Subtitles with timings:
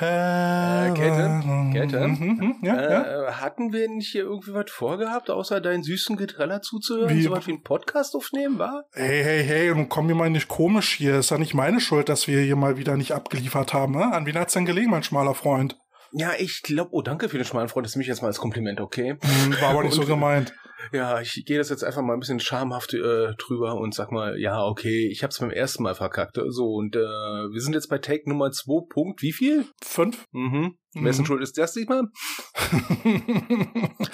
[0.00, 1.40] Äh, Käthe,
[1.72, 2.92] Käthe, Mhm, ja, äh,
[3.24, 3.40] ja.
[3.40, 7.10] hatten wir nicht hier irgendwie was vorgehabt, außer deinen süßen Getreller zuzuhören?
[7.16, 7.22] Wie?
[7.22, 8.84] So was wie einen Podcast aufnehmen, war?
[8.92, 11.18] Hey, hey, hey, nun komm mir mal nicht komisch hier.
[11.18, 13.92] Ist ja nicht meine Schuld, dass wir hier mal wieder nicht abgeliefert haben.
[13.94, 14.12] Ne?
[14.12, 15.78] An wen hat's denn gelegen, mein schmaler Freund?
[16.12, 18.38] Ja, ich glaube, oh, danke für den schmalen Freund, das ist mich jetzt mal als
[18.38, 19.16] Kompliment, okay?
[19.20, 20.54] Hm, War aber nicht so Und- gemeint.
[20.92, 24.38] Ja, ich gehe das jetzt einfach mal ein bisschen schamhaft äh, drüber und sag mal,
[24.38, 26.38] ja, okay, ich hab's beim ersten Mal verkackt.
[26.48, 28.86] So, und äh, wir sind jetzt bei Take Nummer 2.
[28.88, 29.66] Punkt, wie viel?
[29.82, 30.26] Fünf?
[30.32, 30.76] Mhm.
[30.94, 31.04] Mhm.
[31.04, 32.04] Wessen Schuld ist das diesmal?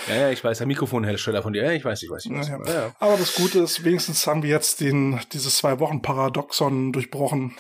[0.09, 1.62] Ja, ja, ich weiß, der Mikrofonhersteller von dir.
[1.62, 2.48] Ja, ich weiß, ich weiß, ich weiß.
[2.48, 6.92] Ja, Ja, aber das Gute ist, wenigstens haben wir jetzt den, dieses zwei Wochen Paradoxon
[6.92, 7.56] durchbrochen.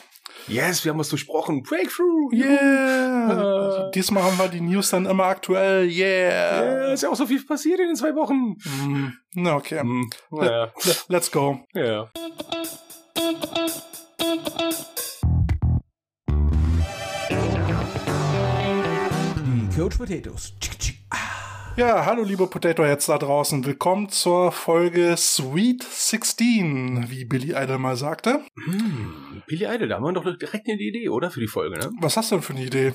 [0.50, 1.62] Yes, wir haben was durchbrochen.
[1.62, 2.32] Breakthrough!
[2.32, 3.86] Yeah!
[3.86, 3.90] Äh.
[3.92, 5.88] Diesmal haben wir die News dann immer aktuell.
[5.88, 6.92] Ja, Yeah!
[6.92, 8.56] ist ja auch so viel passiert in den zwei Wochen.
[8.82, 9.80] Hm, Na, okay.
[10.30, 11.60] Naja, Le- Let's go.
[11.74, 12.10] ja.
[19.60, 20.52] Die Coach Potatoes.
[21.76, 23.64] Ja, hallo liebe Potato Heads da draußen.
[23.64, 28.40] Willkommen zur Folge Sweet 16, wie Billy Idol mal sagte.
[28.64, 31.28] Hm, Billy Idol, da haben wir doch direkt eine Idee, oder?
[31.28, 31.90] Für die Folge, ne?
[32.00, 32.94] Was hast du denn für eine Idee?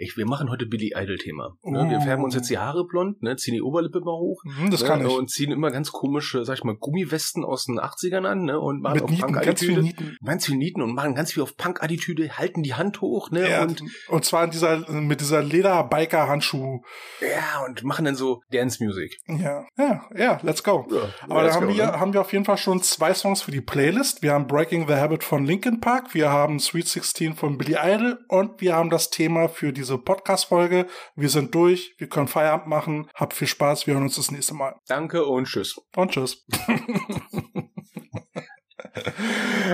[0.00, 1.58] Ich, wir machen heute Billy Idol-Thema.
[1.62, 1.84] Ne?
[1.86, 1.90] Oh.
[1.90, 3.36] Wir färben uns jetzt die Haare blond, ne?
[3.36, 4.42] ziehen die Oberlippe mal hoch.
[4.44, 4.88] Hm, das ne?
[4.88, 5.12] kann ich.
[5.12, 8.58] Und ziehen immer ganz komische, sag ich mal, Gummiwesten aus den 80ern an, ne?
[8.58, 9.82] Und machen Mit auf Nieten, ganz viel.
[9.82, 10.16] Nieten.
[10.24, 13.50] Ganz viel Nieten und machen ganz viel auf Punk-Attitüde, halten die Hand hoch, ne?
[13.50, 16.80] Ja, Und, und, zwar in dieser, mit dieser Leder-Biker-Handschuh.
[17.20, 19.18] ja, und machen dann so Dance-Music.
[19.28, 20.86] Ja, ja, ja, let's go.
[20.90, 22.00] Ja, Aber da let's haben go, wir, ne?
[22.00, 24.22] haben wir auf jeden Fall schon zwei Songs für die Playlist.
[24.22, 28.18] Wir haben Breaking the Habit von Linkin Park, wir haben Sweet 16 von Billy Idol
[28.28, 30.86] und wir haben das Thema für diese Podcast-Folge.
[31.14, 33.08] Wir sind durch, wir können Feierabend machen.
[33.14, 34.76] Habt viel Spaß, wir hören uns das nächste Mal.
[34.88, 35.76] Danke und tschüss.
[35.96, 36.44] Und tschüss.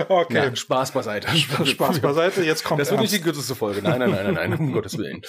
[0.09, 0.49] okay.
[0.49, 1.27] Na, Spaß beiseite.
[1.65, 3.81] Spaß beiseite, jetzt kommt Das wird nicht die kürzeste Folge.
[3.81, 5.21] Nein, nein, nein, nein, nein, um Gottes Willen.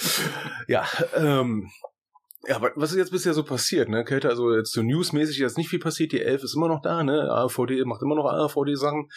[0.67, 1.71] Ja, ähm,
[2.47, 4.05] ja, aber was ist jetzt bisher so passiert, ne?
[4.05, 6.13] Kälte, also jetzt so newsmäßig ist jetzt nicht viel passiert.
[6.13, 7.29] Die Elf ist immer noch da, ne?
[7.31, 9.09] AVD macht immer noch AVD-Sachen.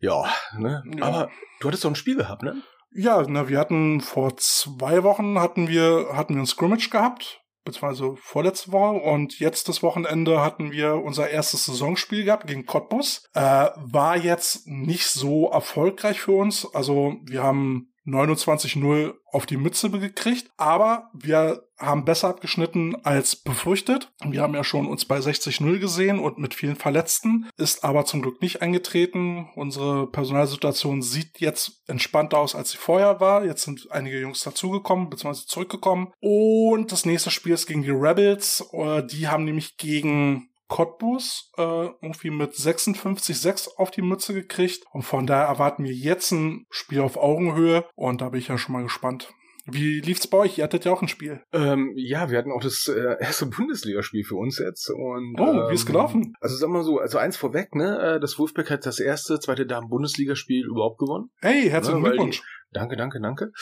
[0.00, 0.24] Ja,
[0.56, 0.82] ne?
[0.96, 1.04] Ja.
[1.04, 2.62] Aber du hattest doch ein Spiel gehabt, ne?
[2.94, 8.16] Ja, na, wir hatten vor zwei Wochen hatten wir, hatten wir ein Scrimmage gehabt, beziehungsweise
[8.16, 13.24] vorletzte Woche und jetzt das Wochenende hatten wir unser erstes Saisonspiel gehabt gegen Cottbus.
[13.34, 16.66] Äh, war jetzt nicht so erfolgreich für uns.
[16.74, 24.12] Also wir haben 29-0 auf die Mütze gekriegt, aber wir haben besser abgeschnitten als befürchtet.
[24.24, 28.22] Wir haben ja schon uns bei 60-0 gesehen und mit vielen Verletzten, ist aber zum
[28.22, 29.48] Glück nicht eingetreten.
[29.56, 33.44] Unsere Personalsituation sieht jetzt entspannter aus, als sie vorher war.
[33.44, 36.12] Jetzt sind einige Jungs dazugekommen, beziehungsweise zurückgekommen.
[36.20, 38.64] Und das nächste Spiel ist gegen die Rebels.
[38.72, 41.62] Äh, Die haben nämlich gegen Cottbus äh,
[42.00, 44.84] irgendwie mit 56-6 auf die Mütze gekriegt.
[44.92, 47.84] Und von daher erwarten wir jetzt ein Spiel auf Augenhöhe.
[47.94, 49.34] Und da bin ich ja schon mal gespannt.
[49.66, 50.58] Wie lief's bei euch?
[50.58, 51.42] Ihr hattet ja auch ein Spiel.
[51.52, 54.88] Ähm, ja, wir hatten auch das äh, erste Bundesligaspiel für uns jetzt.
[54.90, 56.34] Und, Oh, wie ist ähm, gelaufen?
[56.40, 58.16] Also sag mal so, also eins vorweg, ne?
[58.16, 61.30] äh, Das Wolfpack hat das erste, zweite Damen-Bundesligaspiel überhaupt gewonnen.
[61.42, 62.42] Hey, herzlichen weil Glückwunsch.
[62.72, 63.52] Danke, danke, danke.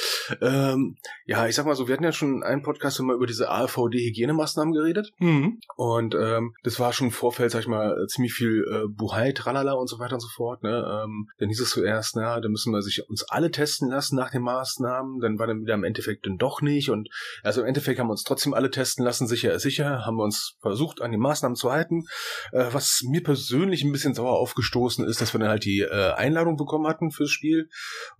[0.40, 3.50] Ähm, ja, ich sag mal so, wir hatten ja schon einen Podcast immer über diese
[3.50, 5.12] AVD-Hygienemaßnahmen geredet.
[5.18, 5.60] Mhm.
[5.76, 9.72] Und ähm, das war schon im Vorfeld, sag ich mal, ziemlich viel äh, Buhai, Tralala
[9.72, 10.62] und so weiter und so fort.
[10.62, 10.70] Ne?
[10.70, 14.30] Ähm, dann hieß es zuerst, na, da müssen wir sich uns alle testen lassen nach
[14.30, 15.20] den Maßnahmen.
[15.20, 16.90] Dann war dann wieder im Endeffekt dann doch nicht.
[16.90, 17.08] Und
[17.42, 20.24] also im Endeffekt haben wir uns trotzdem alle testen lassen, sicher ist sicher, haben wir
[20.24, 22.04] uns versucht, an die Maßnahmen zu halten.
[22.52, 26.12] Äh, was mir persönlich ein bisschen sauer aufgestoßen ist, dass wir dann halt die äh,
[26.12, 27.68] Einladung bekommen hatten fürs Spiel.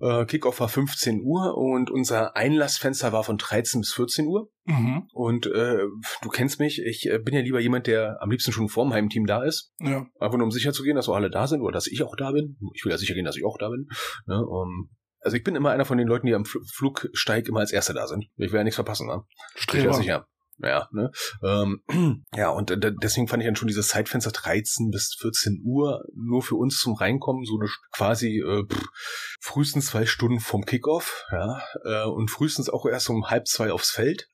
[0.00, 4.50] Äh, Kickoff war 15 Uhr und unser Einlassfenster war von 13 bis 14 Uhr.
[4.64, 5.08] Mhm.
[5.12, 5.78] Und äh,
[6.22, 9.26] du kennst mich, ich äh, bin ja lieber jemand, der am liebsten schon vorm Heimteam
[9.26, 9.72] da ist.
[9.80, 10.06] Ja.
[10.18, 12.16] Einfach nur um sicher zu gehen, dass auch alle da sind oder dass ich auch
[12.16, 12.56] da bin.
[12.74, 13.86] Ich will ja sicher gehen, dass ich auch da bin.
[14.26, 14.44] Ne?
[14.44, 17.72] Um, also ich bin immer einer von den Leuten, die am Fl Flugsteig immer als
[17.72, 18.26] Erster da sind.
[18.36, 19.06] Ich will ja nichts verpassen.
[19.06, 19.22] Ne?
[19.54, 19.92] Ich Streber.
[19.92, 20.26] sicher.
[20.62, 21.10] Ja, ne?
[21.42, 21.82] Ähm,
[22.34, 26.42] ja, und äh, deswegen fand ich dann schon dieses Zeitfenster 13 bis 14 Uhr nur
[26.42, 28.88] für uns zum Reinkommen, so eine quasi äh, pff,
[29.40, 33.90] frühestens zwei Stunden vom Kickoff, ja, äh, und frühestens auch erst um halb zwei aufs
[33.90, 34.28] Feld.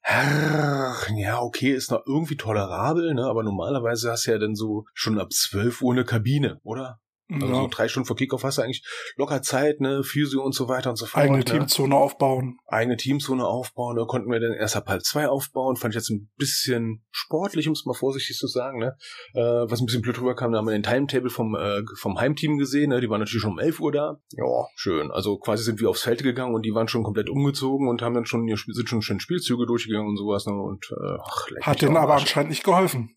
[1.14, 3.24] Ja, okay, ist noch irgendwie tolerabel, ne?
[3.26, 7.00] Aber normalerweise hast du ja dann so schon ab 12 Uhr eine Kabine, oder?
[7.28, 7.68] Also so Ja.
[7.68, 8.84] drei Stunden vor Kickoff hast du eigentlich
[9.16, 11.24] locker Zeit, ne, Physio und so weiter und so fort.
[11.24, 11.44] Eigene ne?
[11.44, 12.58] Teamzone aufbauen.
[12.66, 13.96] eigene Teamzone aufbauen.
[13.96, 15.76] Da konnten wir dann erst ab halb zwei aufbauen.
[15.76, 18.78] Fand ich jetzt ein bisschen sportlich, um es mal vorsichtig zu sagen.
[18.78, 18.96] Ne?
[19.34, 22.58] Äh, was ein bisschen blöd rüberkam, da haben wir den Timetable vom, äh, vom Heimteam
[22.58, 22.90] gesehen.
[22.90, 23.00] Ne?
[23.00, 24.20] Die waren natürlich schon um 11 Uhr da.
[24.30, 25.10] Ja, schön.
[25.10, 28.14] Also quasi sind wir aufs Feld gegangen und die waren schon komplett umgezogen und haben
[28.14, 30.46] dann schon, sind schon schön Spielzüge durchgegangen und sowas.
[30.46, 30.54] Ne?
[30.54, 33.16] Und äh, ach, Hat denen aber anscheinend nicht geholfen.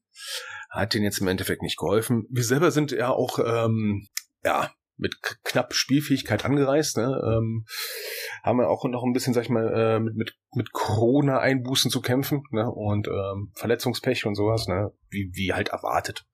[0.70, 2.26] Hat denen jetzt im Endeffekt nicht geholfen.
[2.30, 4.08] Wir selber sind ja auch, ähm,
[4.44, 7.20] ja, mit knapp Spielfähigkeit angereist, ne?
[7.26, 7.66] Ähm,
[8.44, 12.02] haben wir auch noch ein bisschen, sag ich mal, äh, mit, mit, mit Corona-Einbußen zu
[12.02, 12.70] kämpfen, ne?
[12.70, 14.92] Und ähm, Verletzungspech und sowas, ne?
[15.10, 16.26] Wie, wie halt erwartet.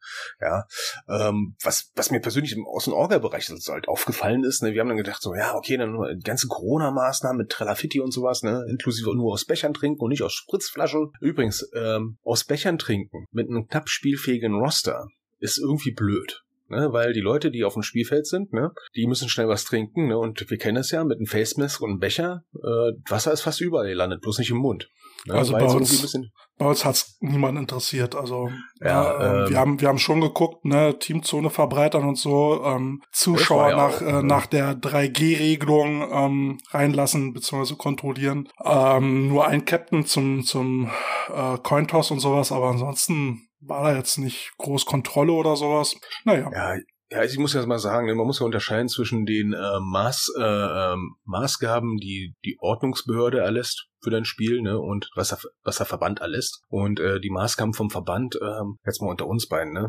[0.42, 0.66] Ja.
[1.08, 4.74] Ähm, was, was mir persönlich im Außen Orga-Bereich halt aufgefallen ist, ne?
[4.74, 8.12] Wir haben dann gedacht, so, ja, okay, dann nur die ganzen Corona-Maßnahmen mit Trelafitti und
[8.12, 8.66] sowas, ne?
[8.68, 11.12] Inklusive nur aus Bechern trinken und nicht aus Spritzflaschen.
[11.22, 15.08] Übrigens, ähm, aus Bechern trinken mit einem knapp spielfähigen Roster
[15.40, 19.30] ist irgendwie blöd ne, weil die Leute, die auf dem Spielfeld sind, ne, die müssen
[19.30, 22.00] schnell was trinken, ne, und wir kennen es ja mit einem Face Mask und einem
[22.00, 24.90] Becher, äh, Wasser ist fast überall landet, bloß nicht im Mund.
[25.28, 26.16] Ne, also bei uns,
[26.58, 28.16] bei uns hat's niemand interessiert.
[28.16, 32.64] Also ja, äh, ähm, wir haben wir haben schon geguckt, ne, Teamzone verbreitern und so,
[32.64, 37.76] ähm, Zuschauer ja nach auch, äh, nach der 3G-Regelung ähm, reinlassen bzw.
[37.76, 38.50] kontrollieren.
[38.64, 40.92] Ähm, nur ein Captain zum zum
[41.34, 45.96] äh, Cointoss und sowas, aber ansonsten war da jetzt nicht groß Kontrolle oder sowas.
[46.24, 46.50] Naja.
[46.54, 46.76] Ja,
[47.12, 50.44] ja, ich muss ja mal sagen, man muss ja unterscheiden zwischen den äh, Maß, äh,
[50.44, 55.86] ähm, Maßgaben, die die Ordnungsbehörde erlässt für dein Spiel, ne, und was der, was der
[55.86, 56.64] Verband erlässt.
[56.68, 59.88] Und äh, die Maßgaben vom Verband, ähm, jetzt mal unter uns beiden, ne,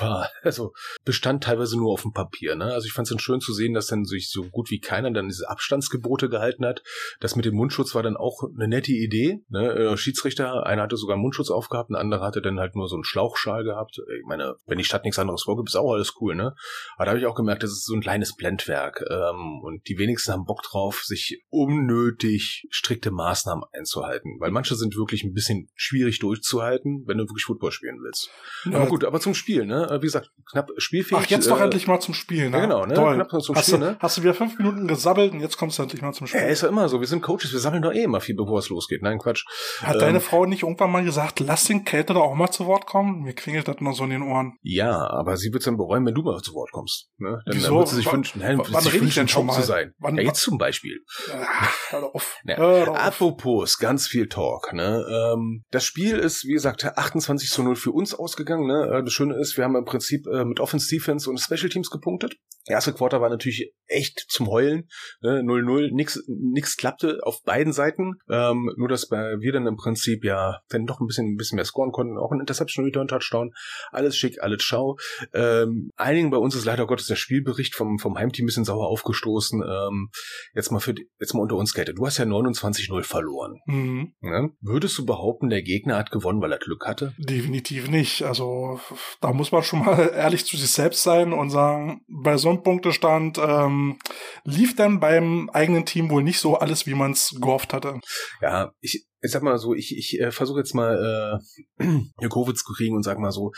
[0.00, 0.72] war, also
[1.04, 2.54] bestand teilweise nur auf dem Papier.
[2.54, 2.72] Ne?
[2.72, 5.10] Also ich fand es dann schön zu sehen, dass dann sich so gut wie keiner
[5.10, 6.82] dann diese Abstandsgebote gehalten hat.
[7.20, 9.40] Das mit dem Mundschutz war dann auch eine nette Idee.
[9.48, 9.72] Ne?
[9.72, 12.96] Äh, Schiedsrichter, einer hatte sogar einen Mundschutz aufgehabt, ein anderer hatte dann halt nur so
[12.96, 14.00] einen Schlauchschal gehabt.
[14.18, 16.34] Ich meine, wenn die Stadt nichts anderes vorgibt, ist auch alles cool.
[16.34, 16.54] Ne?
[16.96, 19.04] Aber da habe ich auch gemerkt, das ist so ein kleines Blendwerk.
[19.08, 24.36] Ähm, und die wenigsten haben Bock drauf, sich unnötig strikte Maßnahmen einzuhalten.
[24.38, 28.30] Weil manche sind wirklich ein bisschen schwierig durchzuhalten, wenn du wirklich Football spielen willst.
[28.64, 28.78] Ja.
[28.78, 29.96] Aber gut, aber zum Spiel Spiel, ne?
[29.96, 31.22] Äh, wie gesagt, knapp spielfähig.
[31.22, 32.56] Ach, jetzt äh, doch endlich mal zum Spiel, ne?
[32.56, 32.94] Ja, genau, ne?
[32.94, 33.14] Toll.
[33.14, 33.96] Knapp zum hast Spiel, du, ne?
[34.00, 36.40] Hast du wieder fünf Minuten gesabbelt und jetzt kommst du endlich mal zum Spiel.
[36.40, 37.00] Ja, ist ja immer so.
[37.00, 39.02] Wir sind Coaches, wir sammeln doch eh immer viel, bevor es losgeht.
[39.02, 39.44] Nein, Quatsch.
[39.82, 42.66] Hat ähm, deine Frau nicht irgendwann mal gesagt, lass den Kälte doch auch mal zu
[42.66, 43.22] Wort kommen?
[43.22, 44.56] Mir klingelt das nur so in den Ohren.
[44.62, 47.10] Ja, aber sie wird es dann bereuen, wenn du mal zu Wort kommst.
[47.18, 47.40] Ne?
[47.44, 47.68] Dann, Wieso?
[47.68, 49.58] dann wird sie sich wünschen, nein, wann rede ich denn schon mal?
[49.60, 49.94] zu sein.
[49.98, 51.00] Wann, ja, jetzt zum Beispiel.
[51.32, 52.36] Ach, hör auf.
[52.44, 52.56] Ja.
[52.56, 52.98] Hör auf.
[52.98, 54.72] Apropos, ganz viel Talk.
[54.72, 55.04] Ne?
[55.10, 58.66] Ähm, das Spiel ist, wie gesagt, 28 zu 0 für uns ausgegangen.
[58.66, 58.98] Ne?
[58.98, 61.90] Äh, das Schöne ist, wir haben im Prinzip äh, mit Offense Defense und Special Teams
[61.90, 62.36] gepunktet.
[62.68, 64.88] Erste Quarter war natürlich echt zum Heulen.
[65.22, 65.90] 0-0, ne?
[65.92, 68.16] nix, nix klappte auf beiden Seiten.
[68.28, 71.64] Ähm, nur, dass wir dann im Prinzip ja dann doch ein bisschen, ein bisschen mehr
[71.64, 72.18] scoren konnten.
[72.18, 73.54] Auch ein Interception Return Touchdown.
[73.90, 74.96] Alles schick, alles schau.
[75.32, 78.88] Ähm, einigen bei uns ist leider Gottes der Spielbericht vom, vom Heimteam ein bisschen sauer
[78.88, 79.62] aufgestoßen.
[79.62, 80.10] Ähm,
[80.54, 81.94] jetzt mal für, jetzt mal unter uns, Kate.
[81.94, 83.60] Du hast ja 29-0 verloren.
[83.66, 84.12] Mhm.
[84.20, 84.50] Ja?
[84.60, 87.14] Würdest du behaupten, der Gegner hat gewonnen, weil er Glück hatte?
[87.16, 88.22] Definitiv nicht.
[88.22, 88.78] Also,
[89.20, 92.62] da muss man schon mal ehrlich zu sich selbst sein und sagen, bei so einem
[92.62, 93.98] Punktestand ähm,
[94.44, 98.00] lief dann beim eigenen Team wohl nicht so alles, wie man es gehofft hatte.
[98.40, 101.40] Ja, ich, ich sag mal so, ich, ich äh, versuche jetzt mal
[101.78, 101.84] äh,
[102.28, 103.52] Covid zu kriegen und sag mal so,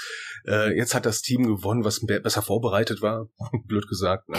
[0.47, 3.29] äh, jetzt hat das Team gewonnen, was be besser vorbereitet war,
[3.67, 4.39] blöd gesagt, ne?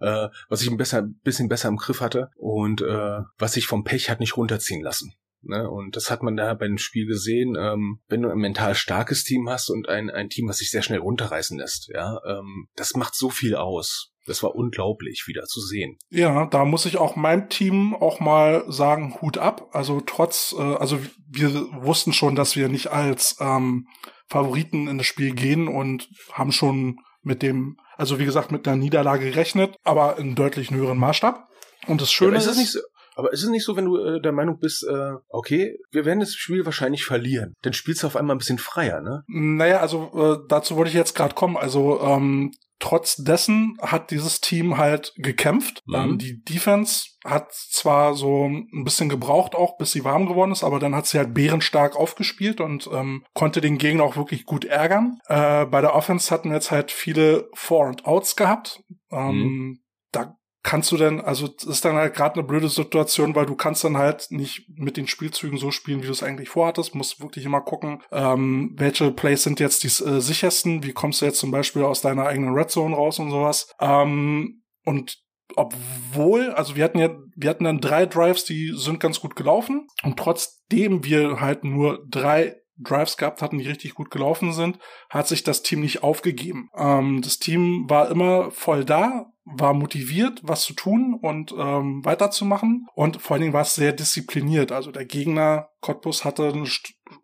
[0.00, 3.84] äh, was ich ein besser, bisschen besser im Griff hatte und äh, was sich vom
[3.84, 5.12] Pech hat nicht runterziehen lassen.
[5.42, 5.68] Ne?
[5.68, 7.56] Und das hat man da beim Spiel gesehen.
[7.58, 10.82] Ähm, wenn du ein mental starkes Team hast und ein, ein Team, was sich sehr
[10.82, 14.12] schnell runterreißen lässt, ja, ähm, das macht so viel aus.
[14.26, 15.96] Das war unglaublich wieder zu sehen.
[16.10, 19.70] Ja, da muss ich auch meinem Team auch mal sagen, Hut ab.
[19.72, 20.98] Also trotz, äh, also
[21.28, 21.52] wir
[21.82, 23.88] wussten schon, dass wir nicht als ähm,
[24.28, 28.76] Favoriten in das Spiel gehen und haben schon mit dem, also wie gesagt, mit einer
[28.76, 31.48] Niederlage gerechnet, aber in deutlich höheren Maßstab.
[31.86, 32.80] Und das Schöne ja, ist, ist nicht so,
[33.20, 36.20] aber ist es nicht so, wenn du äh, der Meinung bist, äh, okay, wir werden
[36.20, 39.22] das Spiel wahrscheinlich verlieren, dann spielst du auf einmal ein bisschen freier, ne?
[39.28, 41.56] Naja, also äh, dazu wollte ich jetzt gerade kommen.
[41.56, 45.82] Also ähm, trotz dessen hat dieses Team halt gekämpft.
[45.86, 45.94] Mhm.
[45.94, 50.64] Ähm, die Defense hat zwar so ein bisschen gebraucht auch, bis sie warm geworden ist,
[50.64, 54.64] aber dann hat sie halt bärenstark aufgespielt und ähm, konnte den Gegner auch wirklich gut
[54.64, 55.18] ärgern.
[55.26, 58.82] Äh, bei der Offense hatten wir jetzt halt viele Four and Outs gehabt.
[59.12, 59.78] Ähm, mhm.
[60.12, 63.54] Da kannst du denn, also das ist dann halt gerade eine blöde Situation, weil du
[63.54, 66.94] kannst dann halt nicht mit den Spielzügen so spielen, wie du es eigentlich vorhattest.
[66.94, 71.26] Musst wirklich immer gucken, ähm, welche Plays sind jetzt die äh, sichersten, wie kommst du
[71.26, 73.72] jetzt zum Beispiel aus deiner eigenen Red Zone raus und sowas.
[73.80, 75.18] Ähm, und
[75.56, 79.86] obwohl, also wir hatten ja, wir hatten dann drei Drives, die sind ganz gut gelaufen
[80.02, 84.78] und trotzdem wir halt nur drei Drives gehabt hatten, die richtig gut gelaufen sind,
[85.10, 86.70] hat sich das Team nicht aufgegeben.
[86.76, 92.86] Ähm, das Team war immer voll da, war motiviert, was zu tun und ähm, weiterzumachen.
[92.94, 94.72] Und vor allen Dingen war es sehr diszipliniert.
[94.72, 96.52] Also der Gegner Cottbus hatte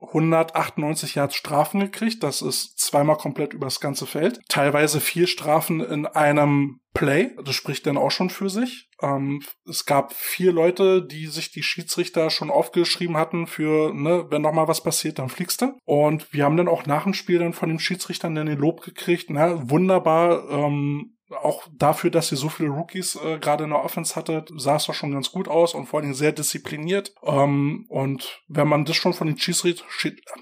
[0.00, 2.22] 198 Yards Strafen gekriegt.
[2.22, 4.40] Das ist zweimal komplett übers ganze Feld.
[4.48, 7.32] Teilweise vier Strafen in einem Play.
[7.44, 8.88] Das spricht dann auch schon für sich.
[9.02, 14.42] Ähm, es gab vier Leute, die sich die Schiedsrichter schon aufgeschrieben hatten für, ne, wenn
[14.42, 15.76] noch mal was passiert, dann fliegst du.
[15.84, 18.80] Und wir haben dann auch nach dem Spiel dann von den Schiedsrichtern dann den Lob
[18.80, 19.26] gekriegt.
[19.28, 24.14] Na, wunderbar, ähm, auch dafür, dass ihr so viele Rookies äh, gerade in der Offense
[24.14, 27.12] hattet, sah es doch schon ganz gut aus und vor allen Dingen sehr diszipliniert.
[27.22, 29.84] Ähm, und wenn man das schon von den Schiedsricht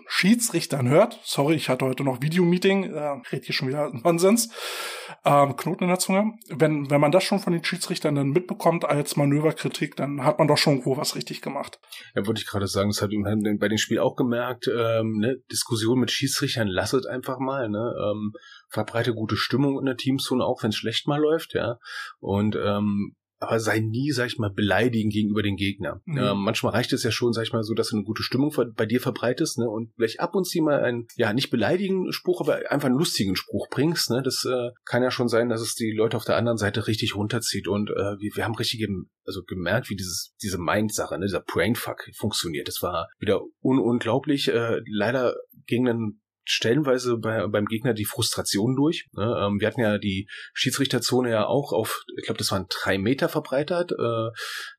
[0.07, 4.51] Schiedsrichtern hört, sorry, ich hatte heute noch Videomeeting, äh, red hier schon wieder Nonsens,
[5.25, 6.33] ähm, Knoten in der Zunge.
[6.49, 10.49] Wenn, wenn man das schon von den Schiedsrichtern dann mitbekommt als Manöverkritik, dann hat man
[10.49, 11.81] doch schon wo was richtig gemacht.
[12.15, 15.37] Ja, wollte ich gerade sagen, das hat man bei dem Spiel auch gemerkt, ähm, ne,
[15.51, 18.33] Diskussion mit Schiedsrichtern, lasset einfach mal, ne, ähm,
[18.69, 21.79] verbreite gute Stimmung in der Teamzone, auch wenn es schlecht mal läuft, ja.
[22.21, 26.01] Und ähm, aber sei nie, sag ich mal, beleidigend gegenüber den Gegner.
[26.05, 26.19] Mhm.
[26.19, 28.55] Äh, manchmal reicht es ja schon, sag ich mal, so, dass du eine gute Stimmung
[28.77, 32.41] bei dir verbreitest, ne, und vielleicht ab und zu mal einen, ja, nicht beleidigenden Spruch,
[32.41, 34.23] aber einfach einen lustigen Spruch bringst, ne.
[34.23, 37.17] Das äh, kann ja schon sein, dass es die Leute auf der anderen Seite richtig
[37.17, 37.69] runterzieht.
[37.69, 41.41] Und äh, wir, wir haben richtig gem also gemerkt, wie dieses, diese Mind-Sache, ne, dieser
[41.41, 42.69] Brainfuck funktioniert.
[42.69, 44.49] Das war wieder un unglaublich.
[44.49, 45.35] Äh, leider
[45.67, 49.07] gegen einen stellenweise bei, beim Gegner die Frustration durch.
[49.13, 49.25] Ne?
[49.41, 53.29] Ähm, wir hatten ja die Schiedsrichterzone ja auch auf, ich glaube, das waren drei Meter
[53.29, 53.93] verbreitert.
[53.93, 54.31] Äh,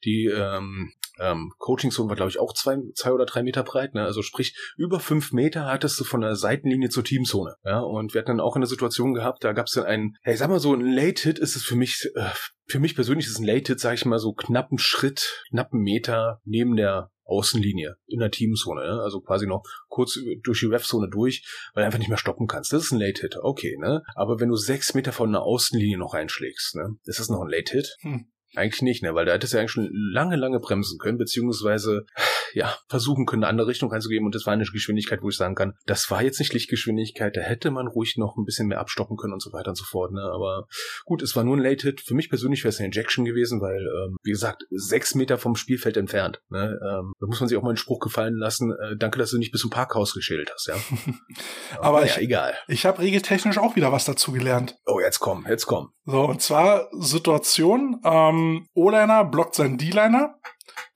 [0.04, 3.94] die ähm, ähm, Coaching-Zone war, glaube ich, auch zwei, zwei oder drei Meter breit.
[3.94, 4.04] Ne?
[4.04, 7.56] Also sprich, über fünf Meter hattest du von der Seitenlinie zur Teamzone.
[7.64, 7.80] Ja?
[7.80, 10.50] Und wir hatten dann auch eine Situation gehabt, da gab es dann einen, hey, sag
[10.50, 12.30] mal so, ein Late-Hit ist es für mich, äh,
[12.68, 16.76] für mich persönlich ist ein Late-Hit, sag ich mal, so knappen Schritt, knappen Meter neben
[16.76, 19.02] der Außenlinie in der Teamzone, ne?
[19.02, 22.72] also quasi noch kurz durch die Ref-Zone durch, weil du einfach nicht mehr stoppen kannst.
[22.72, 24.04] Das ist ein Late-Hit, okay, ne?
[24.16, 26.96] Aber wenn du sechs Meter von der Außenlinie noch reinschlägst, ne?
[27.06, 27.98] Das ist noch ein Late-Hit.
[28.02, 28.28] Hm.
[28.56, 29.16] Eigentlich nicht, ne?
[29.16, 32.06] Weil da hättest du ja eigentlich schon lange, lange bremsen können, beziehungsweise
[32.54, 34.26] ja, versuchen können, eine andere Richtung reinzugeben.
[34.26, 37.42] Und das war eine Geschwindigkeit, wo ich sagen kann, das war jetzt nicht Lichtgeschwindigkeit, da
[37.42, 40.14] hätte man ruhig noch ein bisschen mehr abstoppen können und so weiter und so fort.
[40.14, 40.22] Ne?
[40.22, 40.68] Aber
[41.04, 42.02] gut, es war nur ein Late-Hit.
[42.02, 45.56] Für mich persönlich wäre es eine Injection gewesen, weil, ähm, wie gesagt, sechs Meter vom
[45.56, 46.42] Spielfeld entfernt.
[46.50, 46.80] Ne?
[46.82, 48.72] Ähm, da muss man sich auch mal einen Spruch gefallen lassen.
[48.72, 50.76] Äh, danke, dass du nicht bis zum Parkhaus geschält hast, ja.
[51.78, 52.54] Aber, Aber ja, ich, egal.
[52.68, 54.78] Ich habe regeltechnisch auch wieder was dazu gelernt.
[54.86, 55.95] Oh, jetzt komm, jetzt komm.
[56.06, 60.40] So, und zwar Situation, ähm, O-Liner blockt seinen D-Liner.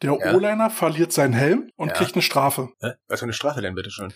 [0.02, 0.34] Der ja.
[0.34, 1.94] O-Liner verliert seinen Helm und ja.
[1.94, 2.70] kriegt eine Strafe.
[2.80, 2.92] Hä?
[3.08, 4.14] Was für eine Strafe denn, bitte schon?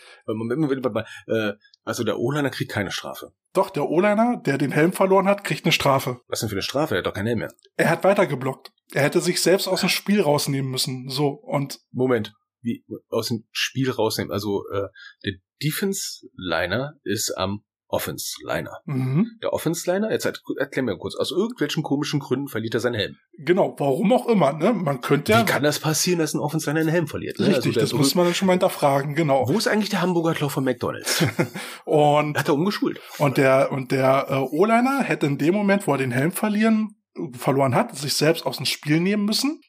[1.27, 3.33] Äh, also der O-Liner kriegt keine Strafe.
[3.53, 6.21] Doch, der O-Liner, der den Helm verloren hat, kriegt eine Strafe.
[6.27, 6.95] Was denn für eine Strafe?
[6.95, 7.53] Er hat doch keinen Helm mehr.
[7.75, 8.71] Er hat weiter geblockt.
[8.93, 11.09] Er hätte sich selbst aus dem Spiel rausnehmen müssen.
[11.09, 11.79] So, und.
[11.91, 12.33] Moment.
[12.62, 14.31] Wie, aus dem Spiel rausnehmen?
[14.31, 14.88] Also, äh,
[15.25, 18.79] der Defense-Liner ist am Offense-Liner.
[18.85, 19.38] Mhm.
[19.41, 23.15] Der Offense-Liner, jetzt erklär mir kurz, aus irgendwelchen komischen Gründen verliert er seinen Helm.
[23.38, 24.73] Genau, warum auch immer, ne?
[24.73, 25.41] Man könnte ja.
[25.41, 27.39] Wie kann das passieren, dass ein Offense-Liner einen Helm verliert?
[27.39, 27.47] Ne?
[27.47, 29.47] Richtig, also das muss man dann schon mal hinterfragen, genau.
[29.47, 31.23] Wo ist eigentlich der Hamburger Klau von McDonalds?
[31.85, 32.38] und.
[32.38, 33.00] Hat er umgeschult.
[33.19, 36.95] Und der, und der äh, O-Liner hätte in dem Moment, wo er den Helm verlieren,
[37.38, 39.62] verloren hat, sich selbst aus dem Spiel nehmen müssen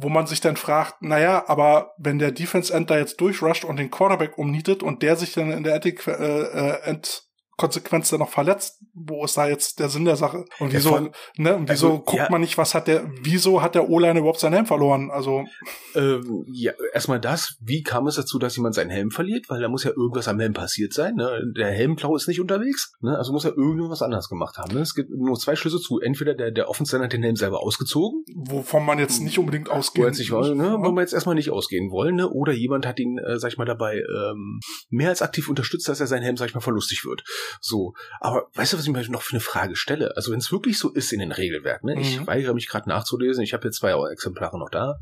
[0.00, 3.78] wo man sich dann fragt, naja, aber wenn der Defense End da jetzt durchrusht und
[3.78, 7.27] den Quarterback umnietet und der sich dann in der End, äh, äh, End
[7.58, 8.80] Konsequenz dann noch verletzt.
[8.94, 10.44] Wo ist da jetzt der Sinn der Sache?
[10.60, 12.28] Und wieso, ja, ne, und wieso also, guckt ja.
[12.30, 15.10] man nicht, was hat der, wieso hat der O-Line überhaupt seinen Helm verloren?
[15.10, 15.44] Also.
[15.94, 19.50] Ähm, ja, erstmal das, wie kam es dazu, dass jemand seinen Helm verliert?
[19.50, 21.42] Weil da muss ja irgendwas am Helm passiert sein, ne?
[21.56, 23.18] Der Helmklau ist nicht unterwegs, ne?
[23.18, 24.80] Also muss er irgendwas anderes gemacht haben, ne?
[24.80, 26.00] Es gibt nur zwei Schlüsse zu.
[26.00, 28.24] Entweder der, der Offensive hat den Helm selber ausgezogen.
[28.36, 30.76] Wovon man jetzt nicht unbedingt ausgehen wollen, ne?
[30.80, 32.28] Wo wir jetzt erstmal nicht ausgehen wollen, ne?
[32.30, 34.60] Oder jemand hat ihn, äh, sag ich mal, dabei, ähm,
[34.90, 37.24] mehr als aktiv unterstützt, dass er sein Helm, sag ich mal, verlustig wird.
[37.60, 37.94] So.
[38.20, 40.16] Aber weißt du, was ich mir noch für eine Frage stelle?
[40.16, 41.96] Also wenn es wirklich so ist in den Regelwerken, ne?
[41.96, 42.02] Mhm.
[42.02, 44.96] ich weigere mich gerade nachzulesen, ich habe jetzt zwei Exemplare noch da.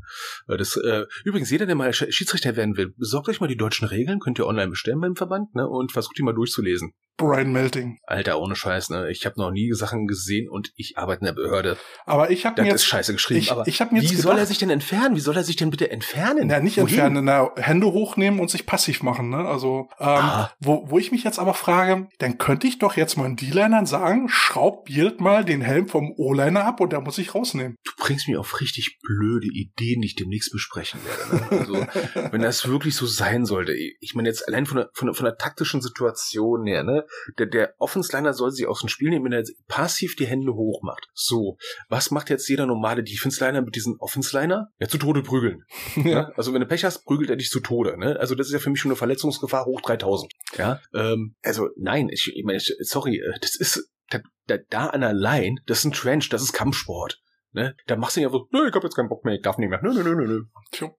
[0.47, 3.87] Äh, das, äh, übrigens, jeder, der mal Schiedsrichter werden will, besorgt euch mal die deutschen
[3.87, 5.67] Regeln, könnt ihr online bestellen beim Verband ne?
[5.67, 6.93] und versucht die mal durchzulesen.
[7.17, 7.97] Brian Melting.
[8.05, 9.09] Alter, ohne Scheiß, ne?
[9.09, 11.77] Ich habe noch nie Sachen gesehen und ich arbeite in der Behörde.
[12.05, 13.39] Aber ich habe mir jetzt ist scheiße geschrieben.
[13.39, 15.15] Ich, aber ich hab mir jetzt wie gedacht, soll er sich denn entfernen?
[15.15, 16.47] Wie soll er sich denn bitte entfernen?
[16.47, 16.89] Na, nicht Wohin?
[16.89, 19.37] entfernen, na, Hände hochnehmen und sich passiv machen, ne?
[19.37, 20.51] Also, ähm, ah.
[20.59, 23.87] wo, wo ich mich jetzt aber frage, dann könnte ich doch jetzt mal einen D-Linern
[23.87, 27.77] sagen, schraub jedes Mal den Helm vom O-Liner ab und der muss sich rausnehmen.
[27.83, 31.35] Du bringst mir auf richtig blöde Ideen, die ich demnächst besprechen werde.
[31.35, 31.59] Ne?
[31.59, 35.15] Also, wenn das wirklich so sein sollte, ich meine jetzt allein von der, von der,
[35.15, 37.06] von der taktischen Situation her, ne?
[37.37, 40.81] Der, der Offensliner soll sie aus dem Spiel nehmen, wenn er passiv die Hände hoch
[40.83, 41.07] macht.
[41.13, 41.57] So,
[41.89, 44.69] was macht jetzt jeder normale Defense-Liner mit diesem Offensliner?
[44.79, 45.63] Ja, zu Tode prügeln.
[45.97, 46.03] Ja.
[46.03, 46.37] Ne?
[46.37, 47.97] Also wenn du Pech hast, prügelt er dich zu Tode.
[47.97, 48.17] Ne?
[48.19, 50.31] Also das ist ja für mich schon eine Verletzungsgefahr hoch 3000.
[50.57, 55.03] Ja, ähm, also nein, ich, ich meine, sorry, äh, das ist da, da, da an
[55.03, 57.19] allein, das ist ein Trench, das ist Kampfsport.
[57.51, 57.75] Ne?
[57.87, 59.69] Da machst du ja so, nö, ich hab jetzt keinen Bock mehr, ich darf nicht
[59.69, 59.81] mehr.
[59.81, 60.89] Nö, nö, nö, nö, nö.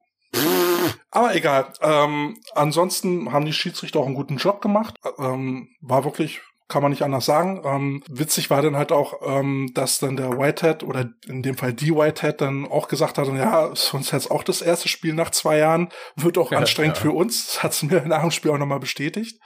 [1.11, 1.73] Aber egal.
[1.80, 4.94] Ähm, ansonsten haben die Schiedsrichter auch einen guten Job gemacht.
[5.18, 7.62] Ähm, war wirklich kann man nicht anders sagen.
[7.64, 11.73] Ähm, witzig war dann halt auch, ähm, dass dann der Whitehead oder in dem Fall
[11.73, 15.30] die Whitehead dann auch gesagt hat, ja, ist uns jetzt auch das erste Spiel nach
[15.30, 17.02] zwei Jahren, wird auch ja, anstrengend ja.
[17.02, 17.47] für uns.
[17.47, 19.40] Das hat es mir nach dem Spiel auch nochmal bestätigt.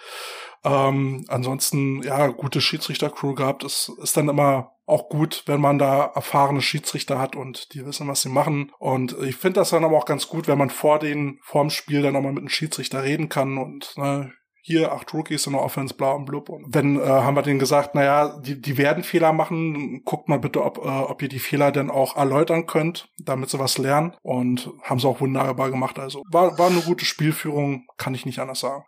[0.65, 3.65] Ähm, ansonsten, ja, gute Schiedsrichter-Crew gehabt.
[3.65, 8.09] Es ist dann immer auch gut, wenn man da erfahrene Schiedsrichter hat und die wissen,
[8.09, 8.71] was sie machen.
[8.79, 12.03] Und ich finde das dann aber auch ganz gut, wenn man vor den, vorm Spiel
[12.03, 14.33] dann nochmal mit einem Schiedsrichter reden kann und ne,
[14.65, 16.49] hier acht Rookies in der Offense, bla und blub.
[16.49, 20.39] Und wenn, äh, haben wir denen gesagt, naja, die, die werden Fehler machen, guckt mal
[20.39, 24.15] bitte, ob, äh, ob ihr die Fehler denn auch erläutern könnt, damit sie was lernen.
[24.23, 25.99] Und haben sie auch wunderbar gemacht.
[25.99, 28.85] Also war, war eine gute Spielführung, kann ich nicht anders sagen.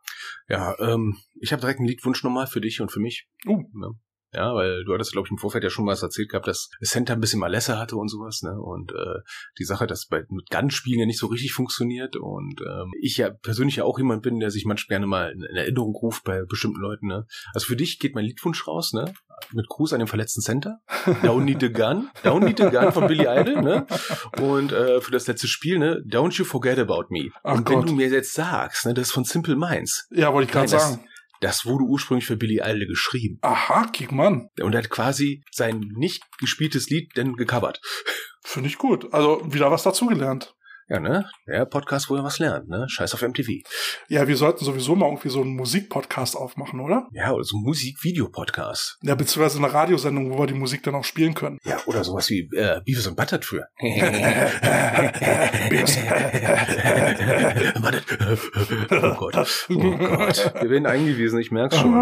[0.48, 3.28] Ja, ähm, ich habe direkt einen Liedwunsch nochmal für dich und für mich.
[3.44, 3.64] Uh.
[3.72, 3.90] Ne?
[4.34, 6.68] Ja, weil du hattest, glaube ich, im Vorfeld ja schon mal was erzählt gehabt, dass
[6.82, 8.60] Center ein bisschen Malesse hatte und sowas, ne?
[8.60, 9.20] Und äh,
[9.58, 12.16] die Sache, dass bei mit Gun-Spielen ja nicht so richtig funktioniert.
[12.16, 15.42] Und ähm, ich ja persönlich ja auch jemand bin, der sich manchmal gerne mal in
[15.56, 17.26] Erinnerung ruft bei bestimmten Leuten, ne?
[17.54, 19.12] Also für dich geht mein Liedwunsch raus, ne?
[19.52, 20.78] Mit Gruß an den verletzten Center.
[21.22, 22.08] Don't Need a Gun.
[22.22, 23.86] Don't Need a Gun von Billy Idol, ne?
[24.40, 26.02] Und äh, für das letzte Spiel, ne?
[26.06, 27.30] Don't You Forget About Me.
[27.42, 27.88] Ach und wenn Gott.
[27.88, 30.06] du mir jetzt sagst, ne, das ist von Simple Minds.
[30.10, 31.08] Ja, wollte ich gerade Nein, das- sagen.
[31.44, 33.38] Das wurde ursprünglich für Billy Idol geschrieben.
[33.42, 34.48] Aha, kick man.
[34.62, 37.82] Und er hat quasi sein nicht gespieltes Lied dann gecovert.
[38.40, 39.12] Finde ich gut.
[39.12, 40.54] Also wieder was dazugelernt.
[40.88, 41.24] Ja, ne?
[41.46, 42.84] Der Podcast, wo er was lernt, ne?
[42.90, 43.48] Scheiß auf MTV.
[44.08, 47.08] Ja, wir sollten sowieso mal irgendwie so einen Musikpodcast aufmachen, oder?
[47.12, 48.98] Ja, oder so Musik-Video-Podcast.
[49.02, 51.58] Ja, beziehungsweise eine Radiosendung, wo wir die Musik dann auch spielen können.
[51.64, 53.60] Ja, oder sowas wie äh, Beavis und Buttertree.
[57.80, 58.04] Wartet.
[58.92, 59.66] oh Gott.
[59.70, 60.52] Oh Gott.
[60.60, 61.94] Wir werden eingewiesen, ich merk's schon.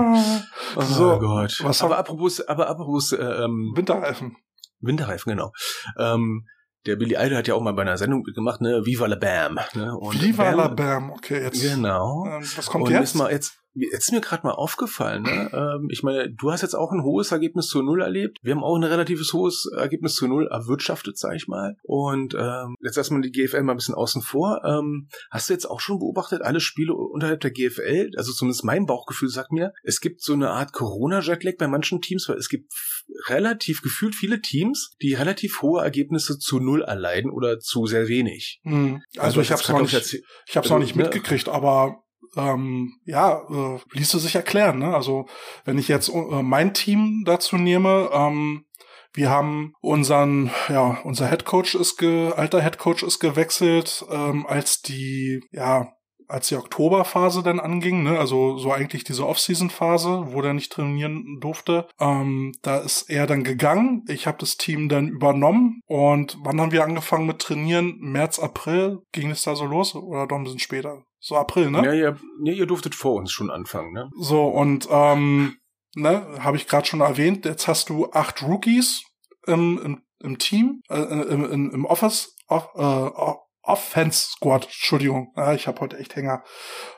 [0.76, 1.60] Oh So, Gott.
[1.62, 4.36] was aber apropos, aber apropos äh, ähm, Winterreifen.
[4.80, 5.52] Winterreifen, genau.
[5.98, 6.46] Ähm,
[6.86, 8.84] der Billy Idol hat ja auch mal bei einer Sendung gemacht, ne?
[8.84, 9.58] Viva la Bam.
[9.74, 9.96] Ne?
[9.96, 11.10] Und Viva Bam- la Bam.
[11.12, 11.60] Okay, jetzt.
[11.62, 12.24] Genau.
[12.26, 13.14] Ähm, was kommt und jetzt?
[13.14, 15.50] Mal jetzt, jetzt ist mir gerade mal aufgefallen, ne?
[15.52, 18.38] ähm, ich meine, du hast jetzt auch ein hohes Ergebnis zu Null erlebt.
[18.42, 21.76] Wir haben auch ein relatives hohes Ergebnis zu Null erwirtschaftet, sag ich mal.
[21.82, 24.62] Und ähm, jetzt erstmal die GFL mal ein bisschen außen vor.
[24.64, 28.86] Ähm, hast du jetzt auch schon beobachtet, alle Spiele unterhalb der GFL, also zumindest mein
[28.86, 32.72] Bauchgefühl sagt mir, es gibt so eine Art Corona-Jetlag bei manchen Teams, weil es gibt
[33.28, 38.60] relativ gefühlt viele Teams, die relativ hohe Ergebnisse zu Null erleiden oder zu sehr wenig.
[38.62, 39.02] Hm.
[39.16, 41.04] Also, ich jetzt hab's grad, noch ich, nicht, ich hab's also, noch nicht ne?
[41.04, 42.01] mitgekriegt, aber
[42.36, 44.78] ähm, ja, äh, ließ es sich erklären.
[44.78, 44.94] Ne?
[44.94, 45.26] Also
[45.64, 48.64] wenn ich jetzt äh, mein Team dazu nehme, ähm,
[49.14, 55.42] wir haben unseren, ja, unser Headcoach ist ge, alter Headcoach ist gewechselt, ähm, als die,
[55.50, 55.92] ja,
[56.32, 61.38] als die Oktoberphase dann anging, ne, also so eigentlich diese Off-Season-Phase, wo der nicht trainieren
[61.40, 64.04] durfte, ähm, da ist er dann gegangen.
[64.08, 67.98] Ich habe das Team dann übernommen und wann haben wir angefangen mit Trainieren?
[68.00, 71.04] März, April ging es da so los oder doch ein bisschen später?
[71.20, 71.84] So April, ne?
[71.84, 74.10] Ja, ja, ja, ihr durftet vor uns schon anfangen, ne?
[74.18, 75.56] So, und ähm,
[75.94, 79.04] ne, habe ich gerade schon erwähnt, jetzt hast du acht Rookies
[79.46, 85.52] im, im, im Team, äh, im, im, im Office, off, äh, Offense Squad, Entschuldigung, ja,
[85.54, 86.42] ich habe heute echt Hänger.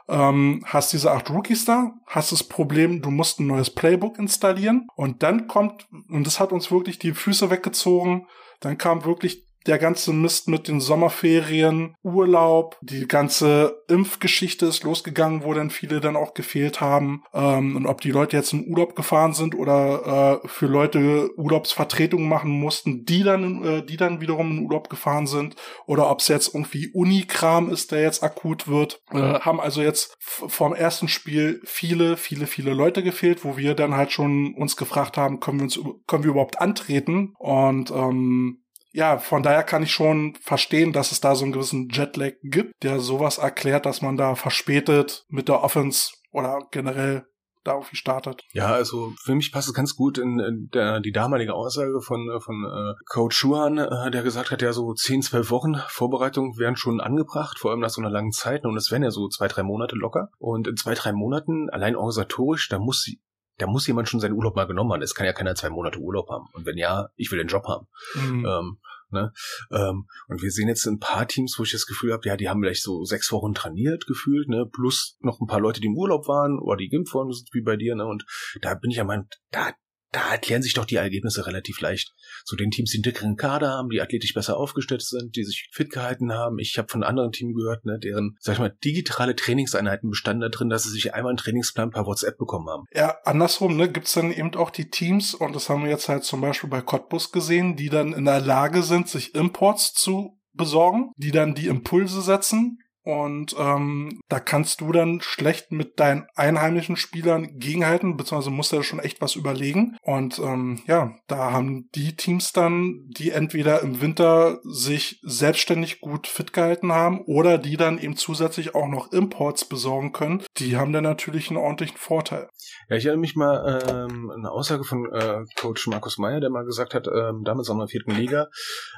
[0.08, 4.88] Ähm, hast diese acht Rookies da, hast das Problem, du musst ein neues Playbook installieren
[4.96, 8.26] und dann kommt, und das hat uns wirklich die Füße weggezogen,
[8.60, 15.44] dann kam wirklich der ganze Mist mit den Sommerferien, Urlaub, die ganze Impfgeschichte ist losgegangen,
[15.44, 17.24] wo dann viele dann auch gefehlt haben.
[17.32, 22.28] Ähm, und ob die Leute jetzt in Urlaub gefahren sind oder äh, für Leute Urlaubsvertretungen
[22.28, 26.28] machen mussten, die dann, äh, die dann wiederum in Urlaub gefahren sind, oder ob es
[26.28, 31.60] jetzt irgendwie Unikram ist, der jetzt akut wird, äh, haben also jetzt vom ersten Spiel
[31.64, 35.64] viele, viele, viele Leute gefehlt, wo wir dann halt schon uns gefragt haben, können wir
[35.64, 37.34] uns, können wir überhaupt antreten?
[37.38, 38.63] Und ähm,
[38.94, 42.72] ja, von daher kann ich schon verstehen, dass es da so einen gewissen Jetlag gibt,
[42.82, 47.26] der sowas erklärt, dass man da verspätet mit der Offense oder generell
[47.64, 48.42] da irgendwie startet.
[48.52, 52.28] Ja, also für mich passt es ganz gut in, in der, die damalige Aussage von,
[52.30, 56.58] äh, von äh, Coach Schuhan, äh, der gesagt hat, ja, so 10, 12 Wochen Vorbereitung
[56.58, 58.64] wären schon angebracht, vor allem nach so einer langen Zeit.
[58.64, 60.28] Und es wären ja so zwei, drei Monate locker.
[60.38, 63.18] Und in zwei, drei Monaten, allein organisatorisch, da muss sie,
[63.58, 65.02] da muss jemand schon seinen Urlaub mal genommen haben.
[65.02, 66.46] Es kann ja keiner zwei Monate Urlaub haben.
[66.52, 67.86] Und wenn ja, ich will den Job haben.
[68.14, 68.46] Mhm.
[68.46, 68.78] Ähm,
[69.10, 69.32] ne?
[69.70, 72.48] ähm, und wir sehen jetzt ein paar Teams, wo ich das Gefühl habe, ja, die
[72.48, 75.96] haben vielleicht so sechs Wochen trainiert gefühlt, ne, plus noch ein paar Leute, die im
[75.96, 78.24] Urlaub waren oder die geimpft worden sind, wie bei dir, ne, und
[78.60, 79.72] da bin ich ja mein, da,
[80.14, 82.14] da erklären sich doch die Ergebnisse relativ leicht.
[82.44, 85.68] Zu den Teams, die einen dickeren Kader haben, die athletisch besser aufgestellt sind, die sich
[85.72, 86.58] fit gehalten haben.
[86.58, 90.64] Ich habe von anderen Teams gehört, ne, deren, sag ich mal, digitale Trainingseinheiten bestanden da
[90.64, 92.84] dass sie sich einmal einen Trainingsplan per WhatsApp bekommen haben.
[92.92, 96.24] Ja, andersrum, ne, gibt's dann eben auch die Teams, und das haben wir jetzt halt
[96.24, 101.12] zum Beispiel bei Cottbus gesehen, die dann in der Lage sind, sich Imports zu besorgen,
[101.16, 106.96] die dann die Impulse setzen und ähm, da kannst du dann schlecht mit deinen einheimischen
[106.96, 109.96] Spielern gegenhalten, beziehungsweise musst du da schon echt was überlegen.
[110.02, 116.26] Und ähm, ja, da haben die Teams dann, die entweder im Winter sich selbstständig gut
[116.26, 120.92] fit gehalten haben oder die dann eben zusätzlich auch noch Imports besorgen können, die haben
[120.92, 122.48] dann natürlich einen ordentlichen Vorteil.
[122.88, 126.64] Ja, ich erinnere mich mal ähm, eine Aussage von äh, Coach Markus Meyer, der mal
[126.64, 128.48] gesagt hat, ähm, damals in der vierten Liga,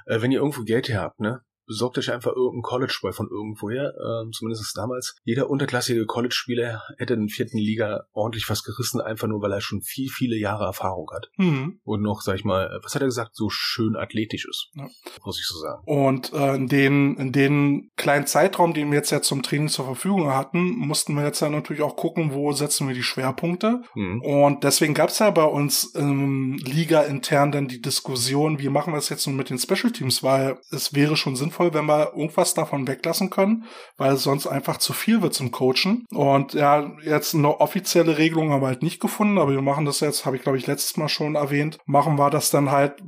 [0.06, 3.94] äh, wenn ihr irgendwo Geld her habt, ne, besorgt euch einfach irgendeinen College-Ball von irgendwoher,
[3.94, 5.16] ähm, zumindest damals.
[5.24, 9.60] Jeder unterklassige College-Spieler hätte in der vierten Liga ordentlich was gerissen, einfach nur, weil er
[9.60, 11.30] schon viel, viele Jahre Erfahrung hat.
[11.36, 11.80] Mhm.
[11.84, 14.70] Und noch, sag ich mal, was hat er gesagt, so schön athletisch ist.
[14.74, 14.88] Ja.
[15.24, 15.82] Muss ich so sagen.
[15.84, 19.84] Und äh, in den in den kleinen Zeitraum, den wir jetzt ja zum Training zur
[19.84, 23.82] Verfügung hatten, mussten wir jetzt ja natürlich auch gucken, wo setzen wir die Schwerpunkte.
[23.94, 24.22] Mhm.
[24.22, 28.92] Und deswegen gab es ja bei uns ähm, Liga intern dann die Diskussion, wie machen
[28.92, 32.12] wir es jetzt nun mit den Special Teams, weil es wäre schon sinnvoll, wenn wir
[32.14, 33.64] irgendwas davon weglassen können,
[33.96, 36.04] weil es sonst einfach zu viel wird zum Coachen.
[36.12, 40.00] Und ja, jetzt eine offizielle Regelung haben wir halt nicht gefunden, aber wir machen das
[40.00, 43.02] jetzt, habe ich glaube ich letztes Mal schon erwähnt, machen wir das dann halt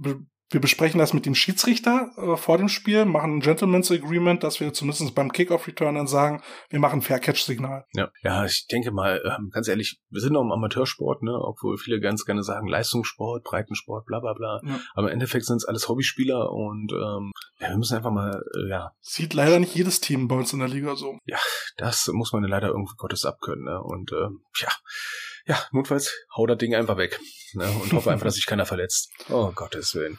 [0.51, 4.61] wir besprechen das mit dem Schiedsrichter äh, vor dem Spiel, machen ein Gentleman's Agreement, dass
[4.61, 7.85] wir zumindest beim Kickoff-Return dann sagen, wir machen Fair-Catch-Signal.
[7.95, 8.11] Ja.
[8.23, 12.01] ja, ich denke mal, ähm, ganz ehrlich, wir sind noch im Amateursport, ne, obwohl viele
[12.01, 14.61] ganz gerne sagen Leistungssport, Breitensport, bla bla bla.
[14.65, 14.81] Ja.
[14.95, 18.71] Aber im Endeffekt sind es alles Hobbyspieler und ähm, ja, wir müssen einfach mal, äh,
[18.71, 21.19] ja, Sieht leider nicht jedes Team bei uns in der Liga so.
[21.77, 23.83] das muss man leider irgendwie Gottes abkönnen, ne?
[23.83, 24.69] Und ähm, ja,
[25.49, 27.19] ja, notfalls hau das Ding einfach weg.
[27.55, 27.67] Ne?
[27.83, 29.11] Und hoffe einfach, dass sich keiner verletzt.
[29.31, 30.19] Oh Gottes Willen.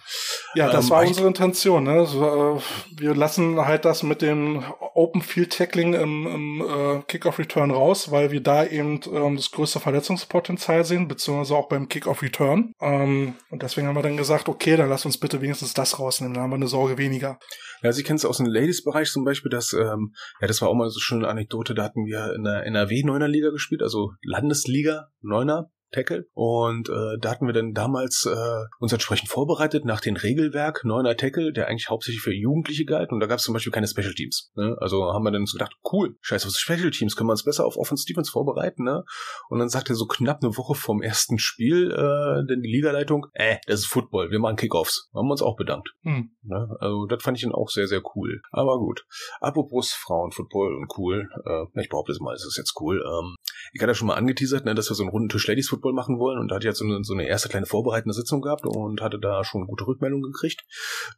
[0.55, 1.83] Ja, das Ähm, war unsere Intention.
[1.83, 2.05] Ne?
[2.07, 2.61] So, äh,
[2.99, 4.63] wir lassen halt das mit dem
[4.95, 9.51] Open Field Tackling im, im äh, Kickoff Return raus, weil wir da eben ähm, das
[9.51, 12.73] größte Verletzungspotenzial sehen, beziehungsweise auch beim Kickoff Return.
[12.81, 16.33] Ähm, und deswegen haben wir dann gesagt, okay, dann lass uns bitte wenigstens das rausnehmen,
[16.33, 17.39] dann haben wir eine Sorge weniger.
[17.81, 20.75] Ja, Sie kennen es aus dem Ladies-Bereich zum Beispiel, dass, ähm, ja, das war auch
[20.75, 24.13] mal so eine schöne Anekdote, da hatten wir in der NRW Neuner Liga gespielt, also
[24.21, 25.71] Landesliga Neuner.
[25.91, 30.83] Tackle und äh, da hatten wir dann damals äh, uns entsprechend vorbereitet nach dem Regelwerk
[30.83, 33.87] neuner Tackle, der eigentlich hauptsächlich für Jugendliche galt und da gab es zum Beispiel keine
[33.87, 34.51] Special Teams.
[34.55, 34.75] Ne?
[34.79, 37.43] Also haben wir dann so gedacht, cool, scheiße, was ist Special Teams, können wir uns
[37.43, 39.03] besser auf Offense Defense vorbereiten, ne?
[39.49, 43.57] Und dann sagte so knapp eine Woche vom ersten Spiel äh, denn die Ligaleitung, äh,
[43.67, 45.09] das ist Football, wir machen Kickoffs.
[45.13, 45.89] Haben wir uns auch bedankt.
[46.03, 46.31] Hm.
[46.43, 46.67] Ne?
[46.79, 48.41] Also das fand ich dann auch sehr, sehr cool.
[48.51, 49.05] Aber gut.
[49.39, 51.29] Apropos Frauenfootball und cool.
[51.45, 53.03] Äh, ich behaupte es mal, es ist jetzt cool.
[53.05, 53.35] Ähm,
[53.73, 55.78] ich hatte ja schon mal angeteasert, ne, dass wir so einen runden Tisch Ladies Football
[55.93, 59.01] machen wollen und ich jetzt so eine, so eine erste kleine vorbereitende Sitzung gehabt und
[59.01, 60.63] hatte da schon gute Rückmeldungen gekriegt.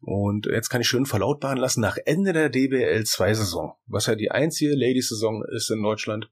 [0.01, 4.15] Und jetzt kann ich schön verlautbaren lassen, nach Ende der DBL 2 Saison, was ja
[4.15, 6.29] die einzige Ladies Saison ist in Deutschland,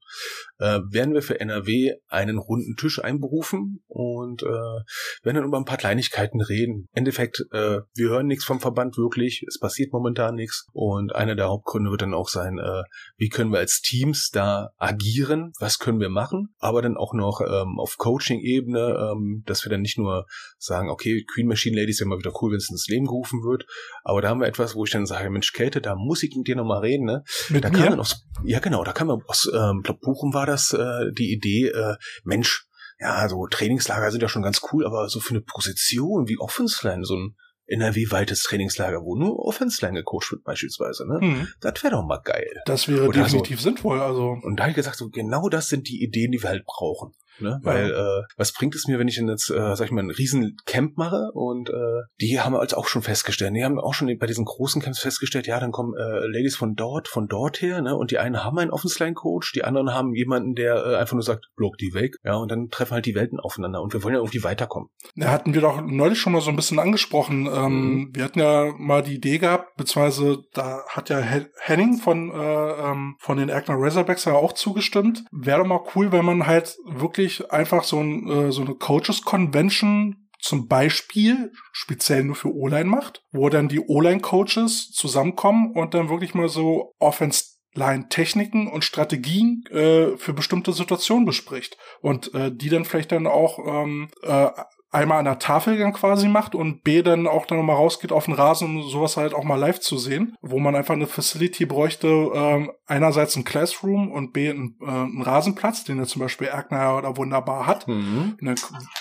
[0.59, 5.65] äh, werden wir für NRW einen runden Tisch einberufen und äh, werden dann über ein
[5.65, 6.87] paar Kleinigkeiten reden.
[6.91, 11.35] Im Endeffekt, äh, wir hören nichts vom Verband wirklich, es passiert momentan nichts und einer
[11.35, 12.83] der Hauptgründe wird dann auch sein, äh,
[13.17, 17.41] wie können wir als Teams da agieren, was können wir machen, aber dann auch noch
[17.41, 20.25] ähm, auf Coaching-Ebene, ähm, dass wir dann nicht nur
[20.57, 23.65] sagen, okay, Queen Machine Ladies wäre mal wieder cool, wenn es ins Leben gerufen wird,
[24.03, 26.47] aber da haben wir etwas, wo ich dann sage, Mensch, Käthe, da muss ich mit
[26.47, 27.23] dir nochmal reden, ne?
[27.49, 30.73] Mit Da kam aus, ja genau, da kam dann aus, ähm, glaub, Bochum war das,
[30.73, 32.65] äh, die Idee, äh, Mensch,
[32.99, 37.05] ja, so Trainingslager sind ja schon ganz cool, aber so für eine Position wie Offense-Line,
[37.05, 37.35] so ein
[37.69, 41.19] NRW-weites Trainingslager, wo nur Offense-Line gecoacht wird beispielsweise, ne?
[41.21, 41.47] Hm.
[41.61, 42.49] Das wäre doch mal geil.
[42.65, 43.23] Das wäre Oder so.
[43.23, 44.01] definitiv sinnvoll.
[44.01, 46.65] Also Und da habe ich gesagt, so genau das sind die Ideen, die wir halt
[46.65, 47.13] brauchen.
[47.41, 47.59] Ne?
[47.63, 47.71] Ja.
[47.71, 50.11] Weil äh, was bringt es mir, wenn ich denn jetzt, äh, sag ich mal, einen
[50.11, 53.53] riesen Camp mache und äh, die haben wir als auch schon festgestellt.
[53.55, 56.75] Die haben auch schon bei diesen großen Camps festgestellt, ja, dann kommen äh, Ladies von
[56.75, 57.95] dort, von dort her, ne?
[57.95, 61.47] Und die einen haben einen Offense-Line-Coach, die anderen haben jemanden, der äh, einfach nur sagt,
[61.55, 64.19] block die weg, ja, und dann treffen halt die Welten aufeinander und wir wollen ja
[64.19, 64.89] irgendwie weiterkommen.
[65.15, 67.47] Da hatten wir doch neulich schon mal so ein bisschen angesprochen.
[67.51, 72.31] Ähm, Wir hatten ja mal die Idee gehabt, beziehungsweise da hat ja He- Henning von,
[72.31, 75.23] äh, ähm, von den Erkner Razorbacks ja auch zugestimmt.
[75.31, 79.23] Wäre doch mal cool, wenn man halt wirklich einfach so, ein, äh, so eine Coaches
[79.23, 86.09] Convention zum Beispiel speziell nur für O-Line macht, wo dann die O-Line-Coaches zusammenkommen und dann
[86.09, 92.69] wirklich mal so Offense Line-Techniken und Strategien äh, für bestimmte Situationen bespricht und äh, die
[92.69, 94.49] dann vielleicht dann auch ähm, äh,
[94.91, 98.25] einmal an der Tafel dann quasi macht und B dann auch dann nochmal rausgeht auf
[98.25, 101.65] den Rasen, um sowas halt auch mal live zu sehen, wo man einfach eine Facility
[101.65, 106.47] bräuchte, ähm, einerseits ein Classroom und B einen, äh, einen Rasenplatz, den er zum Beispiel
[106.47, 107.87] Erkner oder wunderbar hat.
[107.87, 108.37] Mhm.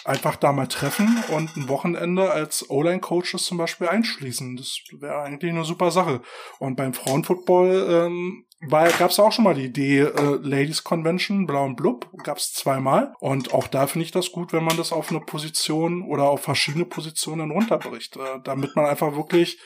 [0.04, 4.56] Einfach da mal treffen und ein Wochenende als O-Line-Coaches zum Beispiel einschließen.
[4.56, 6.20] Das wäre eigentlich eine super Sache.
[6.58, 11.46] Und beim Frauenfootball ähm, war, gab es auch schon mal die Idee, äh, Ladies Convention,
[11.46, 13.14] Blau und Blub, gab es zweimal.
[13.20, 16.42] Und auch da finde ich das gut, wenn man das auf eine Position oder auf
[16.42, 19.58] verschiedene Positionen runterbricht, äh, damit man einfach wirklich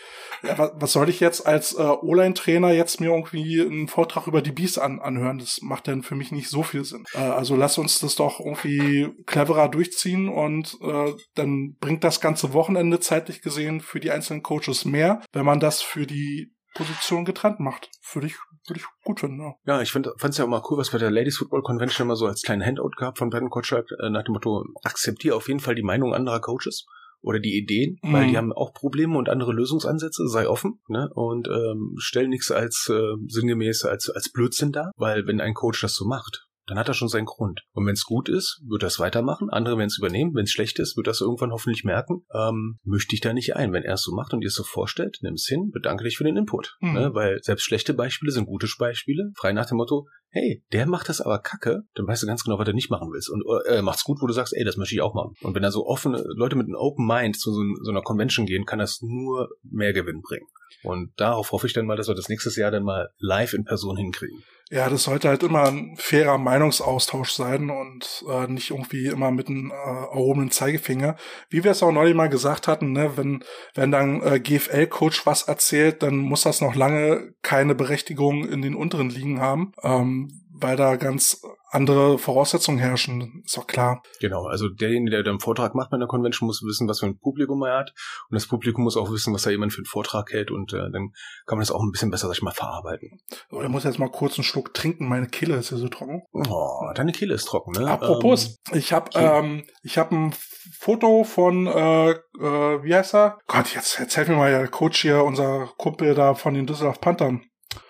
[0.43, 4.43] Ja, was, was soll ich jetzt als äh, O-Line-Trainer jetzt mir irgendwie einen Vortrag über
[4.43, 5.39] die Bees an, anhören?
[5.39, 7.05] Das macht dann für mich nicht so viel Sinn.
[7.15, 12.53] Äh, also lass uns das doch irgendwie cleverer durchziehen und äh, dann bringt das ganze
[12.53, 17.61] Wochenende zeitlich gesehen für die einzelnen Coaches mehr, wenn man das für die Position getrennt
[17.61, 17.91] macht.
[18.13, 18.37] Würde ich,
[18.69, 19.55] würde ich gut finden, ja.
[19.67, 22.17] Ja, ich fand es ja auch mal cool, was bei der Ladies Football Convention immer
[22.17, 25.61] so als kleinen Handout gab von Brandon Kotschak, äh, nach dem Motto, akzeptiere auf jeden
[25.61, 26.87] Fall die Meinung anderer Coaches
[27.21, 28.13] oder die Ideen, Mhm.
[28.13, 31.09] weil die haben auch Probleme und andere Lösungsansätze, sei offen, ne?
[31.15, 35.81] Und ähm, stell nichts als äh, sinngemäß als als Blödsinn dar, weil wenn ein Coach
[35.83, 37.61] das so macht, dann hat er schon seinen Grund.
[37.73, 39.51] Und wenn es gut ist, wird er es weitermachen.
[39.51, 40.35] Andere werden es übernehmen.
[40.35, 42.25] Wenn es schlecht ist, wird es irgendwann hoffentlich merken.
[42.35, 43.75] Ähm, mischt dich da nicht ein.
[43.75, 46.17] Wenn er es so macht und dir es so vorstellt, nimm es hin, bedanke dich
[46.17, 46.79] für den Input.
[46.81, 46.93] Mhm.
[46.95, 47.11] Ne?
[47.13, 49.33] Weil selbst schlechte Beispiele sind gute Beispiele.
[49.37, 52.59] Frei nach dem Motto, hey, der macht das aber kacke, dann weißt du ganz genau,
[52.59, 53.31] was du nicht machen willst.
[53.31, 55.35] Und äh, macht's gut, wo du sagst, ey, das möchte ich auch machen.
[55.43, 58.47] Und wenn da so offene Leute mit einem Open Mind zu so, so einer Convention
[58.47, 60.47] gehen, kann das nur mehr Gewinn bringen.
[60.83, 63.65] Und darauf hoffe ich dann mal, dass wir das nächstes Jahr dann mal live in
[63.65, 64.43] Person hinkriegen.
[64.71, 69.49] Ja, das sollte halt immer ein fairer Meinungsaustausch sein und äh, nicht irgendwie immer mit
[69.49, 71.17] einem äh, erhobenen Zeigefinger.
[71.51, 75.43] Wie wir es auch neulich mal gesagt hatten, ne, wenn, wenn dann äh, GFL-Coach was
[75.43, 80.22] erzählt, dann muss das noch lange keine Berechtigung in den unteren Ligen haben, ähm,
[80.63, 83.43] weil da ganz andere Voraussetzungen herrschen.
[83.45, 84.03] Ist doch klar.
[84.21, 87.07] Genau, also derjenige, der dann einen Vortrag macht bei einer Convention, muss wissen, was für
[87.07, 87.95] ein Publikum er hat.
[88.29, 90.51] Und das Publikum muss auch wissen, was da jemand für einen Vortrag hält.
[90.51, 91.13] Und äh, dann
[91.47, 93.19] kann man das auch ein bisschen besser, sag ich mal, verarbeiten.
[93.51, 95.09] Ich muss jetzt mal kurz einen Schluck trinken.
[95.09, 96.23] Meine Kehle ist ja so trocken.
[96.33, 97.91] Oh, deine Kehle ist trocken, ne?
[97.91, 100.35] Apropos, ich habe ähm, ich habe ein
[100.79, 103.39] Foto von äh, äh, wie heißt er?
[103.47, 107.43] Gott, jetzt erzählt mir mal der Coach hier, unser Kumpel da von den Düsseldorf Panthern.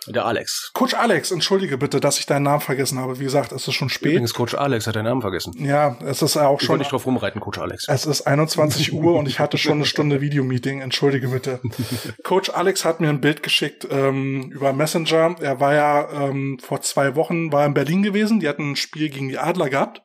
[0.09, 0.71] Der Alex.
[0.75, 3.21] Coach Alex, entschuldige bitte, dass ich deinen Namen vergessen habe.
[3.21, 4.13] Wie gesagt, es ist schon spät.
[4.13, 5.53] Übrigens, Coach Alex hat deinen Namen vergessen.
[5.65, 6.71] Ja, es ist ja auch Ich schon.
[6.71, 7.87] wollte nicht drauf rumreiten, Coach Alex.
[7.89, 10.81] Es ist 21 Uhr und ich hatte schon eine Stunde Videomeeting.
[10.81, 11.61] Entschuldige bitte.
[12.25, 15.37] Coach Alex hat mir ein Bild geschickt ähm, über Messenger.
[15.41, 18.41] Er war ja ähm, vor zwei Wochen war in Berlin gewesen.
[18.41, 20.03] Die hatten ein Spiel gegen die Adler gehabt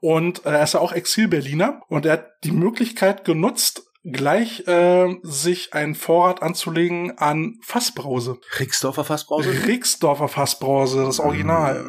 [0.00, 3.82] und äh, er ist ja auch Exil-Berliner und er hat die Möglichkeit genutzt,
[4.12, 8.38] gleich äh, sich einen Vorrat anzulegen an Fassbrause.
[8.58, 9.50] Rixdorfer Fassbrause?
[9.66, 11.84] Rixdorfer Fassbrause, das Original.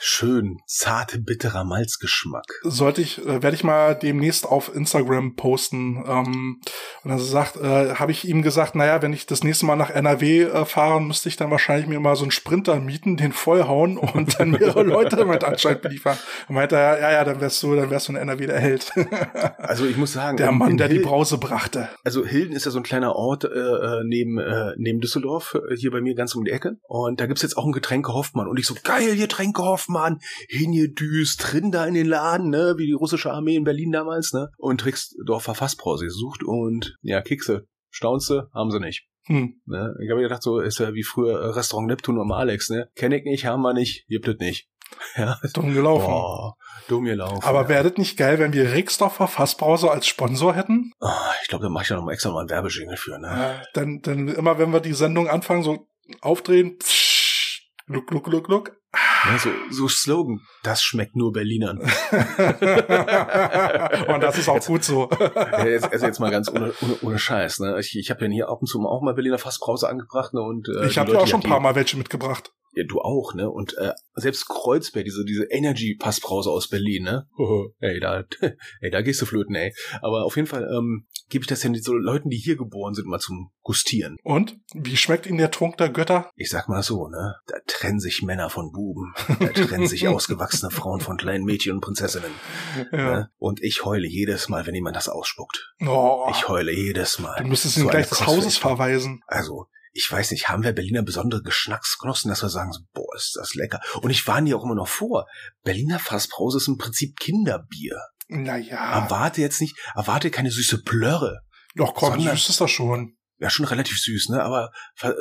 [0.00, 2.44] Schön, zarte, bitterer Malzgeschmack.
[2.62, 6.04] sollte ich, äh, werde ich mal demnächst auf Instagram posten.
[6.06, 6.60] Ähm,
[7.02, 9.90] und dann sagt, äh, habe ich ihm gesagt, naja, wenn ich das nächste Mal nach
[9.90, 13.96] NRW äh, fahre, müsste ich dann wahrscheinlich mir mal so einen Sprinter mieten, den vollhauen
[14.16, 16.18] und dann mehrere Leute mit Anschein beliefern.
[16.48, 18.92] Und meinte er, ja, ja, dann wärst du, dann wärst du in NRW der Held.
[19.58, 21.88] Also ich muss sagen, der Mann, der die Hilden- Brause brachte.
[22.04, 25.74] Also Hilden ist ja so ein kleiner Ort äh, äh, neben, äh, neben Düsseldorf, äh,
[25.76, 26.76] hier bei mir ganz um die Ecke.
[26.86, 28.46] Und da gibt's jetzt auch ein Getränke Hoffmann.
[28.48, 29.85] Und ich so, geil, Getränke Hoffmann,
[30.48, 34.50] hingedüst, drin da in den Laden, ne, wie die russische Armee in Berlin damals, ne.
[34.58, 39.06] Und Rixdorfer Fassbrause gesucht und ja, Kekse, staunste, haben sie nicht.
[39.26, 39.60] Hm.
[39.66, 39.94] Ne?
[40.02, 42.88] Ich habe gedacht, so ist ja wie früher äh, Restaurant Neptun am Alex, ne?
[42.94, 44.68] Kenn ich nicht, haben wir nicht, gibt es nicht.
[45.16, 46.06] Ja, Dumm gelaufen.
[46.06, 46.54] Boah,
[46.88, 47.42] dumm gelaufen.
[47.42, 47.68] Aber ja.
[47.68, 50.92] wäre das nicht geil, wenn wir Rixdorfer Fassbrause als Sponsor hätten?
[51.00, 53.60] Ah, ich glaube, da mache ich ja noch mal extra mal einen Werbejingle für, ne?
[53.60, 55.88] Äh, dann, dann immer, wenn wir die Sendung anfangen, so
[56.20, 58.76] aufdrehen, psch, gluck, gluck, gluck, gluck.
[59.28, 61.78] Ja, so, so Slogan, das schmeckt nur Berlinern.
[61.80, 61.90] Und
[64.22, 65.10] das ist auch gut so.
[65.64, 67.58] Jetzt, also jetzt mal ganz ohne, ohne, ohne Scheiß.
[67.60, 67.78] Ne?
[67.80, 70.32] Ich, ich habe ja hier ab und zu mal auch mal Berliner Fassbrause angebracht.
[70.34, 70.40] Ne?
[70.40, 72.52] Und, äh, Ich habe ja auch schon ein paar Mal welche mitgebracht.
[72.76, 73.50] Ja, du auch, ne?
[73.50, 77.26] Und äh, selbst Kreuzberg, diese, diese Energy-Passbrause aus Berlin, ne?
[77.80, 78.24] ey, da,
[78.80, 79.72] ey, da gehst du flöten, ey.
[80.02, 83.06] Aber auf jeden Fall ähm, gebe ich das ja so Leuten, die hier geboren sind,
[83.08, 84.16] mal zum Gustieren.
[84.22, 84.58] Und?
[84.74, 86.30] Wie schmeckt Ihnen der Trunk der Götter?
[86.36, 87.36] Ich sag mal so, ne?
[87.46, 89.14] Da trennen sich Männer von Buben.
[89.40, 92.30] Da trennen sich ausgewachsene Frauen von kleinen Mädchen und Prinzessinnen.
[92.92, 93.10] Ja.
[93.10, 93.30] Ne?
[93.38, 95.72] Und ich heule jedes Mal, wenn jemand das ausspuckt.
[95.86, 97.36] Oh, Ich heule jedes Mal.
[97.42, 99.22] du müsstest So ihn eine gleich des Hauses verweisen.
[99.26, 103.54] Also, ich weiß nicht, haben wir Berliner besondere Geschmacksknospen, dass wir sagen, boah, ist das
[103.54, 103.80] lecker.
[104.02, 105.26] Und ich warne dir auch immer noch vor,
[105.64, 107.98] Berliner Fassbrause ist im Prinzip Kinderbier.
[108.28, 109.04] Naja.
[109.04, 111.40] Erwarte jetzt nicht, erwarte keine süße Plörre.
[111.74, 113.16] Doch, komm, süß ist das schon.
[113.38, 114.42] Ja, schon relativ süß, ne?
[114.42, 114.70] Aber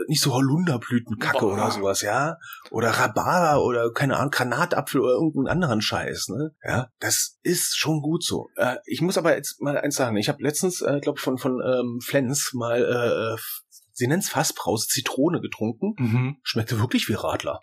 [0.08, 1.54] nicht so Holunderblütenkacke Boah.
[1.54, 2.38] oder sowas, ja?
[2.72, 6.52] Oder Rhabarber oder, keine Ahnung, Granatapfel oder irgendeinen anderen Scheiß, ne?
[6.64, 8.48] Ja, das ist schon gut so.
[8.56, 10.16] Äh, ich muss aber jetzt mal eins sagen.
[10.16, 13.38] Ich habe letztens, äh, glaube ich, von, von ähm, Flens mal, äh, äh,
[13.96, 15.96] sie nennt's Fassbrause, Zitrone getrunken.
[15.98, 16.38] Mhm.
[16.44, 17.60] Schmeckte wirklich wie Radler.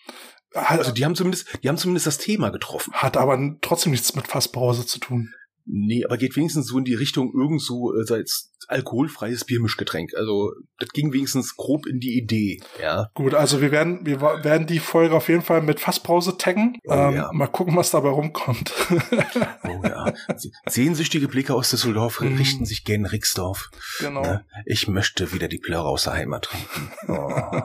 [0.55, 2.93] Hat, Also die haben zumindest, die haben zumindest das Thema getroffen.
[2.95, 5.33] hat aber trotzdem nichts mit Fassbrause zu tun.
[5.65, 10.15] Nee, aber geht wenigstens so in die Richtung irgend so äh, als alkoholfreies Biermischgetränk.
[10.17, 13.09] Also das ging wenigstens grob in die Idee, ja.
[13.15, 16.77] Gut, also wir werden, wir werden die Folge auf jeden Fall mit Fassbrause taggen.
[16.87, 17.31] Oh, ähm, ja.
[17.33, 18.73] Mal gucken, was dabei rumkommt.
[19.65, 20.13] Oh ja.
[20.69, 22.37] Sehnsüchtige Blicke aus Düsseldorf Mhm.
[22.37, 23.71] richten sich gen Rixdorf.
[24.01, 24.23] genau.
[24.23, 24.45] Ne?
[24.67, 26.93] Ich möchte wieder die Plörre aus der Heimat trinken.
[27.09, 27.63] Oh.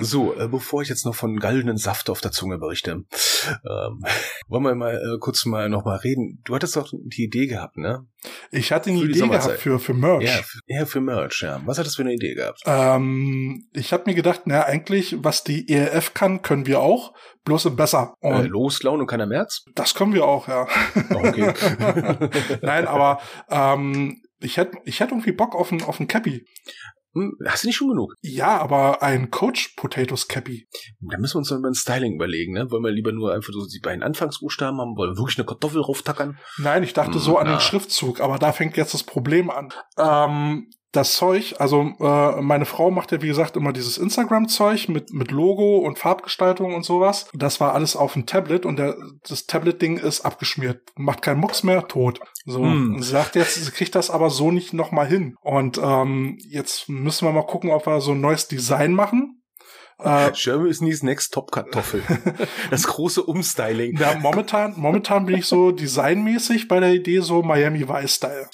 [0.00, 4.04] so, äh, bevor ich jetzt noch von gallenden Saft auf der Zunge berichte, ähm,
[4.48, 6.40] wollen wir mal äh, kurz mal noch mal reden.
[6.44, 8.06] Du hattest doch die Idee gehabt, ne?
[8.50, 10.24] Ich hatte eine Für Idee gehabt für, für Merch.
[10.24, 11.60] Ja, f- ja, für Merch, ja.
[11.64, 12.60] Was hattest du für eine Idee gehabt?
[12.66, 17.64] Ähm, ich habe mir gedacht, na eigentlich, was die ERF kann, können wir auch, bloß
[17.66, 18.14] im besser.
[18.20, 19.64] Und Äh, Loslauen und keiner März?
[19.74, 20.66] das können wir auch, ja.
[21.14, 21.52] Oh, okay.
[22.62, 26.44] Nein, aber ähm, ich hätte ich hätte irgendwie Bock auf ein, auf ein Cappy.
[27.14, 28.14] Hm, Hast du nicht schon genug?
[28.22, 30.68] Ja, aber ein Coach Potatoes Cappy.
[31.00, 32.70] Da müssen wir uns noch über ein Styling überlegen, ne?
[32.70, 34.96] Wollen wir lieber nur einfach so die beiden Anfangsbuchstaben haben?
[34.96, 36.38] Wollen wir wirklich eine Kartoffel rauftackern?
[36.58, 37.54] Nein, ich dachte Hm, so an na.
[37.56, 39.72] den Schriftzug, aber da fängt jetzt das Problem an.
[39.98, 45.12] Ähm, das Zeug, also äh, meine Frau macht ja wie gesagt immer dieses Instagram-Zeug mit
[45.12, 47.28] mit Logo und Farbgestaltung und sowas.
[47.32, 48.96] Das war alles auf dem Tablet und der,
[49.28, 52.20] das Tablet-Ding ist abgeschmiert, macht keinen Mucks mehr, tot.
[52.44, 53.00] So Hm.
[53.00, 55.36] sie sagt jetzt, sie kriegt das aber so nicht noch mal hin.
[55.42, 59.42] Und ähm, jetzt müssen wir mal gucken, ob wir so ein neues Design machen.
[59.98, 62.02] Äh, Germany's Next Top Kartoffel.
[62.70, 63.96] Das große Umstyling.
[63.96, 68.48] ja, momentan, momentan bin ich so designmäßig bei der Idee so Miami Vice Style.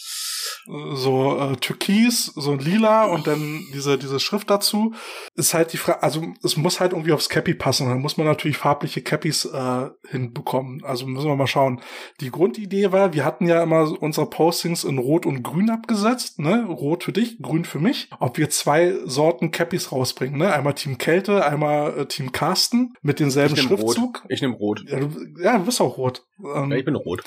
[0.94, 4.92] So äh, Türkis, so lila und dann diese diese Schrift dazu.
[5.34, 7.88] Ist halt die Frage, also es muss halt irgendwie aufs Cappy passen.
[7.88, 10.84] Dann muss man natürlich farbliche Cappies äh, hinbekommen.
[10.84, 11.80] Also müssen wir mal schauen.
[12.20, 16.38] Die Grundidee war, wir hatten ja immer unsere Postings in Rot und Grün abgesetzt.
[16.38, 16.64] Ne?
[16.68, 18.08] Rot für dich, Grün für mich.
[18.18, 20.38] Ob wir zwei Sorten Cappies rausbringen.
[20.38, 20.52] Ne?
[20.52, 24.22] Einmal Team Kälte, einmal äh, Team Carsten mit demselben Ich Schriftzug.
[24.22, 24.22] rot.
[24.28, 24.84] Ich nehme rot.
[24.88, 25.10] Ja, du,
[25.42, 26.24] ja, du bist auch rot.
[26.38, 27.22] Ähm, Ja, ich bin rot.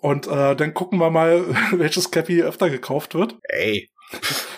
[0.00, 3.36] und äh, dann gucken wir mal, welches Cappy öfter gekauft wird.
[3.44, 3.90] Ey.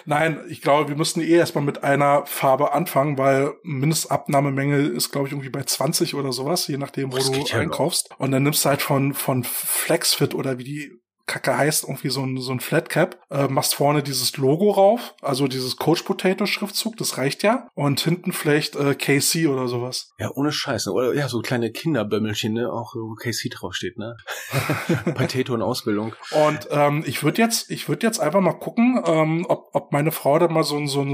[0.05, 5.29] Nein, ich glaube, wir müssten eh erstmal mit einer Farbe anfangen, weil Mindestabnahmemenge ist, glaube
[5.29, 8.11] ich, irgendwie bei 20 oder sowas, je nachdem, wo du ja einkaufst.
[8.19, 10.98] Und dann nimmst du halt von, von Flexfit oder wie die
[11.29, 15.47] Kacke heißt, irgendwie so ein, so ein Flatcap, äh, machst vorne dieses Logo rauf, also
[15.47, 17.69] dieses Coach Potato Schriftzug, das reicht ja.
[17.75, 20.13] Und hinten vielleicht äh, KC oder sowas.
[20.19, 20.91] Ja, ohne Scheiße.
[20.91, 22.73] Oder ja, so kleine Kinderbömmelchen, ne?
[22.73, 24.17] Auch wo KC draufsteht, ne?
[25.15, 26.15] Potato in Ausbildung.
[26.47, 30.11] Und ähm, ich würde jetzt, ich würde jetzt einfach mal gucken, ähm, ob, ob meine
[30.11, 31.13] Frau da mal so, so eine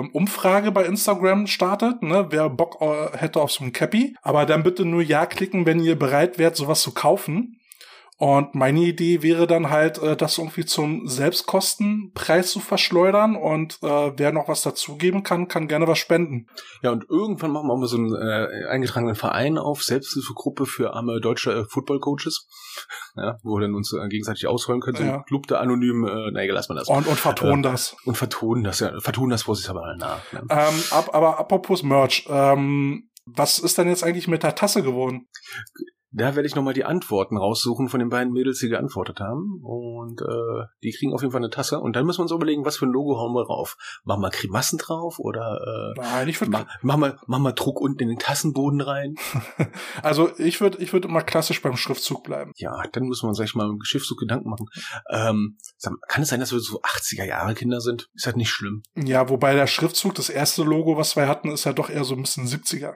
[0.00, 4.16] ähm, Umfrage bei Instagram startet, ne, wer Bock äh, hätte auf so ein Cappy.
[4.22, 7.59] Aber dann bitte nur Ja klicken, wenn ihr bereit wärt, sowas zu kaufen.
[8.20, 14.12] Und meine Idee wäre dann halt, äh, das irgendwie zum Selbstkostenpreis zu verschleudern und äh,
[14.14, 16.46] wer noch was dazugeben kann, kann gerne was spenden.
[16.82, 21.18] Ja, und irgendwann machen wir mal so einen äh, eingetragenen Verein auf, Selbsthilfegruppe für arme
[21.22, 22.46] deutsche äh, Football-Coaches.
[23.16, 24.96] Ja, wo wir dann uns äh, gegenseitig ausholen können.
[24.96, 25.14] So Ja.
[25.16, 26.88] ein Club der anonym, äh, nee, lass mal das.
[26.88, 27.96] Und, und vertonen das.
[28.04, 30.32] Und vertonen das, ja, vertonen das vorsichtshalber nach.
[30.32, 30.44] Ne?
[30.48, 35.26] Ähm, ab, aber apropos Merch, ähm, was ist denn jetzt eigentlich mit der Tasse geworden?
[36.12, 39.60] Da werde ich nochmal die Antworten raussuchen von den beiden Mädels, die geantwortet haben.
[39.62, 41.78] Und äh, die kriegen auf jeden Fall eine Tasse.
[41.78, 43.76] Und dann müssen wir uns überlegen, was für ein Logo hauen wir rauf.
[44.04, 47.80] Machen wir Grimassen drauf oder äh, Nein, ich würde ma machen, wir, machen wir Druck
[47.80, 49.14] unten in den Tassenboden rein?
[50.02, 52.52] Also ich würde ich würde immer klassisch beim Schriftzug bleiben.
[52.56, 54.66] Ja, dann müssen wir uns gleich mal im Geschäftszug Gedanken machen.
[55.10, 55.58] Ähm,
[56.08, 58.08] kann es sein, dass wir so 80er Jahre Kinder sind?
[58.14, 58.82] Ist halt nicht schlimm.
[58.96, 62.14] Ja, wobei der Schriftzug, das erste Logo, was wir hatten, ist ja doch eher so
[62.14, 62.94] ein bisschen 70er.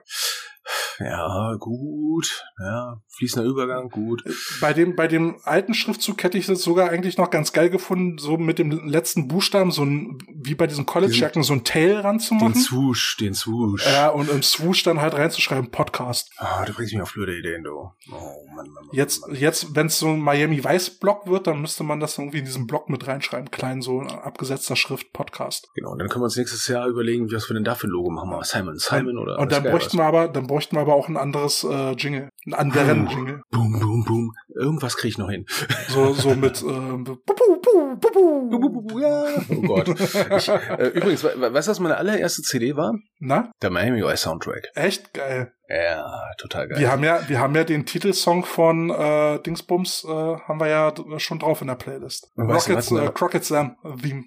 [0.99, 2.45] Ja, gut.
[2.59, 4.23] Ja, fließender Übergang, gut.
[4.61, 8.19] Bei dem, bei dem alten Schriftzug hätte ich es sogar eigentlich noch ganz geil gefunden,
[8.19, 12.01] so mit dem letzten Buchstaben, so ein, wie bei diesen College-Jacken, so ein Tail Den
[12.01, 12.55] ranzumachen.
[12.55, 13.85] Swoosh, den Swoosh.
[13.87, 16.31] Ja, und im Swoosh dann halt reinzuschreiben, Podcast.
[16.39, 17.71] Ah, du bringst mich auf blöde Ideen, du.
[17.73, 18.85] Oh, Mann, Mann, Mann.
[18.93, 19.37] Jetzt, Mann.
[19.37, 22.45] jetzt, wenn es so ein Miami Weiß Block wird, dann müsste man das irgendwie in
[22.45, 25.69] diesen Block mit reinschreiben, klein so abgesetzter Schrift Podcast.
[25.75, 27.91] Genau, und dann können wir uns nächstes Jahr überlegen, was wir denn da für ein
[27.91, 28.33] Logo machen.
[28.43, 31.65] Simon, Simon oder Und dann bräuchten wir aber, dann bräuchten wir aber auch ein anderes
[31.65, 33.13] äh, Jingle, einen anderen Puh.
[33.13, 33.43] Jingle.
[33.51, 34.33] Boom, boom, boom.
[34.55, 35.45] Irgendwas kriege ich noch hin.
[35.89, 39.25] So, so mit äh, bu, bu, bu, ja.
[39.51, 39.89] Oh Gott.
[39.89, 42.95] Ich, äh, übrigens, we- we- weißt du, was meine allererste CD war?
[43.19, 44.69] Na, Der Miami Vice Soundtrack.
[44.77, 45.53] echt geil.
[45.69, 46.05] Ja,
[46.39, 46.79] total geil.
[46.79, 50.93] Wir haben ja, wir haben ja den Titelsong von äh, Dingsbums, äh, haben wir ja
[51.19, 52.31] schon drauf in der Playlist.
[52.37, 53.07] Rockets, ne?
[53.07, 54.25] äh, Crockett Sam Theme.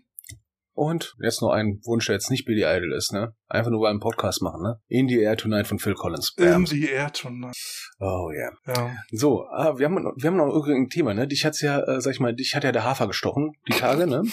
[0.74, 3.34] Und jetzt noch ein Wunsch, der jetzt nicht Billy Idol ist, ne?
[3.50, 4.80] Einfach nur beim Podcast machen, ne?
[4.90, 6.34] In the Air Tonight von Phil Collins.
[6.38, 6.66] In Bam.
[6.66, 7.56] the Air Tonight.
[8.00, 8.52] Oh yeah.
[8.68, 8.92] Ja.
[9.12, 11.28] So, ah, wir haben noch- wir haben noch irgendein Thema, ne?
[11.28, 14.06] Dich hat's ja, äh, sag ich mal, dich hat ja der Hafer gestochen, die Tage,
[14.08, 14.24] ne?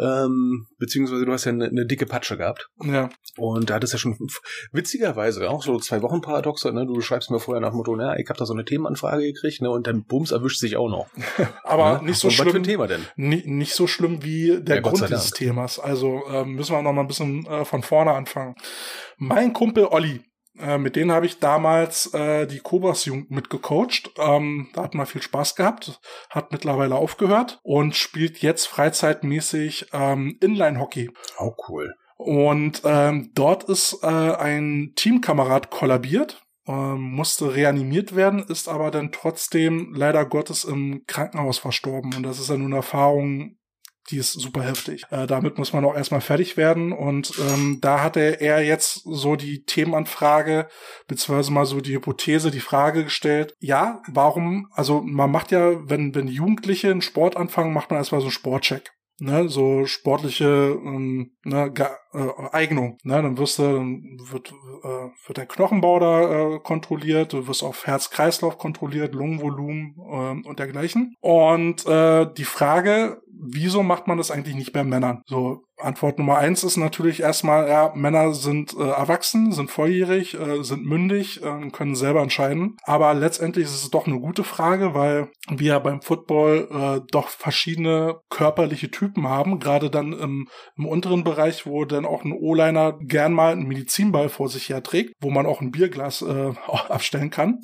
[0.00, 2.68] ähm, beziehungsweise du hast ja eine, eine dicke Patsche gehabt.
[2.84, 3.08] ja.
[3.38, 4.18] Und da hattest ja schon
[4.72, 6.84] witzigerweise auch so zwei Wochen Paradoxe, ne?
[6.86, 9.62] Du schreibst mir vorher nach dem Motto, na, ich habe da so eine Themenanfrage gekriegt,
[9.62, 9.70] ne?
[9.70, 11.06] Und dann Bums erwischt sich auch noch.
[11.64, 12.08] Aber ne?
[12.10, 12.62] nicht so Und Was für ein schlimm.
[12.64, 13.06] Thema denn?
[13.16, 15.30] Ni- nicht so schlimm wie der Ja, Grund dieses.
[15.30, 15.78] Themas.
[15.78, 18.31] Also ähm, müssen wir noch mal ein bisschen äh, von vorne anfangen.
[19.16, 20.20] Mein Kumpel Olli,
[20.58, 24.12] äh, mit denen habe ich damals äh, die Cobras Jugend mitgecoacht.
[24.18, 30.36] Ähm, da hat man viel Spaß gehabt, hat mittlerweile aufgehört und spielt jetzt freizeitmäßig ähm,
[30.40, 31.10] Inline-Hockey.
[31.38, 31.94] Auch cool.
[32.16, 39.10] Und ähm, dort ist äh, ein Teamkamerad kollabiert, ähm, musste reanimiert werden, ist aber dann
[39.10, 42.14] trotzdem leider Gottes im Krankenhaus verstorben.
[42.14, 43.56] Und das ist ja nun eine Erfahrung,
[44.10, 45.04] die ist super heftig.
[45.10, 46.92] Äh, damit muss man auch erstmal fertig werden.
[46.92, 50.68] Und ähm, da hatte er jetzt so die Themenanfrage,
[51.06, 56.14] beziehungsweise mal so die Hypothese, die Frage gestellt, ja, warum, also man macht ja, wenn,
[56.14, 58.92] wenn Jugendliche einen Sport anfangen, macht man erstmal so einen Sportcheck
[59.22, 62.98] ne, so sportliche ähm, ne, Ge äh, Eignung.
[63.04, 67.62] Ne, dann wirst du, dann wird, äh, wird dein Knochenbau da äh, kontrolliert, du wirst
[67.62, 71.14] auf Herz-Kreislauf kontrolliert, Lungenvolumen ähm, und dergleichen.
[71.20, 75.22] Und äh, die Frage, wieso macht man das eigentlich nicht bei Männern?
[75.26, 80.62] So, Antwort Nummer eins ist natürlich erstmal, ja, Männer sind äh, erwachsen, sind volljährig, äh,
[80.62, 82.76] sind mündig, äh, können selber entscheiden.
[82.84, 88.20] Aber letztendlich ist es doch eine gute Frage, weil wir beim Football äh, doch verschiedene
[88.30, 93.32] körperliche Typen haben, gerade dann im, im unteren Bereich, wo dann auch ein O-Liner gern
[93.32, 96.52] mal einen Medizinball vor sich her trägt, wo man auch ein Bierglas äh,
[96.88, 97.60] abstellen kann.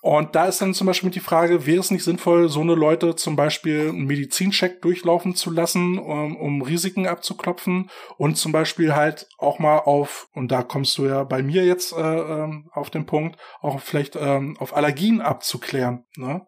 [0.00, 3.16] Und da ist dann zum Beispiel die Frage, wäre es nicht sinnvoll, so eine Leute
[3.16, 9.28] zum Beispiel einen Medizincheck durchlaufen zu lassen, um, um Risiken abzuklopfen und zum Beispiel halt
[9.38, 13.06] auch mal auf, und da kommst du ja bei mir jetzt äh, ähm, auf den
[13.06, 16.04] Punkt, auch vielleicht ähm, auf Allergien abzuklären.
[16.16, 16.46] Ne?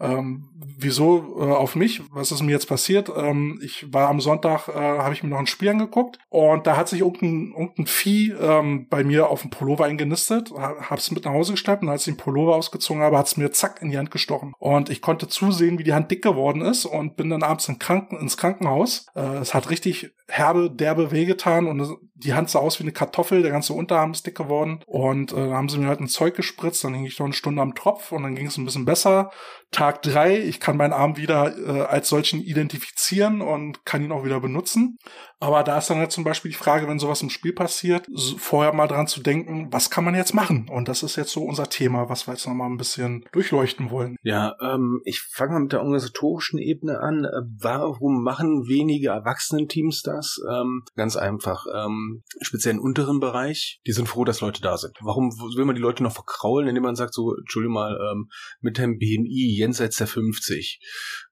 [0.00, 2.02] Ähm, wieso äh, auf mich?
[2.12, 3.10] Was ist mir jetzt passiert?
[3.14, 6.76] Ähm, ich war am Sonntag, äh, habe ich mir noch ein Spiel angeguckt und da
[6.76, 11.24] hat sich irgendein, irgendein Vieh ähm, bei mir auf dem Pullover eingenistet, ha- hab's mit
[11.24, 13.98] nach Hause geschleppt und als ich den Pullover ausgezogen habe, hat's mir zack in die
[13.98, 14.54] Hand gestochen.
[14.58, 17.78] Und ich konnte zusehen, wie die Hand dick geworden ist und bin dann abends in
[18.06, 19.06] Kranken ins Krankenhaus.
[19.14, 23.42] Äh, es hat richtig herbe, derbe wehgetan und die Hand sah aus wie eine Kartoffel,
[23.42, 26.84] der ganze Unterarm ist dick geworden und äh, haben sie mir halt ein Zeug gespritzt,
[26.84, 29.30] dann hing ich noch eine Stunde am Tropf und dann ging es ein bisschen besser.
[29.72, 34.24] Tag drei, ich kann meinen Arm wieder äh, als solchen identifizieren und kann ihn auch
[34.24, 34.98] wieder benutzen.
[35.38, 38.06] Aber da ist dann halt zum Beispiel die Frage, wenn sowas im Spiel passiert,
[38.38, 40.66] vorher mal dran zu denken, was kann man jetzt machen?
[40.70, 43.90] Und das ist jetzt so unser Thema, was wir jetzt noch mal ein bisschen durchleuchten
[43.90, 44.16] wollen.
[44.22, 47.24] Ja, ähm, ich fange mal mit der organisatorischen Ebene an.
[47.24, 50.40] Äh, Warum machen wenige Erwachsenenteams das?
[50.50, 51.66] Ähm, ganz einfach.
[51.74, 54.96] Ähm, speziell im unteren Bereich, die sind froh, dass Leute da sind.
[55.02, 58.78] Warum will man die Leute noch verkraulen, indem man sagt so, Entschuldigung mal, ähm, mit
[58.78, 60.80] dem BMI jenseits der 50,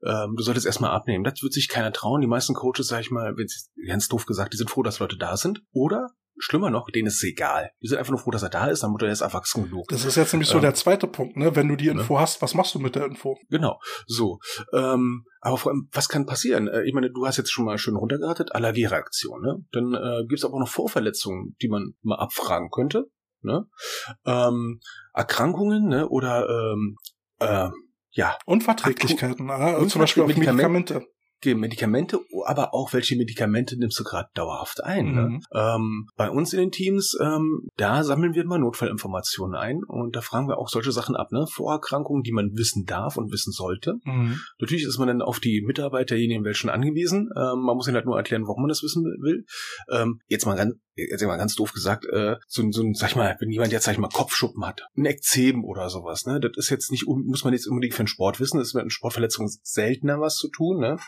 [0.05, 1.25] ähm, du solltest erstmal abnehmen.
[1.25, 2.21] Das wird sich keiner trauen.
[2.21, 3.47] Die meisten Coaches, sag ich mal, wenn
[3.87, 5.63] ganz doof gesagt, die sind froh, dass Leute da sind.
[5.73, 7.71] Oder schlimmer noch, denen ist es egal.
[7.83, 9.89] Die sind einfach nur froh, dass er da ist, dann Mutter, er ist erwachsen genug.
[9.89, 11.55] Das ist jetzt nämlich so Ähm, der zweite Punkt, ne?
[11.55, 11.93] Wenn du die ne?
[11.93, 13.39] Info hast, was machst du mit der Info?
[13.51, 14.39] Genau, so.
[14.73, 16.69] Ähm, aber vor allem, was kann passieren?
[16.69, 19.65] Äh, ich meine, du hast jetzt schon mal schön runtergeratet, Allergiereaktion, ne?
[19.73, 23.05] Dann äh, gibt es aber auch noch Vorverletzungen, die man mal abfragen könnte,
[23.43, 23.67] ne?
[24.25, 24.81] Ähm,
[25.13, 26.09] Erkrankungen, ne?
[26.09, 26.97] Oder ähm,
[27.39, 27.69] äh,
[28.15, 30.57] ja, Unverträglichkeiten, ah, Unverträglich- zum Beispiel auf Medikament-
[30.91, 31.14] Medikamente.
[31.45, 35.15] Die Medikamente, aber auch welche Medikamente nimmst du gerade dauerhaft ein.
[35.15, 35.23] Ne?
[35.29, 35.41] Mhm.
[35.53, 40.21] Ähm, bei uns in den Teams, ähm, da sammeln wir immer Notfallinformationen ein und da
[40.21, 41.47] fragen wir auch solche Sachen ab, ne?
[41.51, 43.95] Vorerkrankungen, die man wissen darf und wissen sollte.
[44.05, 44.41] Mhm.
[44.59, 47.31] Natürlich ist man dann auf die Mitarbeiter derjenigen welchen angewiesen.
[47.37, 49.45] Ähm, man muss ihnen halt nur erklären, warum man das wissen will.
[49.91, 53.11] Ähm, jetzt mal ganz, jetzt mal ganz doof gesagt, äh, so, ein- so ein, sag
[53.11, 56.39] ich mal, wenn jemand jetzt, sag ich mal, Kopfschuppen hat, ein Ekzem oder sowas, ne,
[56.41, 58.83] das ist jetzt nicht, muss man jetzt unbedingt für den Sport wissen, das ist mit
[58.83, 60.99] einer Sportverletzung seltener was zu tun, ne.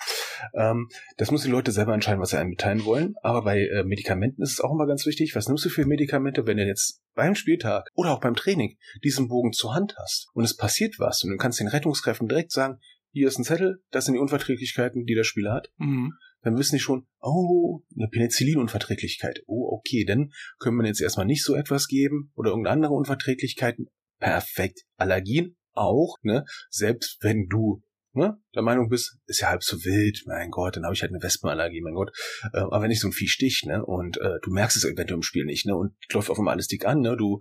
[0.55, 3.14] Ähm, das müssen die Leute selber entscheiden, was sie einem mitteilen wollen.
[3.22, 6.47] Aber bei äh, Medikamenten ist es auch immer ganz wichtig, was nimmst du für Medikamente,
[6.47, 10.45] wenn du jetzt beim Spieltag oder auch beim Training diesen Bogen zur Hand hast und
[10.45, 12.79] es passiert was und du kannst den Rettungskräften direkt sagen,
[13.12, 15.70] hier ist ein Zettel, das sind die Unverträglichkeiten, die der Spieler hat.
[15.79, 16.12] Mhm.
[16.43, 19.43] Dann wissen die schon, oh, eine Penicillinunverträglichkeit.
[19.47, 23.89] Oh, okay, dann können wir jetzt erstmal nicht so etwas geben oder irgendeine andere Unverträglichkeiten.
[24.20, 24.83] Perfekt.
[24.97, 26.45] Allergien auch, ne?
[26.70, 27.83] Selbst wenn du
[28.17, 31.12] ne, der Meinung bist, ist ja halb so wild, mein Gott, dann habe ich halt
[31.12, 32.11] eine Wespenallergie, mein Gott.
[32.53, 35.17] Äh, aber wenn ich so ein Vieh sticht, ne, und äh, du merkst es eventuell
[35.17, 37.39] im Spiel nicht, ne, und läuft auf einmal alles dick an, ne, du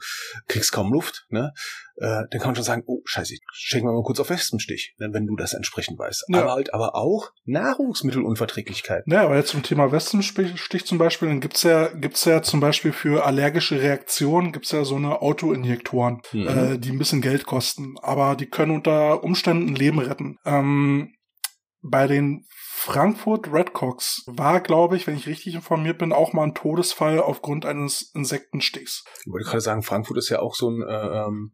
[0.48, 1.52] kriegst kaum Luft, ne,
[1.98, 5.28] äh, dann kann man schon sagen, oh, scheiße, ich schenke mal kurz auf Wespenstich, wenn
[5.28, 6.26] du das entsprechend weißt.
[6.30, 6.42] Ja.
[6.42, 9.08] Aber halt aber auch Nahrungsmittelunverträglichkeit.
[9.08, 12.92] Naja, aber jetzt zum Thema Wespenstich zum Beispiel, dann gibt's ja, gibt's ja zum Beispiel
[12.92, 16.48] für allergische Reaktionen, gibt's ja so eine Autoinjektoren, Mhm.
[16.48, 20.38] äh, die ein bisschen Geld kosten, aber die können unter Umständen ein Leben retten.
[20.46, 21.14] Ähm,
[21.82, 22.46] bei den
[22.78, 27.66] Frankfurt Redcocks war, glaube ich, wenn ich richtig informiert bin, auch mal ein Todesfall aufgrund
[27.66, 29.06] eines Insektenstichs.
[29.26, 31.54] Ich wollte gerade sagen, Frankfurt ist ja auch so ein, äh, ähm,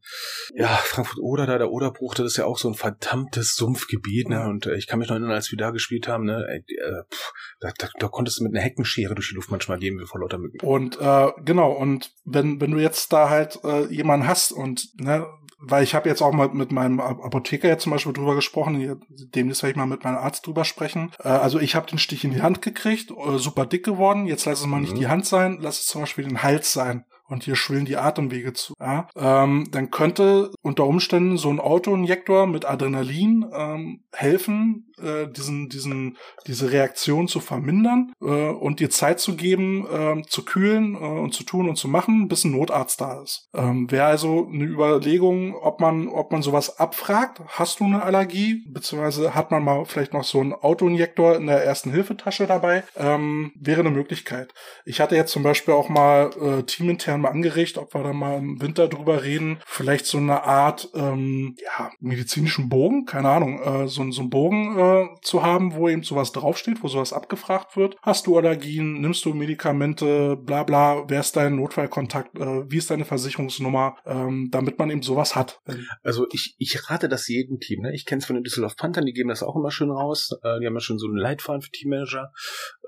[0.56, 4.66] ja, Frankfurt-Oder, da der Oderbruch, das ist ja auch so ein verdammtes Sumpfgebiet, ne, und
[4.66, 7.32] äh, ich kann mich noch erinnern, als wir da gespielt haben, ne, ey, äh, pff,
[7.62, 10.20] da, da, da konntest du mit einer Heckenschere durch die Luft manchmal gehen, wie vor
[10.20, 10.60] lauter Mücken.
[10.66, 15.28] Und äh, genau, und wenn, wenn du jetzt da halt äh, jemanden hast und, ne,
[15.62, 19.02] weil ich habe jetzt auch mal mit meinem Ap- Apotheker jetzt zum Beispiel drüber gesprochen,
[19.10, 21.12] demnächst werde ich mal mit meinem Arzt drüber sprechen.
[21.24, 24.46] Äh, also ich habe den Stich in die Hand gekriegt, äh, super dick geworden, jetzt
[24.46, 25.00] lass es mal nicht Mhm.
[25.00, 27.06] die Hand sein, lass es zum Beispiel den Hals sein.
[27.32, 28.74] Und hier schwillen die Atemwege zu.
[28.78, 29.08] Ja?
[29.16, 36.18] Ähm, dann könnte unter Umständen so ein Autoinjektor mit Adrenalin ähm, helfen, äh, diesen, diesen,
[36.46, 41.34] diese Reaktion zu vermindern äh, und dir Zeit zu geben, äh, zu kühlen äh, und
[41.34, 43.48] zu tun und zu machen, bis ein Notarzt da ist.
[43.54, 47.42] Ähm, Wäre also eine Überlegung, ob man, ob man sowas abfragt.
[47.48, 48.66] Hast du eine Allergie?
[48.68, 52.84] Beziehungsweise hat man mal vielleicht noch so einen Autoinjektor in der ersten Hilfetasche dabei?
[52.98, 54.54] Ähm, wäre eine Möglichkeit.
[54.84, 58.38] Ich hatte jetzt zum Beispiel auch mal äh, teamintern mal angeregt, ob wir da mal
[58.38, 59.60] im Winter drüber reden.
[59.66, 64.78] Vielleicht so eine Art, ähm, ja, medizinischen Bogen, keine Ahnung, äh, so, so einen Bogen
[64.78, 67.96] äh, zu haben, wo eben sowas draufsteht, wo sowas abgefragt wird.
[68.02, 69.02] Hast du Allergien?
[69.02, 70.36] Nimmst du Medikamente?
[70.38, 71.10] Bla bla.
[71.10, 72.38] Wer ist dein Notfallkontakt?
[72.38, 73.98] Äh, wie ist deine Versicherungsnummer?
[74.06, 75.62] Ähm, damit man eben sowas hat.
[76.04, 77.82] Also ich, ich rate das jedem Team.
[77.82, 77.94] Ne?
[77.94, 80.32] Ich kenne es von den Düsseldorf Panthern, die geben das auch immer schön raus.
[80.44, 82.32] Äh, die haben ja schon so einen Leitfaden für Teammanager.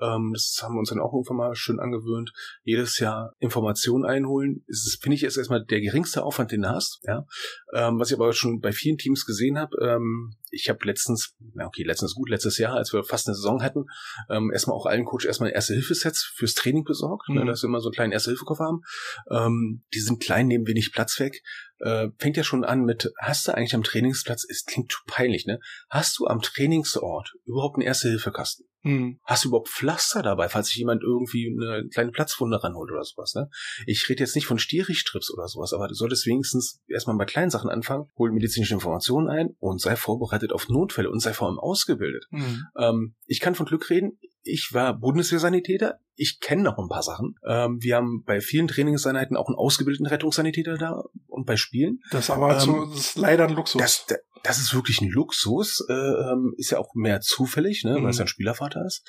[0.04, 2.32] Ähm, das haben wir uns dann auch irgendwann mal schön angewöhnt.
[2.62, 4.64] Jedes Jahr Informationen einholen.
[4.66, 7.00] Das ist, finde ich, ist erstmal der geringste Aufwand, den du hast.
[7.04, 7.26] Ja?
[7.72, 11.66] Ähm, was ich aber schon bei vielen Teams gesehen habe, ähm, ich habe letztens, na
[11.66, 13.86] okay, letztens gut, letztes Jahr, als wir fast eine Saison hatten,
[14.30, 17.46] ähm, erstmal auch allen Coach erstmal Erste-Hilfe-Sets fürs Training besorgt, ne, Mhm.
[17.46, 18.80] dass wir immer so einen kleinen Erste-Hilfe-Koffer haben.
[19.30, 21.42] Ähm, die sind klein, nehmen wenig Platz weg.
[21.80, 25.46] Äh, fängt ja schon an mit, hast du eigentlich am Trainingsplatz, es klingt zu peinlich,
[25.46, 25.60] ne?
[25.90, 28.64] Hast du am Trainingsort überhaupt einen Erste-Hilfe-Kasten?
[28.82, 29.18] Hm.
[29.24, 33.34] Hast du überhaupt Pflaster dabei, falls sich jemand irgendwie eine kleine Platzwunde ranholt oder sowas,
[33.34, 33.48] ne?
[33.86, 37.50] Ich rede jetzt nicht von Stierich-Strips oder sowas, aber du solltest wenigstens erstmal bei kleinen
[37.50, 41.58] Sachen anfangen, hol medizinische Informationen ein und sei vorbereitet auf Notfälle und sei vor allem
[41.58, 42.26] ausgebildet.
[42.30, 42.62] Hm.
[42.78, 44.18] Ähm, ich kann von Glück reden.
[44.44, 45.98] Ich war Bundeswehrsanitäter.
[46.16, 47.34] Ich kenne noch ein paar Sachen.
[47.46, 52.00] Ähm, wir haben bei vielen Trainingseinheiten auch einen ausgebildeten Rettungssanitäter da und bei Spielen.
[52.10, 53.80] Das ist aber Ähm, so, das ist leider ein Luxus.
[53.80, 54.06] Das,
[54.42, 55.84] das, ist wirklich ein Luxus.
[55.88, 58.04] Äh, ähm, ist ja auch mehr zufällig, ne, Mhm.
[58.04, 59.02] weil es ja ein Spielervater ist.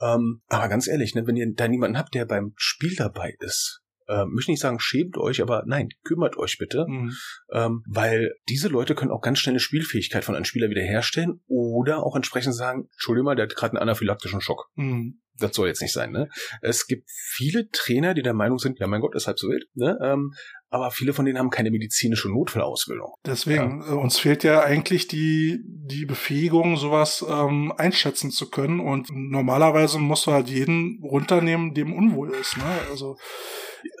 [0.00, 3.82] Ähm, aber ganz ehrlich, ne, wenn ihr da niemanden habt, der beim Spiel dabei ist,
[4.08, 6.86] äh, möchte nicht sagen, schämt euch, aber nein, kümmert euch bitte.
[6.86, 7.12] Hm.
[7.52, 12.02] Ähm, weil diese Leute können auch ganz schnell eine Spielfähigkeit von einem Spieler wiederherstellen oder
[12.02, 14.68] auch entsprechend sagen, Entschuldigung mal, der hat gerade einen anaphylaktischen Schock.
[14.76, 15.20] Hm.
[15.38, 16.28] Das soll jetzt nicht sein, ne?
[16.62, 19.66] Es gibt viele Trainer, die der Meinung sind, ja mein Gott, ist halb so wild,
[19.74, 19.98] ne?
[20.02, 20.32] Ähm,
[20.70, 23.14] aber viele von denen haben keine medizinische Notfallausbildung.
[23.24, 28.80] Deswegen, äh, uns fehlt ja eigentlich die, die Befähigung, sowas ähm, einschätzen zu können.
[28.80, 32.58] Und normalerweise musst du halt jeden runternehmen, dem unwohl ist.
[32.58, 32.64] Ne?
[32.90, 33.16] Also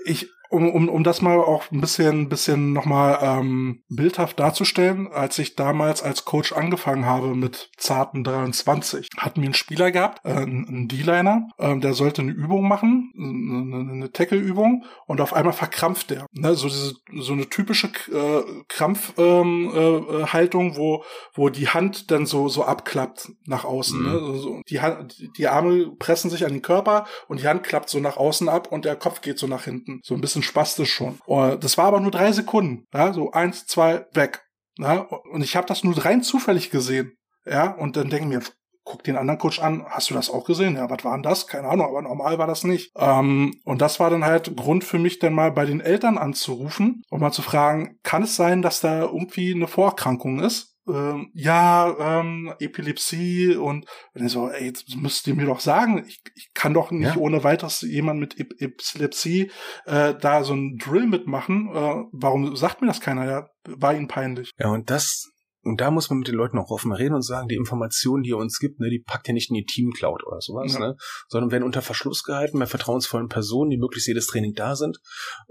[0.04, 5.38] ich, um, um, um das mal auch ein bisschen, bisschen nochmal ähm, bildhaft darzustellen, als
[5.38, 10.30] ich damals als Coach angefangen habe mit zarten 23, hatten wir einen Spieler gehabt, äh,
[10.30, 16.10] einen D-Liner, ähm, der sollte eine Übung machen, eine, eine Tackle-Übung, und auf einmal verkrampft
[16.10, 16.26] der.
[16.32, 16.54] Ne?
[16.54, 22.26] So, diese, so eine typische äh, Krampfhaltung, äh, äh, Haltung, wo, wo die Hand dann
[22.26, 23.98] so, so abklappt nach außen.
[23.98, 24.06] Mhm.
[24.06, 24.18] Ne?
[24.18, 27.88] So, so, die, Hand, die Arme pressen sich an den Körper und die Hand klappt
[27.88, 30.00] so nach außen ab und der Kopf geht so nach hinten.
[30.02, 31.18] So ein bisschen spastisch schon.
[31.26, 32.84] Und das war aber nur drei Sekunden.
[32.92, 33.12] Ja?
[33.12, 34.42] So eins, zwei, weg.
[34.78, 35.08] Ja?
[35.32, 37.12] Und ich habe das nur rein zufällig gesehen.
[37.46, 38.42] Ja, und dann denke ich mir,
[38.84, 40.76] guck den anderen Coach an, hast du das auch gesehen?
[40.76, 41.46] Ja, was war denn das?
[41.46, 42.90] Keine Ahnung, aber normal war das nicht.
[42.96, 47.02] Ähm, und das war dann halt Grund für mich, dann mal bei den Eltern anzurufen
[47.10, 50.74] und mal zu fragen, kann es sein, dass da irgendwie eine Vorerkrankung ist?
[50.88, 56.20] Ähm, ja, ähm, Epilepsie und ich so, ey, jetzt müsst ihr mir doch sagen, ich,
[56.34, 57.20] ich kann doch nicht Ja.
[57.20, 59.50] ohne weiteres jemand mit Ep Epilepsie
[59.86, 61.68] äh, da so einen Drill mitmachen.
[61.74, 63.26] Äh, warum sagt mir das keiner?
[63.26, 64.50] Ja, war ihnen peinlich.
[64.58, 65.30] Ja, und das
[65.68, 68.30] und da muss man mit den Leuten auch offen reden und sagen, die Informationen, die
[68.30, 70.80] ihr uns gibt, ne, die packt ihr nicht in die Teamcloud oder sowas, ja.
[70.80, 70.96] ne,
[71.28, 74.98] sondern werden unter Verschluss gehalten bei vertrauensvollen Personen, die möglichst jedes Training da sind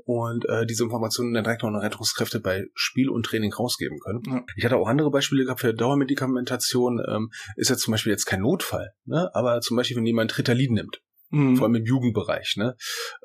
[0.05, 4.22] und äh, diese Informationen dann direkt noch eine Rettungskräfte bei Spiel und Training rausgeben können.
[4.26, 4.43] Ja.
[4.55, 8.41] Ich hatte auch andere Beispiele gehabt für Dauermedikamentation, ähm, ist ja zum Beispiel jetzt kein
[8.41, 11.57] Notfall, ne, aber zum Beispiel, wenn jemand Ritalin nimmt, Mhm.
[11.57, 12.75] Vor allem im Jugendbereich, ne?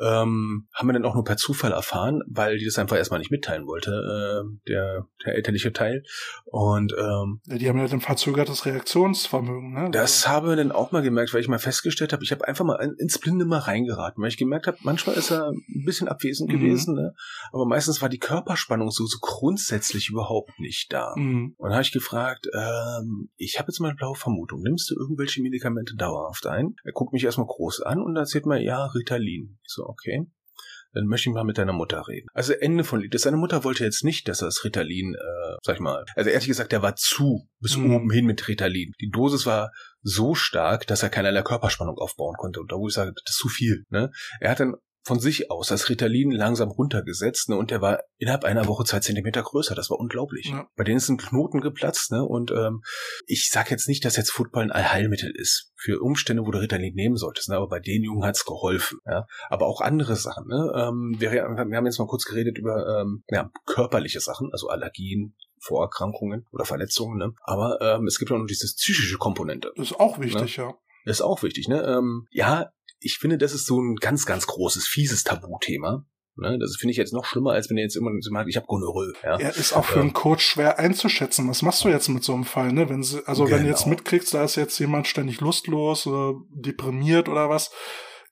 [0.00, 3.30] Ähm, haben wir dann auch nur per Zufall erfahren, weil die das einfach erstmal nicht
[3.30, 6.02] mitteilen wollte, äh, der, der elterliche Teil.
[6.44, 9.90] Und ähm, ja, die haben ja dann verzögertes Reaktionsvermögen, ne?
[9.92, 12.64] Das haben wir dann auch mal gemerkt, weil ich mal festgestellt habe, ich habe einfach
[12.64, 16.50] mal ins Blinde mal reingeraten, weil ich gemerkt habe, manchmal ist er ein bisschen abwesend
[16.50, 16.54] mhm.
[16.54, 17.14] gewesen, ne?
[17.52, 21.14] Aber meistens war die Körperspannung so, so grundsätzlich überhaupt nicht da.
[21.16, 21.54] Mhm.
[21.56, 24.96] Und dann habe ich gefragt, ähm, ich habe jetzt mal eine blaue Vermutung, nimmst du
[24.98, 26.74] irgendwelche Medikamente dauerhaft ein?
[26.84, 29.58] Er guckt mich erstmal groß an an und erzählt mir, ja, Ritalin.
[29.62, 30.26] Ich so, okay.
[30.94, 32.26] Dann möchte ich mal mit deiner Mutter reden.
[32.34, 33.18] Also Ende von Lied.
[33.18, 36.48] Seine Mutter wollte jetzt nicht, dass er das Ritalin, äh, sag ich mal, also ehrlich
[36.48, 37.94] gesagt, der war zu bis mhm.
[37.94, 38.92] oben hin mit Ritalin.
[39.00, 39.72] Die Dosis war
[40.02, 42.60] so stark, dass er keinerlei Körperspannung aufbauen konnte.
[42.60, 43.84] Und da wo ich sage, das ist zu viel.
[43.88, 44.10] Ne?
[44.40, 44.74] Er hat dann
[45.04, 49.00] von sich aus das Ritalin langsam runtergesetzt ne, und der war innerhalb einer Woche zwei
[49.00, 49.74] Zentimeter größer.
[49.74, 50.46] Das war unglaublich.
[50.46, 50.68] Ja.
[50.76, 52.82] Bei denen ist ein Knoten geplatzt ne, und ähm,
[53.26, 56.94] ich sage jetzt nicht, dass jetzt Football ein Allheilmittel ist für Umstände, wo du Ritalin
[56.94, 58.98] nehmen solltest, ne, aber bei den Jungen hat's geholfen.
[59.06, 59.26] Ja.
[59.48, 60.46] Aber auch andere Sachen.
[60.46, 64.68] Ne, ähm, wir, wir haben jetzt mal kurz geredet über ähm, ja, körperliche Sachen, also
[64.68, 67.18] Allergien, Vorerkrankungen oder Verletzungen.
[67.18, 67.32] Ne?
[67.42, 69.72] Aber ähm, es gibt auch noch diese psychische Komponente.
[69.76, 70.64] Das ist auch wichtig, ne?
[70.64, 70.74] ja.
[71.04, 71.82] Das ist auch wichtig, ne?
[71.82, 72.70] Ähm, ja,
[73.02, 76.06] ich finde, das ist so ein ganz, ganz großes, fieses Tabuthema.
[76.34, 78.66] Ne, das finde ich jetzt noch schlimmer, als wenn ihr jetzt immer sagt, ich habe
[78.66, 79.12] Gonorrhoe.
[79.22, 79.38] Ja.
[79.38, 81.46] ja, ist auch für einen Coach schwer einzuschätzen.
[81.46, 82.72] Was machst du jetzt mit so einem Fall?
[82.72, 82.88] Ne?
[82.88, 83.56] Wenn sie, also genau.
[83.56, 83.96] wenn du jetzt genau.
[83.96, 87.70] mitkriegst, da ist jetzt jemand ständig lustlos oder deprimiert oder was,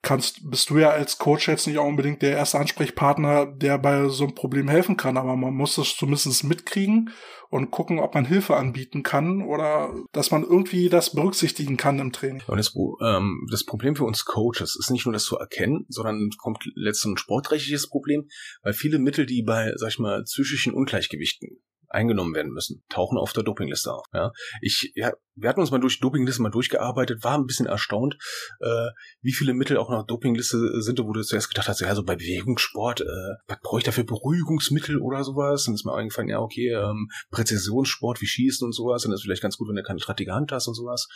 [0.03, 4.09] kannst, bist du ja als Coach jetzt nicht auch unbedingt der erste Ansprechpartner, der bei
[4.09, 7.11] so einem Problem helfen kann, aber man muss das zumindest mitkriegen
[7.51, 12.13] und gucken, ob man Hilfe anbieten kann oder dass man irgendwie das berücksichtigen kann im
[12.13, 12.43] Training.
[12.47, 12.75] Und das,
[13.05, 17.15] ähm, das Problem für uns Coaches ist nicht nur das zu erkennen, sondern kommt letztens
[17.15, 18.29] ein sportrechtliches Problem,
[18.63, 21.61] weil viele Mittel, die bei, sag ich mal, psychischen Ungleichgewichten
[21.91, 24.07] eingenommen werden müssen, tauchen auf der Dopingliste auf.
[24.13, 28.17] Ja, ich, ja, wir hatten uns mal durch Dopingliste mal durchgearbeitet, war ein bisschen erstaunt,
[28.61, 28.89] äh,
[29.23, 32.17] wie viele Mittel auch nach Dopingliste sind, wo du zuerst gedacht hast, ja, so bei
[32.17, 35.67] Bewegungssport, äh, was brauche ich dafür Beruhigungsmittel oder sowas?
[35.67, 39.43] Und ist mir eingefallen, ja, okay, ähm, Präzisionssport wie Schießen und sowas, dann ist vielleicht
[39.43, 41.09] ganz gut, wenn du keine strattige Hand hast und sowas.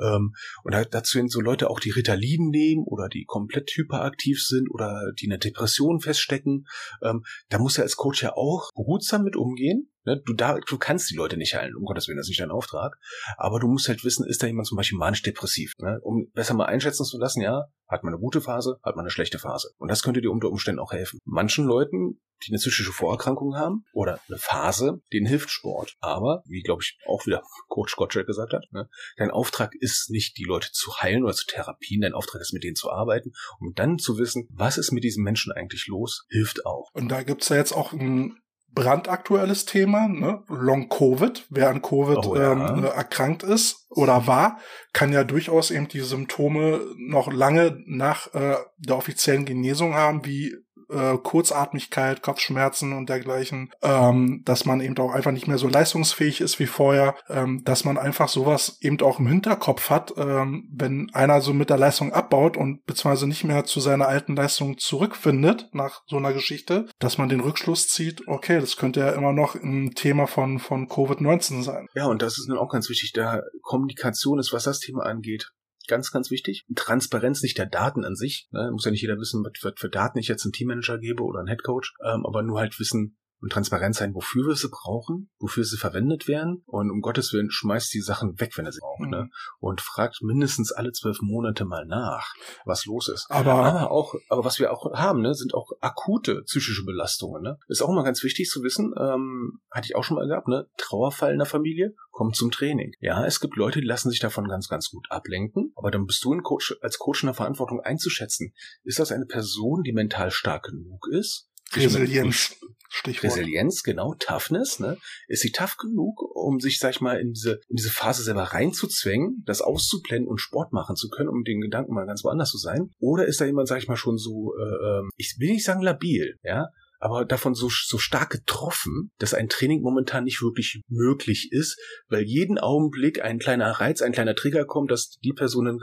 [0.00, 4.68] Ähm, und dazu sind so Leute auch, die Ritalin nehmen oder die komplett hyperaktiv sind
[4.70, 6.66] oder die eine Depression feststecken.
[7.02, 10.22] Ähm, da muss er als Coach ja auch behutsam mit umgehen Ne?
[10.24, 12.50] Du, da, du kannst die Leute nicht heilen, um Gottes Willen, das ist nicht dein
[12.50, 12.96] Auftrag.
[13.36, 15.72] Aber du musst halt wissen, ist da jemand zum Beispiel manisch-depressiv?
[15.78, 15.98] Ne?
[16.02, 19.10] Um besser mal einschätzen zu lassen, ja, hat man eine gute Phase, hat man eine
[19.10, 19.70] schlechte Phase.
[19.78, 21.18] Und das könnte dir unter Umständen auch helfen.
[21.24, 25.96] Manchen Leuten, die eine psychische Vorerkrankung haben oder eine Phase, denen hilft Sport.
[26.00, 30.36] Aber, wie glaube ich auch wieder Coach Gottschalk gesagt hat, ne, dein Auftrag ist nicht,
[30.36, 33.72] die Leute zu heilen oder zu therapien, dein Auftrag ist, mit denen zu arbeiten, um
[33.74, 36.90] dann zu wissen, was ist mit diesem Menschen eigentlich los, hilft auch.
[36.92, 38.36] Und da gibt's ja jetzt auch ein
[38.76, 40.44] brandaktuelles Thema, ne?
[40.48, 41.46] Long Covid.
[41.48, 42.52] Wer an Covid oh, ja.
[42.52, 44.58] ähm, erkrankt ist oder war,
[44.92, 50.54] kann ja durchaus eben die Symptome noch lange nach äh, der offiziellen Genesung haben, wie
[50.90, 56.40] äh, Kurzatmigkeit, Kopfschmerzen und dergleichen, ähm, dass man eben auch einfach nicht mehr so leistungsfähig
[56.40, 61.10] ist wie vorher, ähm, dass man einfach sowas eben auch im Hinterkopf hat, ähm, wenn
[61.12, 65.68] einer so mit der Leistung abbaut und beziehungsweise nicht mehr zu seiner alten Leistung zurückfindet
[65.72, 69.54] nach so einer Geschichte, dass man den Rückschluss zieht, okay, das könnte ja immer noch
[69.54, 71.86] ein Thema von, von Covid-19 sein.
[71.94, 75.50] Ja, und das ist nun auch ganz wichtig, da Kommunikation ist, was das Thema angeht,
[75.86, 76.64] ganz, ganz wichtig.
[76.74, 78.48] Transparenz nicht der Daten an sich.
[78.50, 78.70] Ne?
[78.72, 81.48] Muss ja nicht jeder wissen, was für Daten ich jetzt einem Teammanager gebe oder einen
[81.48, 85.76] Headcoach, ähm, aber nur halt wissen, und transparent sein, wofür wir sie brauchen, wofür sie
[85.76, 89.06] verwendet werden und um Gottes Willen schmeißt die Sachen weg, wenn er sie braucht, ne?
[89.06, 89.10] mhm.
[89.10, 89.30] ne?
[89.58, 92.34] Und fragt mindestens alle zwölf Monate mal nach,
[92.64, 93.26] was los ist.
[93.28, 97.58] Aber, aber auch, aber was wir auch haben, ne, sind auch akute psychische Belastungen, ne?
[97.68, 100.68] Ist auch mal ganz wichtig zu wissen, ähm, hatte ich auch schon mal gehabt, ne?
[100.78, 102.92] Trauerfall in der Familie kommt zum Training.
[103.00, 106.24] Ja, es gibt Leute, die lassen sich davon ganz, ganz gut ablenken, aber dann bist
[106.24, 108.54] du in Coach, als Coach in der Verantwortung einzuschätzen.
[108.84, 111.50] Ist das eine Person, die mental stark genug ist?
[111.76, 112.56] Resilienz.
[112.88, 113.36] Stichwort.
[113.36, 114.96] Resilienz, genau, Toughness, ne?
[115.28, 118.44] Ist sie tough genug, um sich, sag ich mal, in diese, in diese Phase selber
[118.44, 122.58] reinzuzwängen, das auszublenden und Sport machen zu können, um den Gedanken mal ganz woanders zu
[122.58, 122.90] sein?
[122.98, 125.82] Oder ist da jemand, sag ich mal, schon so, äh, ähm, ich will nicht sagen
[125.82, 126.68] labil, ja?
[126.98, 131.78] Aber davon so, so stark getroffen, dass ein Training momentan nicht wirklich möglich ist,
[132.08, 135.78] weil jeden Augenblick ein kleiner Reiz, ein kleiner Trigger kommt, dass die Person dann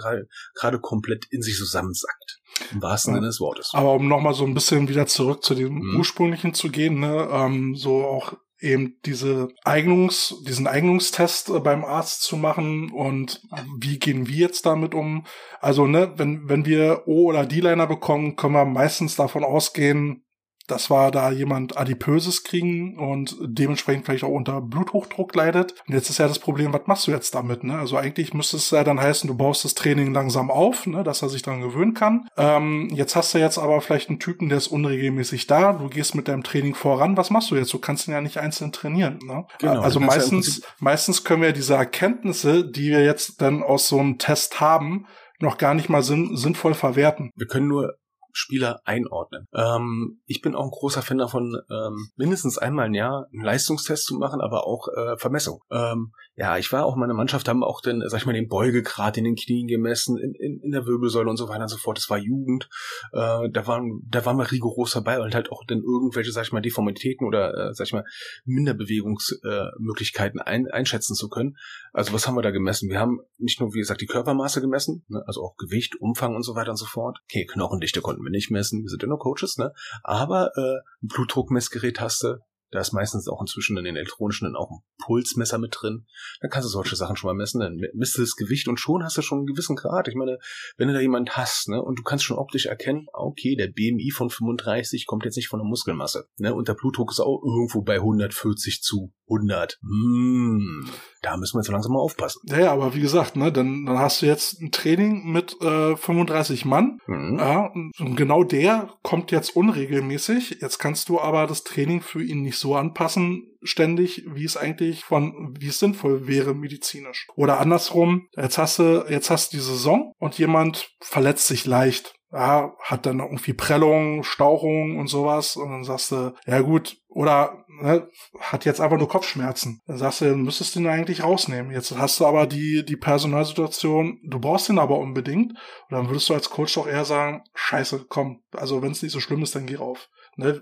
[0.53, 2.39] gerade komplett in sich zusammensackt.
[2.71, 3.71] Im wahrsten Sinne des Wortes.
[3.73, 5.97] Aber um nochmal so ein bisschen wieder zurück zu dem mhm.
[5.97, 8.33] ursprünglichen zu gehen, ne, ähm, so auch
[8.63, 13.41] eben diese Eignungs, diesen Eignungstest äh, beim Arzt zu machen und
[13.77, 15.25] wie gehen wir jetzt damit um?
[15.59, 20.23] Also, ne, wenn, wenn wir O- oder D-Liner bekommen, können wir meistens davon ausgehen,
[20.67, 25.75] dass wir da jemand Adipöses kriegen und dementsprechend vielleicht auch unter Bluthochdruck leidet.
[25.87, 27.63] Und jetzt ist ja das Problem, was machst du jetzt damit?
[27.63, 27.77] Ne?
[27.77, 31.21] Also eigentlich müsste es ja dann heißen, du baust das Training langsam auf, ne, dass
[31.21, 32.27] er sich daran gewöhnen kann.
[32.37, 35.73] Ähm, jetzt hast du jetzt aber vielleicht einen Typen, der ist unregelmäßig da.
[35.73, 37.17] Du gehst mit deinem Training voran.
[37.17, 37.73] Was machst du jetzt?
[37.73, 39.19] Du kannst ihn ja nicht einzeln trainieren.
[39.25, 39.45] Ne?
[39.59, 43.87] Genau, also kannst ja meistens, meistens können wir diese Erkenntnisse, die wir jetzt dann aus
[43.87, 45.07] so einem Test haben,
[45.39, 47.31] noch gar nicht mal sinn sinnvoll verwerten.
[47.35, 47.95] Wir können nur
[48.33, 49.47] Spieler einordnen.
[49.53, 54.05] Ähm, ich bin auch ein großer Fan davon, ähm, mindestens einmal im Jahr einen Leistungstest
[54.05, 55.63] zu machen, aber auch äh, Vermessung.
[55.71, 59.17] Ähm, ja, ich war auch meine Mannschaft, haben auch den, sag ich mal, den Beugegrad
[59.17, 61.97] in den Knien gemessen, in, in, in der Wirbelsäule und so weiter und so fort.
[61.97, 62.69] Das war Jugend.
[63.11, 66.51] Äh, da waren, da waren wir rigoros dabei und halt auch dann irgendwelche, sag ich
[66.51, 68.03] mal, Deformitäten oder, äh, sag ich mal,
[68.45, 71.55] Minderbewegungsmöglichkeiten äh, ein, einschätzen zu können.
[71.91, 72.89] Also was haben wir da gemessen?
[72.89, 75.21] Wir haben nicht nur, wie gesagt, die Körpermaße gemessen, ne?
[75.27, 77.19] also auch Gewicht, Umfang und so weiter und so fort.
[77.29, 79.71] Okay, Knochendichte konnten wir nicht messen, wir sind ja nur Coaches, ne?
[80.01, 82.37] Aber äh, Blutdruckmessgerät hast du,
[82.73, 86.07] da ist meistens auch inzwischen in den elektronischen dann auch ein Pulsmesser mit drin.
[86.41, 87.59] Dann kannst du solche Sachen schon mal messen.
[87.59, 90.07] Dann misst du das Gewicht und schon hast du schon einen gewissen Grad.
[90.07, 90.39] Ich meine,
[90.77, 94.09] wenn du da jemanden hast, ne, und du kannst schon optisch erkennen, okay, der BMI
[94.09, 97.83] von 35 kommt jetzt nicht von der Muskelmasse, ne, und der Blutdruck ist auch irgendwo
[97.83, 99.79] bei 140 zu 100.
[99.81, 100.89] Hm,
[101.21, 102.41] da müssen wir jetzt langsam mal aufpassen.
[102.45, 105.95] Ja, ja, aber wie gesagt, ne, dann, dann hast du jetzt ein Training mit äh,
[105.95, 106.99] 35 Mann.
[107.07, 107.37] Mhm.
[107.39, 110.57] Ja, und genau der kommt jetzt unregelmäßig.
[110.61, 115.03] Jetzt kannst du aber das Training für ihn nicht so anpassen, ständig, wie es eigentlich
[115.03, 117.27] von, wie es sinnvoll wäre medizinisch.
[117.35, 122.15] Oder andersrum, jetzt hast du, jetzt hast du die Saison und jemand verletzt sich leicht.
[122.33, 125.55] Ja, hat dann irgendwie Prellung, Stauchung und sowas.
[125.55, 128.09] Und dann sagst du, ja gut, oder ne,
[128.39, 129.81] hat jetzt einfach nur Kopfschmerzen.
[129.85, 131.71] Dann sagst du, du müsstest den eigentlich rausnehmen.
[131.71, 135.51] Jetzt hast du aber die, die Personalsituation, du brauchst den aber unbedingt.
[135.51, 139.11] Und dann würdest du als Coach doch eher sagen, scheiße, komm, also wenn es nicht
[139.11, 140.09] so schlimm ist, dann geh rauf.
[140.35, 140.59] Ne?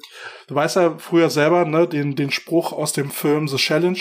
[0.47, 3.99] Du weißt ja früher selber, ne, den, den Spruch aus dem Film The Challenge,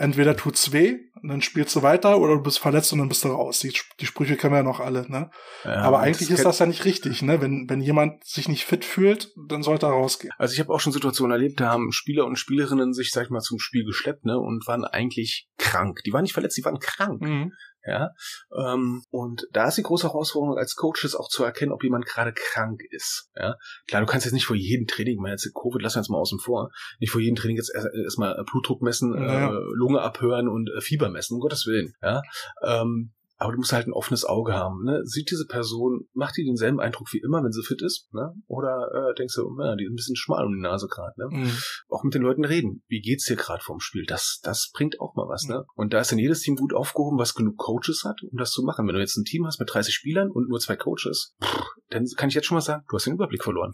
[0.00, 3.22] entweder tut's weh, und dann spielst du weiter, oder du bist verletzt und dann bist
[3.24, 3.58] du raus.
[3.60, 5.30] Die, die Sprüche kennen wir ja noch alle, ne?
[5.64, 7.40] Ja, Aber das eigentlich ist kennt- das ja nicht richtig, ne?
[7.42, 10.32] Wenn, wenn jemand sich nicht fit fühlt, dann sollte er rausgehen.
[10.38, 13.30] Also ich habe auch schon Situationen erlebt, da haben Spieler und Spielerinnen sich, sag ich
[13.30, 16.00] mal, zum Spiel geschleppt, ne, und waren eigentlich krank.
[16.06, 17.20] Die waren nicht verletzt, die waren krank.
[17.20, 17.52] Mhm.
[17.86, 18.10] Ja,
[18.54, 22.32] ähm, und da ist die große Herausforderung als Coaches auch zu erkennen, ob jemand gerade
[22.34, 23.30] krank ist.
[23.34, 23.54] Ja,
[23.88, 26.18] klar, du kannst jetzt nicht vor jedem Training, meine jetzt Covid, lassen wir jetzt mal
[26.18, 29.48] außen vor, nicht vor jedem Training jetzt erst- erstmal Blutdruck messen, Ja.
[29.50, 31.94] äh, Lunge abhören und äh, Fieber messen, um Gottes Willen.
[32.02, 32.20] Ja,
[32.62, 34.84] ähm, aber du musst halt ein offenes Auge haben.
[34.84, 35.00] Ne?
[35.04, 38.12] Sieht diese Person, macht die denselben Eindruck wie immer, wenn sie fit ist?
[38.12, 38.34] Ne?
[38.46, 41.14] Oder äh, denkst du, ja, die ist ein bisschen schmal um die Nase gerade.
[41.16, 41.38] Ne?
[41.38, 41.52] Mhm.
[41.88, 42.82] auch mit den Leuten reden.
[42.88, 44.04] Wie geht's dir gerade vorm Spiel?
[44.06, 45.64] Das, das bringt auch mal was, ne?
[45.74, 48.62] Und da ist dann jedes Team gut aufgehoben, was genug Coaches hat, um das zu
[48.62, 48.86] machen.
[48.86, 52.04] Wenn du jetzt ein Team hast mit 30 Spielern und nur zwei Coaches, pff, dann
[52.16, 53.72] kann ich jetzt schon mal sagen, du hast den Überblick verloren.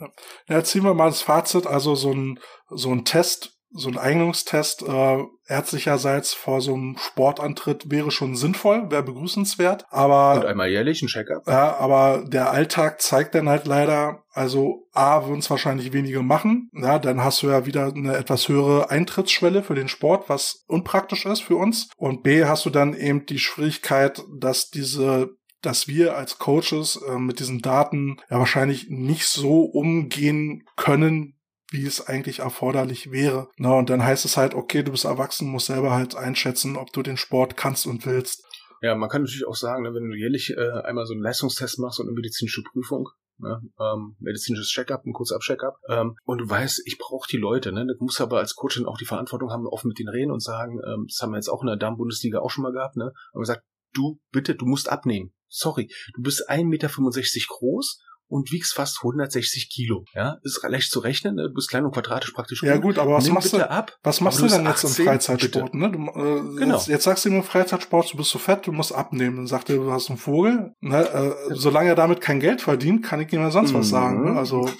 [0.49, 1.67] Ja, ziehen wir mal das Fazit.
[1.67, 2.39] Also so ein,
[2.71, 8.91] so ein Test, so ein Eignungstest äh, ärztlicherseits vor so einem Sportantritt wäre schon sinnvoll,
[8.91, 9.83] wäre begrüßenswert.
[9.85, 11.47] Und Aber einmal jährlich ein Check-up.
[11.47, 16.71] ja, aber der Alltag zeigt dann halt leider, also A, würden es wahrscheinlich wenige machen.
[16.73, 21.27] Ja, dann hast du ja wieder eine etwas höhere Eintrittsschwelle für den Sport, was unpraktisch
[21.27, 21.89] ist für uns.
[21.97, 25.31] Und B, hast du dann eben die Schwierigkeit, dass diese
[25.63, 31.36] dass wir als Coaches äh, mit diesen Daten ja wahrscheinlich nicht so umgehen können,
[31.71, 33.49] wie es eigentlich erforderlich wäre.
[33.57, 36.93] Na, und dann heißt es halt, okay, du bist erwachsen, musst selber halt einschätzen, ob
[36.93, 38.45] du den Sport kannst und willst.
[38.83, 41.79] Ja, man kann natürlich auch sagen, ne, wenn du jährlich äh, einmal so einen Leistungstest
[41.79, 43.09] machst und eine medizinische Prüfung,
[43.39, 47.73] ne, ähm, medizinisches Check-up, ein kurzer Check-up, ähm, und du weißt, ich brauche die Leute,
[47.73, 50.31] ne, du musst aber als Coach dann auch die Verantwortung haben, offen mit denen reden
[50.31, 52.97] und sagen, ähm, das haben wir jetzt auch in der Damen-Bundesliga auch schon mal gehabt,
[52.97, 55.33] ne, aber gesagt, du, bitte, du musst abnehmen.
[55.49, 60.05] Sorry, du bist 1,65 Meter groß und wiegst fast 160 Kilo.
[60.15, 61.49] Ja, ist leicht zu rechnen, ne?
[61.49, 62.63] du bist klein und quadratisch praktisch.
[62.63, 63.71] Ja gut, aber was Nimm machst du?
[63.71, 63.97] ab.
[64.03, 65.75] Was machst du du denn bist jetzt im 18, Freizeitsport?
[65.75, 65.91] Ne?
[65.93, 66.75] Du, äh, Genau.
[66.77, 69.37] jetzt, jetzt sagst du ihm im Freizeitsport, du bist so fett, du musst abnehmen.
[69.37, 70.73] Dann sagt er, du hast einen Vogel.
[70.81, 71.09] Ne?
[71.09, 73.91] Äh, solange er damit kein Geld verdient, kann ich ihm ja sonst was Mhm.
[73.91, 74.25] sagen.
[74.33, 74.39] Ne?
[74.39, 74.73] Also äh,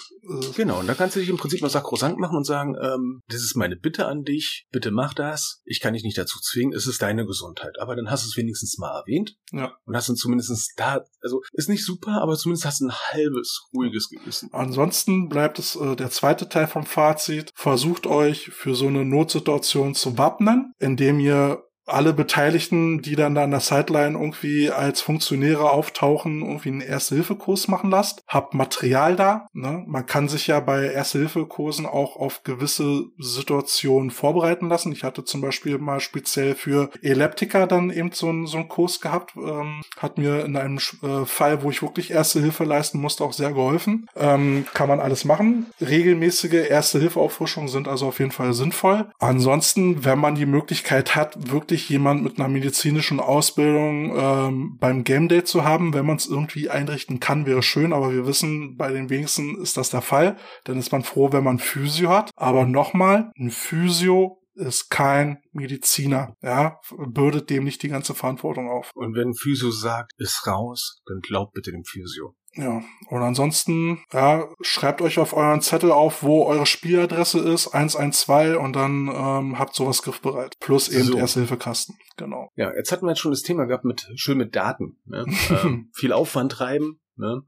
[0.57, 3.43] Genau, und da kannst du dich im Prinzip mal sakrosankt machen und sagen, ähm, das
[3.43, 6.87] ist meine Bitte an dich, bitte mach das, ich kann dich nicht dazu zwingen, es
[6.89, 7.75] ist deine Gesundheit.
[7.81, 9.73] Aber dann hast du es wenigstens mal erwähnt Ja.
[9.85, 12.93] und hast dann zumindest da, also ist nicht super, aber zumindest hast du ein
[13.37, 14.51] halbes ruhiges Gewissen.
[14.53, 17.53] Ansonsten bleibt es äh, der zweite Teil vom Fazit.
[17.55, 23.45] Versucht euch für so eine Notsituation zu wappnen, indem ihr alle Beteiligten, die dann da
[23.45, 28.25] an der Sideline irgendwie als Funktionäre auftauchen, irgendwie einen Erste-Hilfe-Kurs machen lasst.
[28.27, 29.49] Habt Material da.
[29.53, 29.85] Ne?
[29.87, 34.93] Man kann sich ja bei Erste-Hilfe-Kursen auch auf gewisse Situationen vorbereiten lassen.
[34.93, 39.01] Ich hatte zum Beispiel mal speziell für Eleptiker dann eben so, ein, so einen Kurs
[39.01, 39.35] gehabt.
[39.37, 43.53] Ähm, hat mir in einem äh, Fall, wo ich wirklich Erste-Hilfe leisten musste, auch sehr
[43.53, 44.09] geholfen.
[44.17, 45.67] Ähm, kann man alles machen.
[45.81, 49.07] Regelmäßige Erste-Hilfe-Auffrischungen sind also auf jeden Fall sinnvoll.
[49.19, 55.05] Ansonsten, wenn man die Möglichkeit hat, wirklich wirklich jemand mit einer medizinischen Ausbildung ähm, beim
[55.05, 55.93] Game Day zu haben.
[55.93, 59.77] Wenn man es irgendwie einrichten kann, wäre schön, aber wir wissen, bei den wenigsten ist
[59.77, 60.39] das der Fall.
[60.65, 62.31] Dann ist man froh, wenn man Physio hat.
[62.35, 68.91] Aber nochmal, ein Physio ist kein Mediziner, ja, bürdet dem nicht die ganze Verantwortung auf.
[68.95, 72.35] Und wenn Physio sagt, ist raus, dann glaubt bitte dem Physio.
[72.57, 78.59] Ja, und ansonsten, ja, schreibt euch auf euren Zettel auf, wo eure Spieladresse ist, 112
[78.59, 80.57] und dann ähm, habt sowas griffbereit.
[80.59, 81.19] Plus eben so.
[81.19, 82.51] Ersthilfekasten, genau.
[82.57, 84.99] Ja, jetzt hatten wir jetzt schon das Thema gehabt mit schön mit Daten.
[85.05, 85.27] Ne?
[85.51, 87.43] ähm, viel Aufwand treiben, Ne?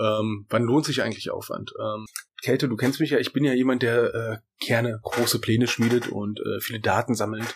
[0.00, 1.72] Ähm, wann lohnt sich eigentlich Aufwand?
[1.78, 2.06] Ähm,
[2.42, 4.36] Kälte, du kennst mich ja, ich bin ja jemand, der äh,
[4.66, 7.54] gerne große Pläne schmiedet und äh, viele Daten sammelt.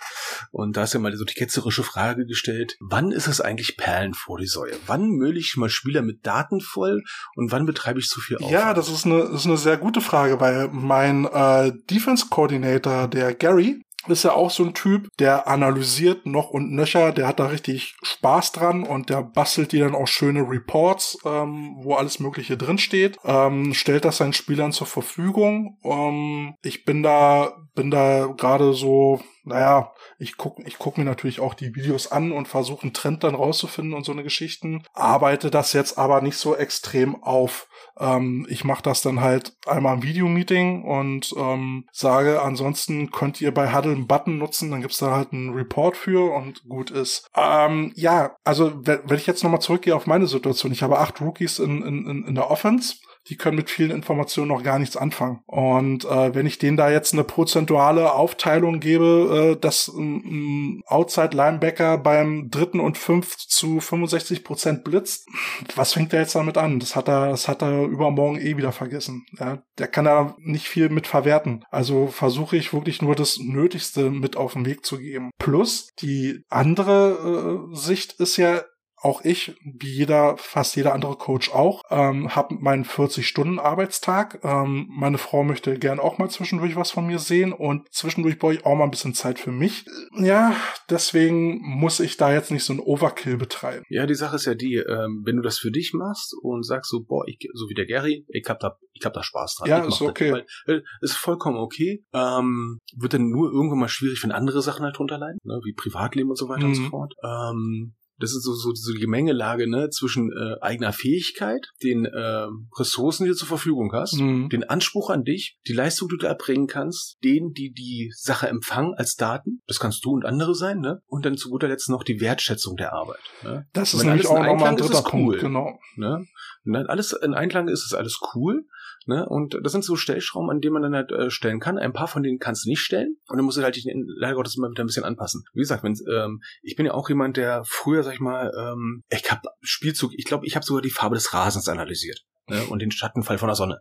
[0.50, 4.14] Und da ist ja mal so die ketzerische Frage gestellt, wann ist es eigentlich Perlen
[4.14, 4.72] vor die Säue?
[4.86, 7.02] Wann müll ich mal Spieler mit Daten voll
[7.34, 8.52] und wann betreibe ich zu viel Aufwand?
[8.52, 13.08] Ja, das ist eine, das ist eine sehr gute Frage, weil mein äh, Defense Coordinator,
[13.08, 17.40] der Gary, ist ja auch so ein Typ, der analysiert noch und nöcher, der hat
[17.40, 22.20] da richtig Spaß dran und der bastelt dir dann auch schöne Reports, ähm, wo alles
[22.20, 25.78] Mögliche drinsteht, ähm, stellt das seinen Spielern zur Verfügung.
[25.84, 31.40] Ähm, ich bin da, bin da gerade so, naja, ich gucke ich guck mir natürlich
[31.40, 34.84] auch die Videos an und versuche einen Trend dann rauszufinden und so eine Geschichten.
[34.92, 37.68] Arbeite das jetzt aber nicht so extrem auf.
[37.98, 43.54] Ähm, ich mache das dann halt einmal im Videomeeting und ähm, sage, ansonsten könnt ihr
[43.54, 47.28] bei Huddle einen Button nutzen, dann gibt's da halt einen Report für und gut ist.
[47.34, 51.58] Ähm, ja, also wenn, ich jetzt nochmal zurückgehe auf meine Situation, ich habe acht Rookies
[51.58, 52.96] in, in, in der Offense
[53.28, 55.40] die können mit vielen Informationen noch gar nichts anfangen.
[55.46, 61.36] Und äh, wenn ich denen da jetzt eine prozentuale Aufteilung gebe, äh, dass ein, Outside
[61.36, 65.28] Linebacker beim dritten und fünf zu 65 Prozent blitzt,
[65.74, 66.78] was fängt der jetzt damit an?
[66.78, 69.26] Das hat er, das hat er übermorgen eh wieder vergessen.
[69.38, 71.64] Ja, der kann da nicht viel mit verwerten.
[71.70, 75.30] Also versuche ich wirklich nur das Nötigste mit auf den Weg zu geben.
[75.38, 78.62] Plus die andere äh, Sicht ist ja
[78.98, 84.40] auch ich, wie jeder, fast jeder andere Coach auch, ähm, habe meinen 40-Stunden-Arbeitstag.
[84.42, 88.54] Ähm, meine Frau möchte gern auch mal zwischendurch was von mir sehen und zwischendurch brauche
[88.54, 89.84] ich auch mal ein bisschen Zeit für mich.
[90.16, 90.56] Ja,
[90.88, 93.84] deswegen muss ich da jetzt nicht so ein Overkill betreiben.
[93.88, 96.90] Ja, die Sache ist ja die, ähm, wenn du das für dich machst und sagst
[96.90, 99.68] so, boah, ich, so wie der Gary, ich hab da, ich hab da Spaß dran.
[99.68, 100.30] Ja, ist okay.
[100.30, 102.04] Das, weil, äh, ist vollkommen okay.
[102.14, 105.74] Ähm, wird dann nur irgendwann mal schwierig, wenn andere Sachen halt drunter leiden, ne, wie
[105.74, 106.68] Privatleben und so weiter mhm.
[106.68, 106.90] und so mhm.
[106.90, 107.14] fort.
[107.22, 112.46] Ähm, das ist so, so, so die Gemengelage ne, zwischen äh, eigener Fähigkeit, den äh,
[112.78, 114.48] Ressourcen, die du zur Verfügung hast, mhm.
[114.48, 118.94] den Anspruch an dich, die Leistung, die du erbringen kannst, denen, die die Sache empfangen
[118.94, 121.00] als Daten, das kannst du und andere sein, ne?
[121.06, 123.20] und dann zu guter Letzt noch die Wertschätzung der Arbeit.
[123.42, 123.66] Ne?
[123.72, 125.78] Das ist nämlich auch nochmal ein dritter Punkt, cool, genau.
[125.96, 126.26] Ne?
[126.64, 128.64] Und dann alles in Einklang ist es alles cool,
[129.06, 129.26] Ne?
[129.28, 131.78] Und das sind so Stellschrauben, an denen man dann halt äh, stellen kann.
[131.78, 134.34] Ein paar von denen kannst du nicht stellen und dann musst du halt dich leider
[134.34, 135.44] Gottes immer wieder ein bisschen anpassen.
[135.54, 139.04] Wie gesagt, wenn ähm, ich bin ja auch jemand, der früher, sag ich mal, ähm,
[139.08, 142.24] ich habe Spielzug, ich glaube, ich habe sogar die Farbe des Rasens analysiert.
[142.48, 143.80] Ne, und den Schattenfall von der Sonne.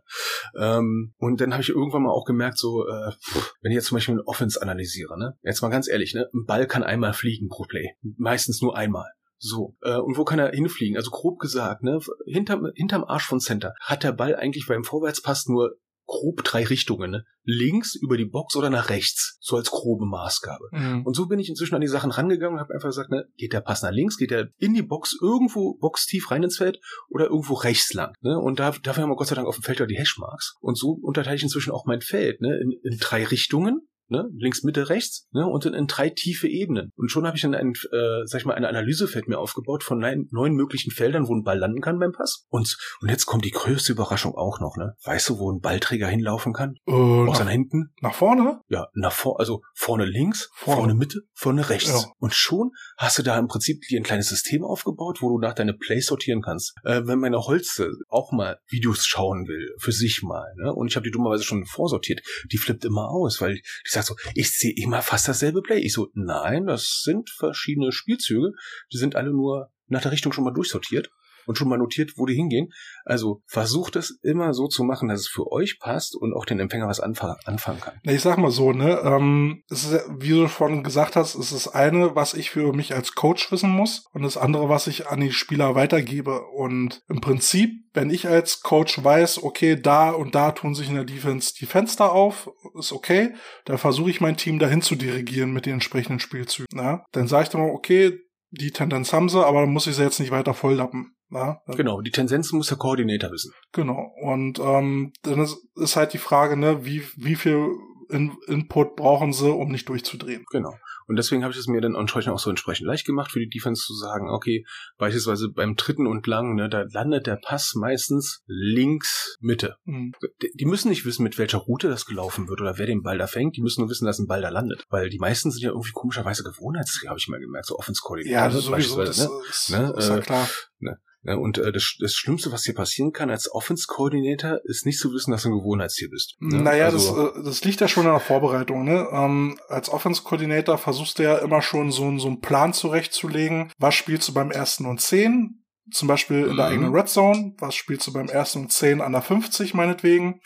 [0.58, 3.12] Ähm, und dann habe ich irgendwann mal auch gemerkt, so, äh,
[3.60, 6.46] wenn ich jetzt zum Beispiel einen Offense analysiere, ne, jetzt mal ganz ehrlich, ne, ein
[6.46, 7.94] Ball kann einmal fliegen pro Play.
[8.16, 9.06] Meistens nur einmal.
[9.38, 10.96] So, äh, und wo kann er hinfliegen?
[10.96, 15.46] Also grob gesagt, ne, hinterm, hinterm Arsch von Center hat der Ball eigentlich beim Vorwärtspass
[15.46, 15.76] nur
[16.06, 17.10] grob drei Richtungen.
[17.10, 17.24] Ne?
[17.42, 19.38] Links über die Box oder nach rechts.
[19.40, 20.68] So als grobe Maßgabe.
[20.72, 21.04] Mhm.
[21.04, 23.52] Und so bin ich inzwischen an die Sachen rangegangen und habe einfach gesagt, ne, geht
[23.52, 27.26] der Pass nach links, geht der in die Box irgendwo boxtief rein ins Feld oder
[27.26, 28.14] irgendwo rechts lang.
[28.20, 28.38] Ne?
[28.38, 30.56] Und da, dafür haben wir Gott sei Dank auf dem Feld ja die Hashmarks.
[30.60, 32.58] Und so unterteile ich inzwischen auch mein Feld ne?
[32.60, 34.28] in, in drei Richtungen ne?
[34.36, 35.46] links, Mitte, rechts, ne?
[35.46, 36.92] und dann in drei tiefe Ebenen.
[36.96, 39.98] Und schon habe ich dann ein, äh, sag ich mal, eine Analysefeld mir aufgebaut von
[39.98, 42.44] neun, neun möglichen Feldern, wo ein Ball landen kann beim Pass.
[42.48, 44.94] Und, und jetzt kommt die größte Überraschung auch noch, ne?
[45.04, 46.74] Weißt du, wo ein Ballträger hinlaufen kann?
[46.86, 47.92] Äh, Aus nach, Händen?
[48.00, 48.60] Nach vorne?
[48.68, 51.90] Ja, nach vorne, also vorne links, vorne, vorne Mitte, vorne rechts.
[51.90, 52.12] Ja.
[52.18, 55.54] Und schon hast du da im Prinzip dir ein kleines System aufgebaut, wo du nach
[55.54, 56.74] deine Plays sortieren kannst.
[56.84, 60.72] Äh, wenn meine Holze auch mal Videos schauen will, für sich mal, ne?
[60.72, 64.16] Und ich habe die dummerweise schon vorsortiert, die flippt immer aus, weil die sagt so,
[64.34, 65.80] ich sehe immer fast dasselbe Play.
[65.80, 68.52] Ich so, nein, das sind verschiedene Spielzüge.
[68.92, 71.10] Die sind alle nur nach der Richtung schon mal durchsortiert.
[71.46, 72.72] Und schon mal notiert, wo die hingehen.
[73.04, 76.60] Also versucht es immer so zu machen, dass es für euch passt und auch den
[76.60, 77.98] Empfänger was anf anfangen kann.
[78.02, 81.68] Ich sag mal so, ne, ähm, es ist, wie du schon gesagt hast, es ist
[81.68, 85.20] eine, was ich für mich als Coach wissen muss und das andere, was ich an
[85.20, 86.42] die Spieler weitergebe.
[86.48, 90.94] Und im Prinzip, wenn ich als Coach weiß, okay, da und da tun sich in
[90.94, 93.34] der Defense die Fenster auf, ist okay,
[93.64, 96.66] dann versuche ich mein Team dahin zu dirigieren mit den entsprechenden Spielzügen.
[96.72, 97.02] Ne?
[97.12, 98.18] Dann sage ich dann mal, okay,
[98.50, 101.15] die Tendenz haben sie, aber dann muss ich sie jetzt nicht weiter volllappen.
[101.36, 103.52] Ja, genau, die Tendenz muss der Koordinator wissen.
[103.72, 104.12] Genau.
[104.22, 107.68] Und ähm, dann ist, ist halt die Frage, ne, wie, wie viel
[108.08, 110.44] in Input brauchen sie, um nicht durchzudrehen.
[110.50, 110.74] Genau.
[111.06, 113.48] Und deswegen habe ich es mir dann entsprechend auch so entsprechend leicht gemacht für die
[113.48, 114.64] Defense zu sagen, okay,
[114.98, 119.76] beispielsweise beim dritten und lang, ne, da landet der Pass meistens links Mitte.
[119.84, 120.12] Mhm.
[120.54, 123.26] Die müssen nicht wissen, mit welcher Route das gelaufen wird oder wer den Ball da
[123.26, 123.56] fängt.
[123.56, 124.84] Die müssen nur wissen, dass ein Ball da landet.
[124.88, 128.32] Weil die meisten sind ja irgendwie komischerweise Gewohnheitsträger, habe ich mal gemerkt, so Offense-Coordinator.
[128.32, 129.30] Ja, das sowieso, das ne?
[129.48, 129.94] ist, ne?
[129.96, 130.48] ist ja äh, klar.
[130.80, 130.98] Ne?
[131.26, 135.12] Ja, und äh, das, das Schlimmste, was hier passieren kann als Offense-Coordinator, ist nicht zu
[135.12, 136.36] wissen, dass du ein Gewohnheitstier bist.
[136.38, 136.62] Ne?
[136.62, 138.84] Naja, also, das, äh, das liegt ja schon in der Vorbereitung.
[138.84, 139.08] Ne?
[139.10, 143.72] Ähm, als Offense-Coordinator versuchst du ja immer schon so, so einen Plan zurechtzulegen.
[143.78, 145.64] Was spielst du beim ersten und zehn?
[145.90, 146.72] Zum Beispiel in der mhm.
[146.72, 147.54] eigenen Red Zone.
[147.58, 150.40] Was spielst du beim ersten und zehn an der 50 meinetwegen?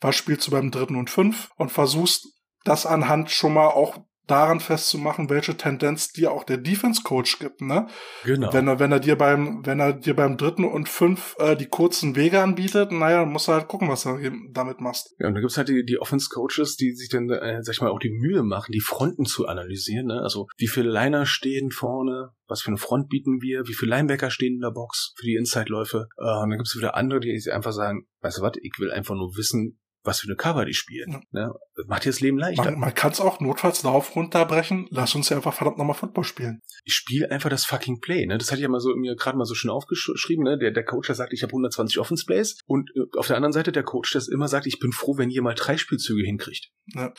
[0.00, 1.50] Was spielst du beim dritten und fünf?
[1.56, 2.28] Und versuchst
[2.64, 7.60] das anhand schon mal auch daran festzumachen, welche Tendenz dir auch der Defense Coach gibt,
[7.60, 7.88] ne?
[8.24, 8.52] Genau.
[8.52, 11.66] Wenn er, wenn er dir beim, wenn er dir beim dritten und fünf äh, die
[11.66, 14.18] kurzen Wege anbietet, naja, dann musst du halt gucken, was du
[14.52, 15.14] damit machst.
[15.18, 17.80] Ja, und da gibt's halt die, die Offense Coaches, die sich dann, äh, sag ich
[17.80, 20.20] mal, auch die Mühe machen, die Fronten zu analysieren, ne?
[20.22, 24.30] Also, wie viele Liner stehen vorne, was für eine Front bieten wir, wie viele Linebacker
[24.30, 26.06] stehen in der Box für die Inside-Läufe.
[26.16, 29.14] Äh, und dann gibt's wieder andere, die einfach sagen, weißt du was, ich will einfach
[29.14, 31.10] nur wissen, was für eine Cover die spielen.
[31.12, 31.20] Ja.
[31.30, 31.54] Ne?
[31.76, 32.64] Das macht dir das Leben leichter.
[32.64, 36.24] Man, man kann es auch notfalls darauf runterbrechen, lass uns ja einfach verdammt nochmal Football
[36.24, 36.60] spielen.
[36.84, 38.26] Ich spiele einfach das fucking Play.
[38.26, 38.38] Ne?
[38.38, 40.44] Das hatte ich ja mal so mir gerade mal so schön aufgeschrieben.
[40.44, 40.58] Ne?
[40.58, 43.52] Der, der Coach, der sagt, ich habe 120 Offense Plays und äh, auf der anderen
[43.52, 46.70] Seite der Coach, der immer sagt, ich bin froh, wenn ihr mal drei Spielzüge hinkriegt.
[46.94, 47.12] Ja,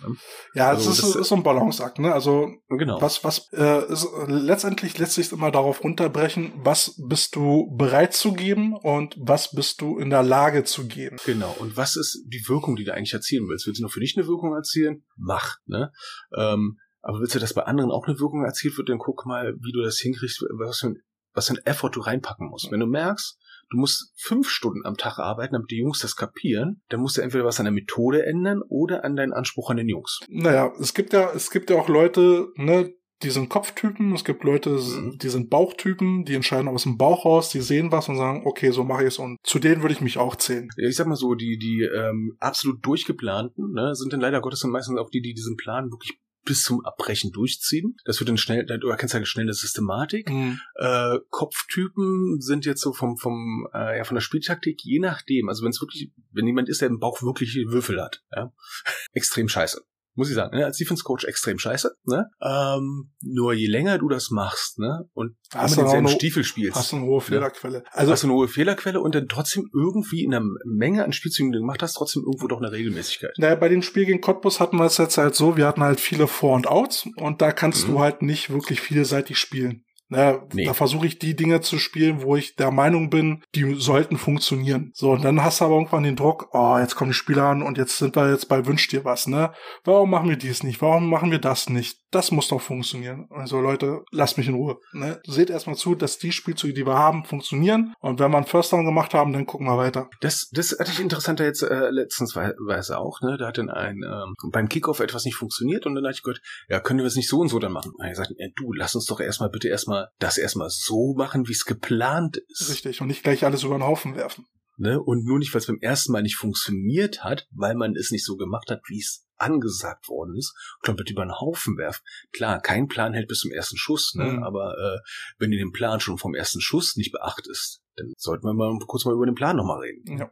[0.54, 2.00] ja also das, ist, ist so ein Balanceakt.
[2.00, 2.14] Ne?
[2.14, 3.02] Also genau.
[3.02, 8.34] was, was äh, ist, letztendlich lässt sich immer darauf runterbrechen, was bist du bereit zu
[8.34, 11.18] geben und was bist du in der Lage zu geben.
[11.26, 11.56] Genau.
[11.60, 13.68] Und was ist die Wirkung Wirkung, die du eigentlich erzielen willst.
[13.68, 15.04] Willst du nur für dich eine Wirkung erzielen?
[15.16, 15.58] Mach.
[15.66, 15.92] Ne?
[16.36, 19.56] Ähm, aber willst du, dass bei anderen auch eine Wirkung erzielt wird, dann guck mal,
[19.62, 20.98] wie du das hinkriegst, was für ein,
[21.34, 22.72] was für ein Effort du reinpacken musst.
[22.72, 23.38] Wenn du merkst,
[23.72, 27.22] du musst fünf Stunden am Tag arbeiten, damit die Jungs das kapieren, dann musst du
[27.22, 30.20] entweder was an der Methode ändern oder an deinen Anspruch an den Jungs.
[30.30, 32.94] Naja, es gibt ja, es gibt ja auch Leute, ne,
[33.24, 35.18] die sind Kopftypen, es gibt Leute, mhm.
[35.18, 38.72] die sind Bauchtypen, die entscheiden aus dem Bauch raus, die sehen was und sagen, okay,
[38.72, 40.70] so mache ich es und zu denen würde ich mich auch zählen.
[40.78, 44.62] Ja, ich sag mal so, die, die ähm, absolut durchgeplanten, ne, sind dann leider Gottes
[44.62, 47.96] dann meistens auch die, die diesen Plan wirklich bis zum Abbrechen durchziehen.
[48.04, 50.30] Das wird dann schnell, du erkennst halt schnell eine Systematik.
[50.30, 50.60] Mhm.
[50.76, 55.48] Äh, Kopftypen sind jetzt so vom, vom, äh, ja, von der Spieltaktik, je nachdem.
[55.48, 58.52] Also wenn es wirklich, wenn jemand ist, der im Bauch wirklich Würfel hat, ja,
[59.14, 59.86] extrem scheiße
[60.16, 60.66] muss ich sagen, ne?
[60.66, 61.96] als Defense Coach extrem scheiße.
[62.06, 62.30] Ne?
[62.42, 66.92] Ähm, nur je länger du das machst, ne, und hast immer denselben Stiefel spielst, hast
[66.92, 67.80] du eine hohe Fehlerquelle.
[67.80, 67.84] Ne?
[67.92, 71.58] Also hast eine hohe Fehlerquelle und dann trotzdem irgendwie in einer Menge an Spielzügen, die
[71.58, 73.32] du gemacht hast, trotzdem irgendwo doch eine Regelmäßigkeit.
[73.38, 76.00] Naja, bei dem Spiel gegen Cottbus hatten wir es jetzt halt so, wir hatten halt
[76.00, 77.94] viele Vor- und Outs und da kannst mhm.
[77.94, 79.84] du halt nicht wirklich vielseitig spielen.
[80.10, 80.66] Na, nee.
[80.66, 84.92] Da versuche ich die Dinge zu spielen, wo ich der Meinung bin, die sollten funktionieren.
[84.94, 87.64] So, und dann hast du aber irgendwann den Druck, oh, jetzt kommen die Spieler an
[87.64, 89.54] und jetzt sind wir jetzt bei Wünsch dir was, ne?
[89.84, 90.82] Warum machen wir dies nicht?
[90.82, 92.03] Warum machen wir das nicht?
[92.14, 93.28] Das muss doch funktionieren.
[93.32, 94.78] Also Leute, lasst mich in Ruhe.
[94.92, 95.20] Ne?
[95.26, 97.96] Seht erstmal zu, dass die Spielzüge, die wir haben, funktionieren.
[98.02, 100.12] Und wenn wir einen First Down gemacht haben, dann gucken wir weiter.
[100.22, 103.38] Das, das hatte ich interessanter jetzt äh, letztens Weise auch, ne?
[103.40, 106.40] Da hat dann ein ähm, beim Kickoff etwas nicht funktioniert und dann dachte ich, Gott,
[106.70, 107.94] ja, können wir es nicht so und so dann machen?
[107.98, 111.48] Und er sagt, ja, du, lass uns doch erstmal bitte erstmal das erstmal so machen,
[111.48, 112.70] wie es geplant ist.
[112.70, 114.46] Richtig, und nicht gleich alles über den Haufen werfen.
[114.78, 115.00] Ne?
[115.00, 118.26] Und nur nicht, weil es beim ersten Mal nicht funktioniert hat, weil man es nicht
[118.26, 122.04] so gemacht hat, wie es angesagt worden ist, komplett über den Haufen werfen.
[122.32, 124.26] Klar, kein Plan hält bis zum ersten Schuss, ne?
[124.26, 124.44] Mhm.
[124.44, 125.00] aber äh,
[125.38, 129.06] wenn du den Plan schon vom ersten Schuss nicht beachtest, dann sollten wir mal kurz
[129.06, 130.18] mal über den Plan nochmal reden.
[130.18, 130.32] Ja.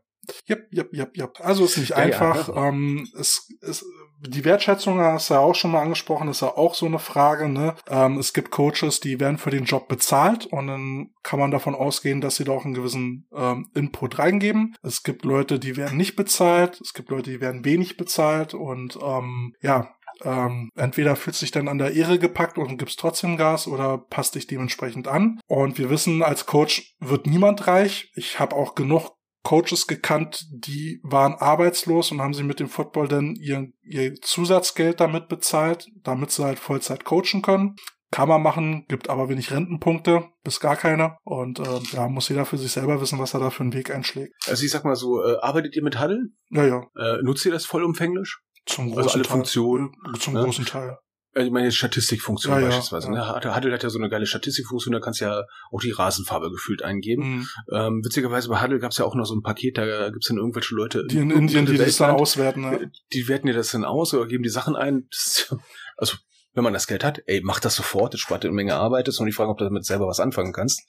[0.49, 1.39] Yep, yep, yep, yep.
[1.41, 2.49] Also ist nicht ja, einfach.
[2.49, 3.85] Ja, ähm, es, es,
[4.21, 7.49] die Wertschätzung hast du ja auch schon mal angesprochen, ist ja auch so eine Frage.
[7.49, 7.75] Ne?
[7.89, 11.73] Ähm, es gibt Coaches, die werden für den Job bezahlt und dann kann man davon
[11.73, 14.75] ausgehen, dass sie da auch einen gewissen ähm, Input reingeben.
[14.83, 16.79] Es gibt Leute, die werden nicht bezahlt.
[16.81, 21.67] Es gibt Leute, die werden wenig bezahlt und ähm, ja, ähm, entweder fühlt sich dann
[21.67, 25.39] an der Ehre gepackt und gibst trotzdem Gas oder passt dich dementsprechend an.
[25.47, 28.11] Und wir wissen, als Coach wird niemand reich.
[28.15, 33.07] Ich habe auch genug Coaches gekannt, die waren arbeitslos und haben sie mit dem Football
[33.07, 37.75] dann ihr, ihr Zusatzgeld damit bezahlt, damit sie halt Vollzeit coachen können.
[38.11, 41.17] kann man machen, gibt aber wenig Rentenpunkte, bis gar keine.
[41.23, 43.89] Und äh, ja, muss jeder für sich selber wissen, was er da für einen Weg
[43.89, 44.33] einschlägt.
[44.47, 46.27] Also ich sag mal so, äh, arbeitet ihr mit Huddle?
[46.49, 46.83] Ja, ja.
[46.95, 48.37] Äh, nutzt ihr das vollumfänglich?
[48.65, 49.31] Zum Also großen alle Teil.
[49.31, 49.91] Funktionen?
[50.19, 50.43] Zum ne?
[50.43, 50.97] großen Teil.
[51.33, 53.07] Also ich meine Statistikfunktion Ja, beispielsweise.
[53.07, 53.39] ja.
[53.39, 53.55] Ne?
[53.55, 56.83] Huddle hat ja so eine geile Statistikfunktion, da kannst du ja auch die Rasenfarbe gefühlt
[56.83, 57.23] eingeben.
[57.23, 57.47] Mhm.
[57.71, 60.37] Ähm, witzigerweise bei Huddle gab es ja auch noch so ein Paket, da gibt's dann
[60.37, 62.61] irgendwelche Leute, Die in Indien, die das dann auswerten.
[62.61, 62.91] Ne?
[63.13, 65.07] die werten dir das dann aus oder geben die Sachen ein.
[65.09, 65.55] Das
[65.97, 66.17] also
[66.53, 69.07] wenn man das Geld hat, ey, mach das sofort, das spart dir eine Menge Arbeit,
[69.07, 70.81] das ist nur die Frage, ob du damit selber was anfangen kannst.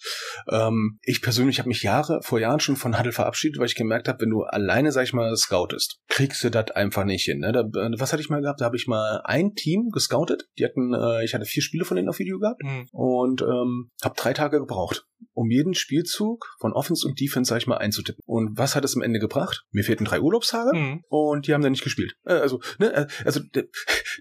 [0.51, 4.09] Ähm, ich persönlich habe mich Jahre, vor Jahren schon von Huddle verabschiedet, weil ich gemerkt
[4.09, 7.39] habe, wenn du alleine, sag ich mal, scoutest, kriegst du das einfach nicht hin.
[7.39, 7.53] Ne?
[7.53, 8.61] Da, äh, was hatte ich mal gehabt?
[8.61, 10.49] Da habe ich mal ein Team gescoutet.
[10.59, 12.87] Die hatten, äh, ich hatte vier Spiele von denen auf Video gehabt Mhm.
[12.93, 17.67] und ähm, habe drei Tage gebraucht, um jeden Spielzug von Offense und Defense, sag ich
[17.67, 18.21] mal, einzutippen.
[18.27, 19.65] Und was hat es am Ende gebracht?
[19.71, 21.05] Mir fehlten drei Urlaubstage Mhm.
[21.09, 22.15] und die haben dann nicht gespielt.
[22.25, 23.65] Äh, Also, ne, äh, also das,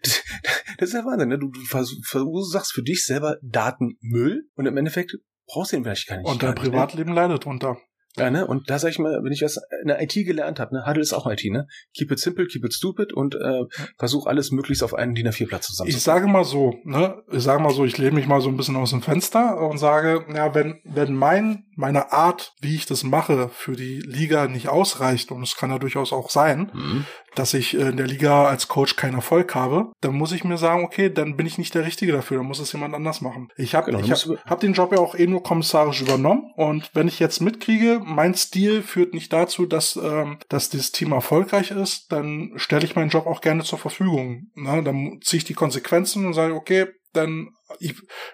[0.81, 1.37] das ist ja Wahnsinn, ne?
[1.37, 1.59] Du, du
[2.03, 5.15] verursachst für dich selber Datenmüll und im Endeffekt
[5.45, 6.27] brauchst du ihn vielleicht gar nicht.
[6.27, 7.77] Und dein nicht, Privatleben leidet drunter.
[8.17, 8.23] Ne?
[8.23, 8.47] Ja, ne?
[8.47, 11.01] Und da sag ich mal, wenn ich das in der IT gelernt habe, ne, Huddle
[11.01, 11.67] ist auch IT, ne?
[11.95, 13.63] Keep it simple, keep it stupid und äh,
[13.99, 17.61] versuch alles möglichst auf einen DIN A4-Platz zusammen Ich sage mal so, ne, ich sage
[17.61, 20.53] mal so, ich lehne mich mal so ein bisschen aus dem Fenster und sage, ja,
[20.55, 25.43] wenn, wenn mein, meine Art, wie ich das mache, für die Liga nicht ausreicht, und
[25.43, 27.05] es kann ja durchaus auch sein, Mhm.
[27.35, 30.57] dass ich äh, in der Liga als Coach keinen Erfolg habe, dann muss ich mir
[30.57, 33.49] sagen, okay, dann bin ich nicht der Richtige dafür, dann muss es jemand anders machen.
[33.57, 36.89] Ich habe Genau, ich hab, hab den Job ja auch eh nur kommissarisch übernommen und
[36.93, 41.71] wenn ich jetzt mitkriege, mein Stil führt nicht dazu, dass, ähm, dass dieses Team erfolgreich
[41.71, 44.47] ist, dann stelle ich meinen Job auch gerne zur Verfügung.
[44.55, 44.83] Ne?
[44.83, 47.49] Dann ziehe ich die Konsequenzen und sage, okay, dann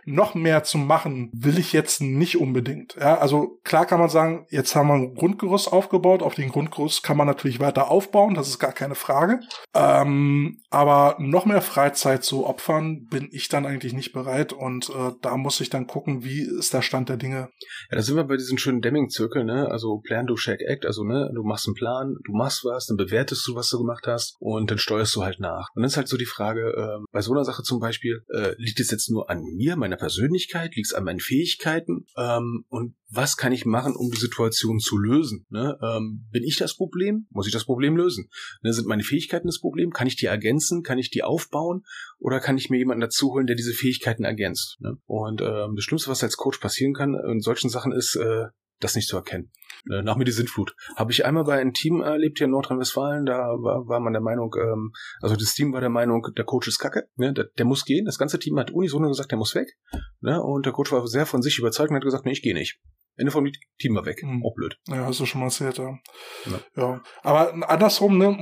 [0.05, 2.95] noch mehr zu machen will ich jetzt nicht unbedingt.
[2.99, 6.21] Ja, also klar kann man sagen, jetzt haben wir ein Grundgerüst aufgebaut.
[6.21, 8.33] Auf den Grundgerüst kann man natürlich weiter aufbauen.
[8.33, 9.39] Das ist gar keine Frage.
[9.73, 14.53] Ähm, aber noch mehr Freizeit zu opfern, bin ich dann eigentlich nicht bereit.
[14.53, 17.49] Und äh, da muss ich dann gucken, wie ist der Stand der Dinge.
[17.89, 19.69] Ja, da sind wir bei diesen schönen Deming-Zirkel, ne?
[19.69, 20.85] Also Plan, do, Shake, Act.
[20.85, 24.05] Also, ne, du machst einen Plan, du machst was, dann bewertest du, was du gemacht
[24.07, 25.69] hast und dann steuerst du halt nach.
[25.75, 28.53] Und dann ist halt so die Frage, äh, bei so einer Sache zum Beispiel, äh,
[28.57, 32.95] liegt es jetzt nur an mir, meiner Persönlichkeit, liegt es an meinen Fähigkeiten ähm, und
[33.09, 35.45] was kann ich machen, um die Situation zu lösen?
[35.49, 35.77] Ne?
[35.81, 37.27] Ähm, bin ich das Problem?
[37.29, 38.29] Muss ich das Problem lösen?
[38.63, 39.91] Ne, sind meine Fähigkeiten das Problem?
[39.91, 40.83] Kann ich die ergänzen?
[40.83, 41.83] Kann ich die aufbauen?
[42.19, 44.77] Oder kann ich mir jemanden dazu holen, der diese Fähigkeiten ergänzt?
[44.79, 44.97] Ne?
[45.05, 48.47] Und ähm, das Schlimmste, was als Coach passieren kann in solchen Sachen, ist, äh,
[48.79, 49.51] das nicht zu erkennen.
[49.91, 50.75] Äh, nach mir die Sintflut.
[50.95, 54.21] Habe ich einmal bei einem Team erlebt hier in Nordrhein-Westfalen, da war, war man der
[54.21, 57.33] Meinung, ähm, also das Team war der Meinung, der Coach ist kacke, ne?
[57.33, 58.05] der, der muss gehen.
[58.05, 59.77] Das ganze Team hat unisono gesagt, der muss weg.
[60.21, 60.41] Ne?
[60.41, 62.79] Und der Coach war sehr von sich überzeugt und hat gesagt, nee, ich gehe nicht.
[63.15, 63.47] Ende vom
[63.79, 64.21] Team war weg.
[64.23, 64.45] Mhm.
[64.45, 64.77] Auch blöd.
[64.87, 65.97] Ja, hast du schon mal erzählt, ja.
[66.45, 66.59] Ja.
[66.75, 67.03] Ja.
[67.23, 68.37] Aber andersrum, ne,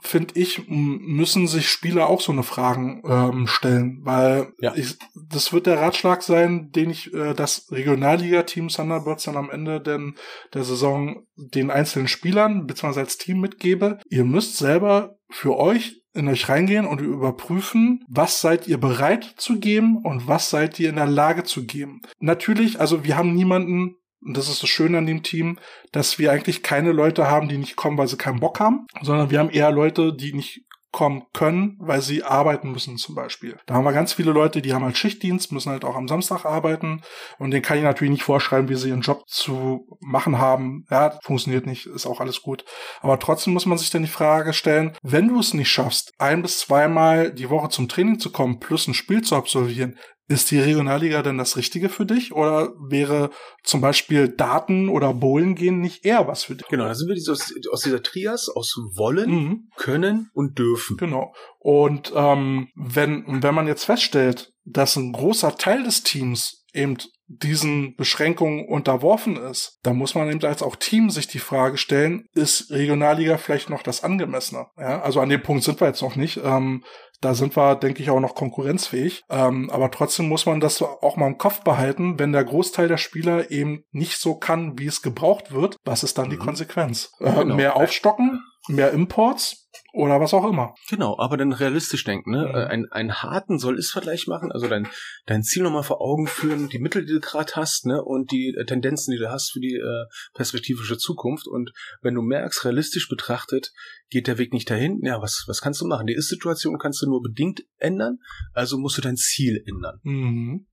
[0.00, 4.74] finde ich, müssen sich Spieler auch so eine Fragen ähm, stellen, weil Ja.
[4.76, 9.80] ich, das wird der Ratschlag sein, den ich äh, das Regionalliga-Team Thunderbirds dann am Ende
[9.80, 10.14] denn
[10.54, 13.98] der Saison den einzelnen Spielern beziehungsweise als Team mitgebe.
[14.08, 19.58] Ihr müsst selber für euch in euch reingehen und überprüfen, was seid ihr bereit zu
[19.58, 22.00] geben und was seid ihr in der Lage zu geben.
[22.20, 23.96] Natürlich, also wir haben niemanden,
[24.26, 25.58] und das ist das Schöne an dem Team,
[25.92, 29.30] dass wir eigentlich keine Leute haben, die nicht kommen, weil sie keinen Bock haben, sondern
[29.30, 30.66] wir haben eher Leute, die nicht
[30.96, 33.58] kommen können, weil sie arbeiten müssen zum Beispiel.
[33.66, 36.46] Da haben wir ganz viele Leute, die haben halt Schichtdienst, müssen halt auch am Samstag
[36.46, 37.02] arbeiten
[37.38, 40.86] und denen kann ich natürlich nicht vorschreiben, wie sie ihren Job zu machen haben.
[40.90, 42.64] Ja, funktioniert nicht, ist auch alles gut.
[43.02, 46.40] Aber trotzdem muss man sich dann die Frage stellen, wenn du es nicht schaffst, ein
[46.40, 49.98] bis zweimal die Woche zum Training zu kommen, plus ein Spiel zu absolvieren,
[50.28, 52.32] ist die Regionalliga denn das Richtige für dich?
[52.32, 53.30] Oder wäre
[53.62, 56.66] zum Beispiel Daten oder Bowlen gehen nicht eher was für dich?
[56.68, 59.68] Genau, da sind wir aus, aus dieser Trias aus wollen, Mhm.
[59.76, 60.96] können und dürfen.
[60.96, 61.32] Genau.
[61.58, 66.96] Und ähm, wenn, wenn man jetzt feststellt, dass ein großer Teil des Teams eben
[67.28, 72.26] diesen Beschränkungen unterworfen ist, dann muss man eben als auch Team sich die Frage stellen,
[72.34, 74.66] ist Regionalliga vielleicht noch das angemessene?
[74.78, 76.40] Ja, also an dem Punkt sind wir jetzt noch nicht.
[76.44, 76.84] Ähm,
[77.20, 79.22] da sind wir, denke ich, auch noch konkurrenzfähig.
[79.30, 82.98] Ähm, aber trotzdem muss man das auch mal im Kopf behalten, wenn der Großteil der
[82.98, 85.76] Spieler eben nicht so kann, wie es gebraucht wird.
[85.84, 86.40] Was ist dann die Mhm.
[86.42, 87.10] Konsequenz?
[87.20, 87.54] Äh, Genau.
[87.56, 89.65] Mehr aufstocken, mehr Imports
[89.96, 90.74] oder was auch immer.
[90.88, 92.46] Genau, aber dann realistisch denken, ne?
[92.48, 92.54] Mhm.
[92.54, 94.86] Ein, einen harten Soll-Ist-Vergleich machen, also dein,
[95.24, 98.04] dein Ziel nochmal vor Augen führen, die Mittel, die du gerade hast, ne?
[98.04, 101.48] Und die äh, Tendenzen, die du hast für die äh, perspektivische Zukunft.
[101.48, 101.72] Und
[102.02, 103.72] wenn du merkst, realistisch betrachtet,
[104.10, 106.06] geht der Weg nicht dahin, ja, was, was kannst du machen?
[106.06, 108.18] Die Ist-Situation kannst du nur bedingt ändern,
[108.52, 109.98] also musst du dein Ziel ändern.
[110.02, 110.66] Mhm.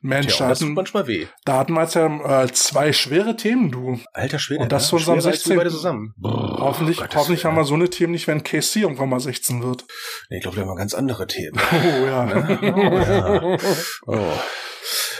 [0.00, 1.26] Mensch, Tja, da hatten, manchmal weh.
[1.44, 3.98] da hatten wir jetzt ja äh, zwei schwere Themen, du.
[4.12, 4.62] Alter Schwede.
[4.62, 4.98] Und das ne?
[4.98, 5.56] als wir 16.
[5.56, 6.14] beide zusammen.
[6.16, 9.62] Brrr, hoffentlich Gottes hoffentlich haben wir so eine Themen nicht, wenn KC irgendwann mal 16
[9.62, 9.84] wird.
[10.30, 11.58] Nee, ich glaube, da haben wir ganz andere Themen.
[11.72, 12.26] Oh ja.
[12.28, 13.56] ja.
[14.06, 14.32] Oh.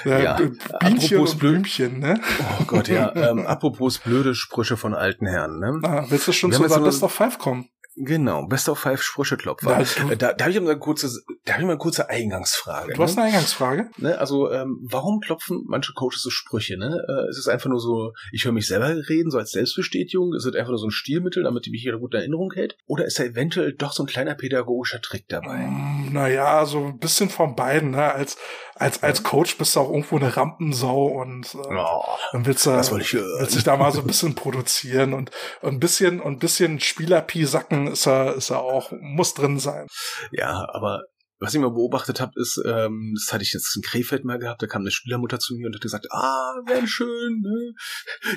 [0.05, 0.49] ja, Ja, B-
[0.81, 2.21] Bienchen apropos und Blümchen, ne?
[2.61, 3.13] oh Gott, ja.
[3.31, 5.79] Ähm, apropos blöde Sprüche von alten Herren, ne?
[5.83, 7.69] Ah, willst du schon Wir zu so Best of Five kommen?
[8.03, 9.85] Genau, Best of Five Sprücheklopfer.
[9.85, 11.09] Du- Äh, da, da habe ich mal eine kurze,
[11.45, 12.95] da habe ich mal eine kurze Eingangsfrage.
[12.95, 13.23] Du hast ne?
[13.23, 13.91] eine Eingangsfrage?
[13.99, 16.79] Ne, also ähm, warum klopfen manche Coaches so Sprüche?
[16.79, 16.87] Ne?
[17.09, 20.35] Äh, ist es einfach nur so, ich höre mich selber reden, so als Selbstbestätigung?
[20.35, 22.77] Ist es einfach nur so ein Stilmittel, damit die mich wieder gut in Erinnerung hält?
[22.87, 25.59] Oder ist da eventuell doch so ein kleiner pädagogischer Trick dabei?
[25.59, 28.13] Mm, Naja, so ein bisschen von beiden, ne?
[28.13, 28.37] Als,
[28.75, 32.71] als, als Coach bist du auch irgendwo eine Rampensau und äh, Oh, dann willst du,
[32.71, 35.31] willst dich da mal so ein bisschen produzieren und,
[35.61, 39.59] und ein bisschen, und ein bisschen Spielerpie sacken ist er, ist er auch, muss drin
[39.59, 39.87] sein.
[40.33, 41.03] Ja, aber
[41.41, 44.63] was ich mal beobachtet habe, ist, ähm, das hatte ich jetzt in Krefeld mal gehabt,
[44.63, 47.73] da kam eine Spielermutter zu mir und hat gesagt, ah, wäre schön, ne?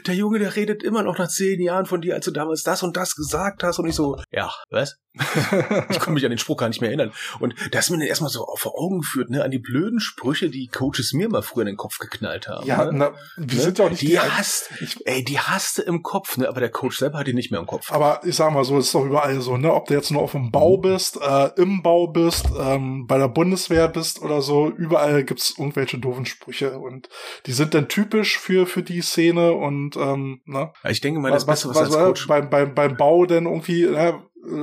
[0.07, 2.81] Der Junge, der redet immer noch nach zehn Jahren von dir, als du damals das
[2.81, 3.79] und das gesagt hast.
[3.79, 4.97] Und ich so, ja, was?
[5.89, 7.11] Ich konnte mich an den Spruch gar nicht mehr erinnern.
[7.39, 10.67] Und das mir dann erstmal so vor Augen geführt, ne, an die blöden Sprüche, die
[10.67, 12.65] Coaches mir mal früher in den Kopf geknallt haben.
[12.65, 12.91] Ja, ne?
[12.93, 13.61] na, wir Ne?
[13.61, 14.71] sind ja auch nicht die die, hasst,
[15.05, 17.67] ey, die hasste im Kopf, ne, aber der Coach selber hat die nicht mehr im
[17.67, 17.91] Kopf.
[17.91, 19.73] Aber ich sag mal so, es ist doch überall so, ne?
[19.73, 23.27] Ob du jetzt nur auf dem Bau bist, äh, im Bau bist, ähm, bei der
[23.27, 27.09] Bundeswehr bist oder so, überall gibt's irgendwelche doofen Sprüche und
[27.45, 30.71] die sind dann typisch für für die Szene und ähm, ne?
[30.89, 32.27] Ich denke mal, das was, Beste, was, was, was als Coach...
[32.27, 34.13] beim, beim, beim Bau denn irgendwie äh,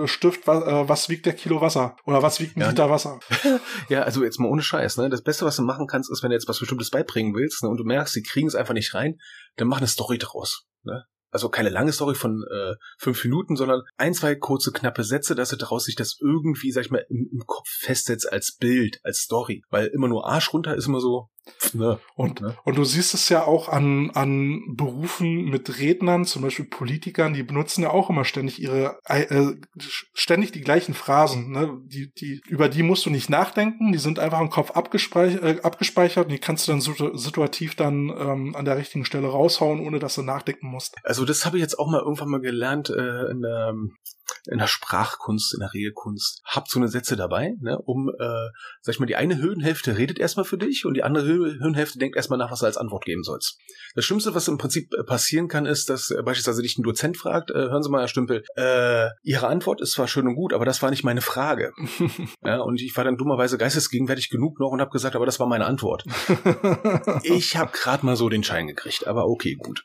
[0.07, 1.97] Stift, was, äh, was wiegt der Kilo Wasser?
[2.05, 2.69] Oder was wiegt ein Ja.
[2.69, 3.19] Liter Wasser?
[3.89, 5.09] Ja, also jetzt mal ohne Scheiß, ne?
[5.09, 7.71] Das Beste, was du machen kannst, ist, wenn du jetzt was Bestimmtes beibringen willst, ne,
[7.71, 9.19] und du merkst, die kriegen es einfach nicht rein,
[9.57, 11.05] dann mach eine Story draus, ne?
[11.31, 15.51] Also keine lange Story von äh, fünf Minuten, sondern ein, zwei kurze, knappe Sätze, dass
[15.51, 19.19] du daraus sich das irgendwie, sag ich mal, im, im Kopf festsetzt als Bild, als
[19.19, 19.63] Story.
[19.71, 21.29] Weil immer nur Arsch runter ist immer so,
[21.73, 21.99] ne?
[22.15, 22.57] Und, Ne?
[22.65, 27.43] und du siehst es ja auch an, an Berufen mit Rednern, zum Beispiel Politikern, die
[27.43, 29.55] benutzen ja auch immer ständig ihre, äh,
[30.15, 31.79] ständig die gleichen Phrasen, ne?
[31.85, 35.61] Die, die, über die musst du nicht nachdenken, die sind einfach im Kopf abgespeichert, äh,
[35.63, 39.81] abgespeichert und die kannst du dann situ- situativ dann ähm, an der richtigen Stelle raushauen,
[39.81, 40.97] ohne dass du nachdenken musst.
[41.05, 43.75] Also das habe ich jetzt auch mal irgendwann mal gelernt äh, in, der,
[44.51, 46.43] in der Sprachkunst, in der Regelkunst.
[46.45, 48.49] Habt so eine Sätze dabei, ne, um, äh,
[48.81, 51.99] sag ich mal, die eine Höhenhälfte redet erstmal für dich und die andere Hö- Höhenhälfte
[51.99, 53.59] denkt erstmal nach, was du als Antwort geben sollst.
[53.95, 57.17] Das Schlimmste, was im Prinzip äh, passieren kann, ist, dass äh, beispielsweise dich ein Dozent
[57.17, 60.53] fragt, äh, hören Sie mal, Herr Stümpel, äh, Ihre Antwort ist zwar schön und gut,
[60.53, 61.73] aber das war nicht meine Frage.
[62.45, 65.47] ja, und ich war dann dummerweise geistesgegenwärtig genug noch und habe gesagt, aber das war
[65.47, 66.05] meine Antwort.
[67.23, 69.83] Ich habe gerade mal so den Schein gekriegt, aber okay, gut.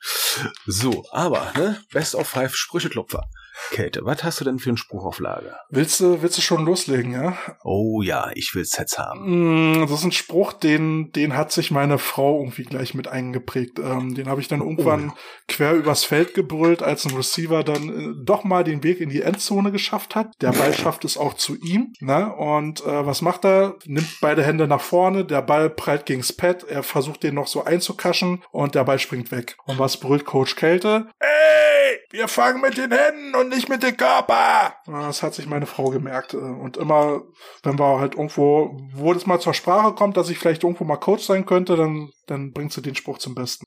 [0.66, 3.24] So, aber, ne, Best of Five Sprücheklopfer.
[3.72, 5.60] Kälte, was hast du denn für einen Spruch auf Lager?
[5.70, 7.38] willst du, willst du schon loslegen, ja?
[7.64, 9.78] Oh ja, ich will Sets haben.
[9.78, 13.80] Mm, Das ist ein Spruch, den, den hat sich meine Frau irgendwie gleich mit eingeprägt.
[13.80, 15.14] Ähm, den habe ich dann irgendwann
[15.48, 19.22] quer übers Feld gebrüllt, als ein Receiver dann äh, doch mal den Weg in die
[19.22, 20.34] Endzone geschafft hat.
[20.42, 21.94] Der Ball schafft es auch zu ihm.
[22.00, 22.34] Ne?
[22.36, 23.76] Und äh, was macht er?
[23.86, 27.64] Nimmt beide Hände nach vorne, der Ball prallt gegens Pad, er versucht den noch so
[27.64, 29.56] einzukaschen und der Ball springt weg.
[29.66, 31.08] Und was brüllt Coach Kälte?
[31.20, 34.76] Ey, wir fangen mit den Händen und nicht mit dem Körper.
[34.86, 36.34] Das hat sich meine Frau gemerkt.
[36.34, 37.22] äh, Und immer,
[37.64, 40.98] wenn wir halt irgendwo, wo das mal zur Sprache kommt, dass ich vielleicht irgendwo mal
[40.98, 43.66] Coach sein könnte, dann, dann bringst du den Spruch zum Besten.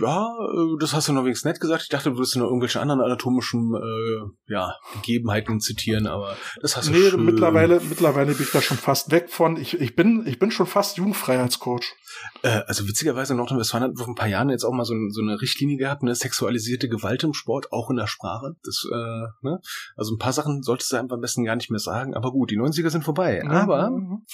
[0.00, 1.82] Ja, äh, das hast du noch wenigstens nett gesagt.
[1.82, 6.88] Ich dachte, du würdest noch irgendwelche anderen anatomischen äh, ja, Gegebenheiten zitieren, aber das hast
[6.88, 7.24] du Nee, schön.
[7.24, 9.56] mittlerweile, mittlerweile bin ich da schon fast weg von.
[9.56, 11.94] Ich, ich bin, ich bin schon fast jugendfrei als Coach.
[12.42, 15.40] Äh, also witzigerweise Nordrhein-Westfalen hat vor ein paar Jahren jetzt auch mal so, so eine
[15.40, 18.56] Richtlinie gehabt, eine sexualisierte Gewalt im Sport, auch in der Sprache.
[18.64, 19.60] Das, äh, ne?
[19.96, 22.14] Also ein paar Sachen solltest du einfach am besten gar nicht mehr sagen.
[22.14, 23.42] Aber gut, die 90er sind vorbei.
[23.46, 24.24] Aber Mhm.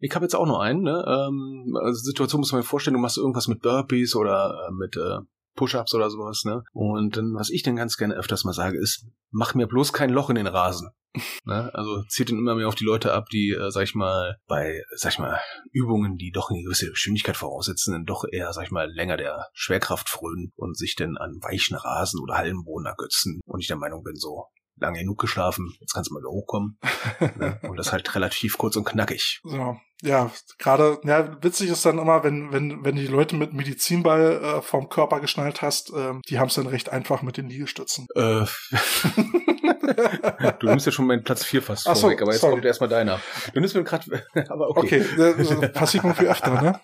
[0.00, 0.82] ich habe jetzt auch noch einen.
[0.82, 1.04] Ne?
[1.06, 5.04] Ähm, also Situation muss man sich vorstellen, du machst irgendwas mit Burpees oder äh, mit
[5.04, 5.18] äh,
[5.56, 6.44] Push-Ups oder sowas.
[6.44, 6.62] Ne?
[6.72, 10.10] Und dann, was ich dann ganz gerne öfters mal sage, ist, mach mir bloß kein
[10.10, 10.90] Loch in den Rasen.
[11.44, 11.70] Ne?
[11.74, 14.82] Also zieht dann immer mehr auf die Leute ab, die, äh, sag ich mal, bei,
[14.96, 15.38] sag ich mal,
[15.70, 19.46] Übungen, die doch eine gewisse Geschwindigkeit voraussetzen, dann doch eher, sag ich mal, länger der
[19.52, 23.40] Schwerkraft frönen und sich dann an weichen Rasen oder Hallenboden ergötzen.
[23.44, 24.46] Und ich der Meinung bin, so
[24.84, 26.78] lange genug geschlafen, jetzt kannst du mal wieder hochkommen.
[27.36, 27.58] ne?
[27.68, 29.40] Und das halt relativ kurz und knackig.
[29.44, 34.40] So, ja, gerade, ja, witzig ist dann immer, wenn, wenn, wenn die Leute mit Medizinball
[34.42, 38.06] äh, vom Körper geschnallt hast, ähm, die haben es dann recht einfach mit den Liegestützen.
[38.14, 38.44] Äh,
[40.60, 42.54] du nimmst ja schon meinen Platz 4 fast Ach so, vorweg, aber jetzt sorry.
[42.54, 43.20] kommt erstmal deiner.
[43.52, 45.64] Du nimmst mir gerade, aber Okay, okay.
[45.64, 46.80] äh, passiert mir viel öfter, ne?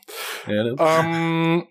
[0.46, 0.76] Ja, ne?
[0.78, 1.66] Ähm,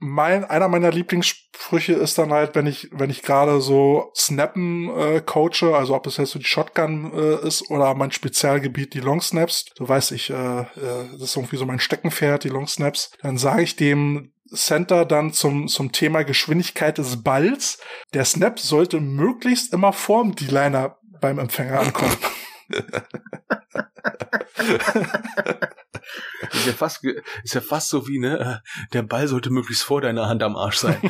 [0.00, 5.20] mein, einer meiner Lieblingssprüche ist dann halt, wenn ich, wenn ich gerade so Snappen äh,
[5.20, 9.20] coache, also ob es jetzt so die Shotgun äh, ist oder mein Spezialgebiet, die Long
[9.20, 10.66] Snaps, so weiß ich, äh, äh,
[11.12, 15.32] das ist irgendwie so mein Steckenpferd, die Long Snaps, dann sage ich dem Center dann
[15.32, 17.78] zum, zum Thema Geschwindigkeit des Balls,
[18.14, 22.16] der Snap sollte möglichst immer vorm D-Liner beim Empfänger ankommen.
[26.52, 27.04] Ist ja fast,
[27.44, 28.56] ist ja fast so wie, ne, äh,
[28.92, 30.98] der Ball sollte möglichst vor deiner Hand am Arsch sein.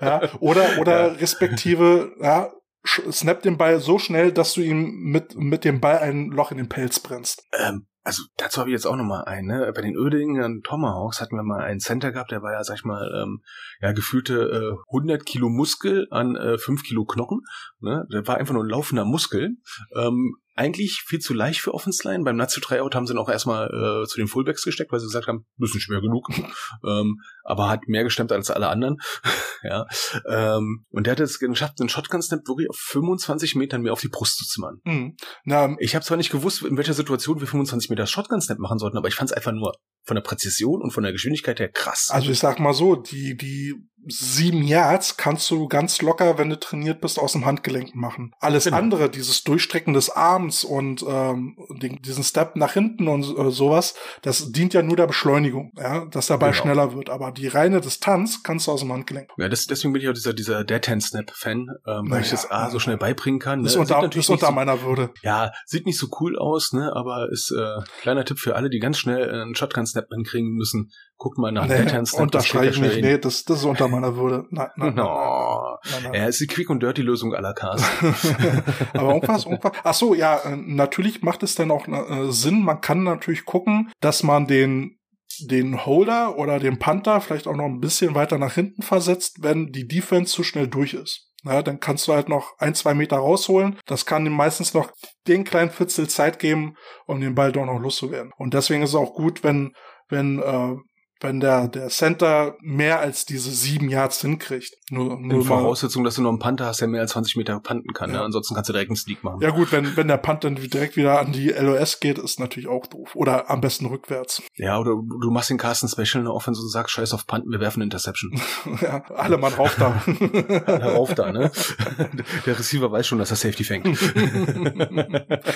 [0.00, 2.50] ja, oder, oder respektive, ja,
[2.86, 6.58] snap den Ball so schnell, dass du ihm mit, mit dem Ball ein Loch in
[6.58, 7.42] den Pelz brennst.
[7.52, 9.72] ähm, also dazu habe ich jetzt auch noch mal einen, ne?
[9.74, 12.84] Bei den Ödingen Tomahawks hatten wir mal einen Center gehabt, der war ja, sag ich
[12.84, 13.42] mal, ähm,
[13.80, 17.42] ja, gefühlte äh, 100 Kilo Muskel an äh, 5 Kilo Knochen.
[17.80, 18.06] Ne?
[18.12, 19.56] Der war einfach nur ein laufender Muskel.
[19.94, 22.24] Ähm, eigentlich viel zu leicht für Offense Line.
[22.24, 25.06] Beim Nazi Tryout haben sie ihn auch erstmal äh, zu den Fullbacks gesteckt, weil sie
[25.06, 26.28] gesagt haben, bisschen schwer genug.
[26.86, 28.96] ähm, aber hat mehr gestemmt als alle anderen.
[29.62, 29.86] ja.
[30.28, 34.08] Ähm, und der hat es geschafft, einen Shotgun-Snap wirklich auf 25 Metern mehr auf die
[34.08, 34.80] Brust zu zimmern.
[34.84, 35.16] Hm.
[35.44, 38.98] Na, Ich habe zwar nicht gewusst, in welcher Situation wir 25 Meter Shotgun-Snap machen sollten,
[38.98, 39.74] aber ich fand es einfach nur
[40.04, 42.08] von der Präzision und von der Geschwindigkeit her krass.
[42.10, 43.74] also ich sag mal so, die, die
[44.06, 48.32] sieben Yards kannst du ganz locker, wenn du trainiert bist, aus dem Handgelenk machen.
[48.40, 48.76] Alles Genau.
[48.76, 53.94] andere, dieses Durchstrecken des Arms und ähm, den, diesen Step nach hinten und äh, sowas,
[54.22, 56.62] das dient ja nur der Beschleunigung, ja, dass der Ball Genau.
[56.62, 57.10] schneller wird.
[57.10, 59.30] Aber die reine Distanz kannst du aus dem Handgelenk.
[59.36, 62.70] ja, das, deswegen bin ich auch dieser, dieser Dead-Hand-Snap-Fan, ähm, weil Naja, ich das A
[62.70, 63.62] so schnell beibringen kann.
[63.62, 63.96] Das ist ne?
[63.96, 65.10] unter, ist unter so, meiner Würde.
[65.22, 66.92] Ja, sieht nicht so cool aus, ne?
[66.94, 70.90] aber ist äh, kleiner Tipp für alle, die ganz schnell äh, einen Shotgun-Snap hinkriegen müssen.
[71.18, 71.82] Guckt mal nach Nee,
[72.16, 73.00] unterstreiche ihr ich nicht.
[73.02, 74.46] Nee, das, das ist unter meiner Würde.
[74.50, 75.76] Nein, nein, No.
[75.90, 76.14] nein, nein.
[76.14, 77.82] Ja, ist die Quick- und Dirty-Lösung aller Cars.
[78.94, 79.72] Aber irgendwas, irgendwas.
[79.82, 82.62] Ach so, ja, äh, natürlich macht es dann auch äh, Sinn.
[82.62, 84.94] Man kann natürlich gucken, dass man den
[85.40, 89.70] den Holder oder den Panther vielleicht auch noch ein bisschen weiter nach hinten versetzt, wenn
[89.70, 91.30] die Defense zu schnell durch ist.
[91.44, 93.78] Ja, dann kannst du halt noch ein, zwei Meter rausholen.
[93.86, 94.90] Das kann ihm meistens noch
[95.28, 96.74] den kleinen Fitzel Zeit geben,
[97.06, 98.32] um den Ball doch noch loszuwerden.
[98.36, 99.72] Und deswegen ist es auch gut, wenn,
[100.08, 100.74] wenn, äh,
[101.20, 104.76] wenn der, der Center mehr als diese sieben Yards hinkriegt.
[104.90, 107.36] Nur, In nur mal, Voraussetzung, dass du noch einen Panther hast, der mehr als 20
[107.36, 108.10] Meter panten kann.
[108.10, 108.18] Ja.
[108.18, 108.24] Ne?
[108.24, 109.40] Ansonsten kannst du direkt einen Sneak machen.
[109.40, 112.86] Ja gut, wenn, wenn der dann direkt wieder an die LOS geht, ist natürlich auch
[112.86, 113.14] doof.
[113.14, 114.42] Oder am besten rückwärts.
[114.54, 117.50] Ja, oder du machst den Carsten Special in der Offense und sagst, scheiß auf Panten,
[117.50, 118.40] wir werfen Interception.
[118.80, 120.02] ja, alle Mann rauf da.
[120.66, 121.50] Herauf da, ne?
[122.46, 123.86] Der Receiver weiß schon, dass er Safety fängt.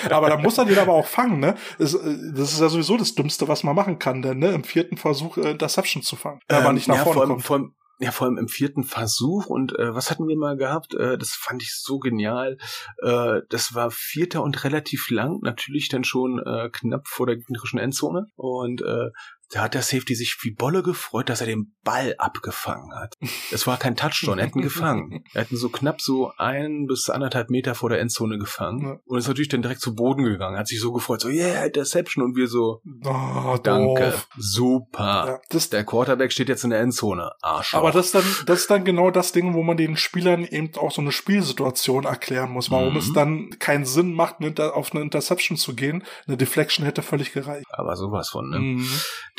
[0.09, 1.55] aber da muss er den aber auch fangen, ne?
[1.77, 1.99] Das, äh,
[2.33, 4.49] das ist ja sowieso das Dümmste, was man machen kann, denn ne?
[4.51, 6.39] im vierten Versuch äh, Interception zu fangen.
[6.49, 7.43] Ähm, nicht nach ja, vorne vor allem, kommt.
[7.43, 9.45] vor allem, ja, vor allem im vierten Versuch.
[9.45, 10.93] Und äh, was hatten wir mal gehabt?
[10.93, 12.57] Äh, das fand ich so genial.
[13.01, 15.39] Äh, das war vierter und relativ lang.
[15.41, 18.27] Natürlich dann schon äh, knapp vor der gegnerischen Endzone.
[18.35, 19.09] Und äh,
[19.53, 23.13] da hat der Safety sich wie Bolle gefreut, dass er den Ball abgefangen hat.
[23.51, 25.23] Es war kein Touchdown, er hat ihn gefangen.
[25.33, 28.85] Er hat ihn so knapp so ein bis anderthalb Meter vor der Endzone gefangen.
[28.85, 28.95] Ja.
[29.05, 30.57] Und ist natürlich dann direkt zu Boden gegangen.
[30.57, 32.23] Hat sich so gefreut, so, yeah, Interception.
[32.23, 34.27] Und wir so, Oh, danke, doof.
[34.37, 35.25] super.
[35.27, 37.31] Ja, das, Der Quarterback steht jetzt in der Endzone.
[37.41, 37.79] Arschloch.
[37.79, 40.71] aber das ist dann, das ist dann genau das Ding, wo man den Spielern eben
[40.77, 42.99] auch so eine Spielsituation erklären muss, warum Mhm.
[42.99, 46.03] es dann keinen Sinn macht, auf eine Interception zu gehen.
[46.27, 47.65] Eine Deflection hätte völlig gereicht.
[47.69, 48.59] Aber sowas von, ne?
[48.59, 48.87] Mhm.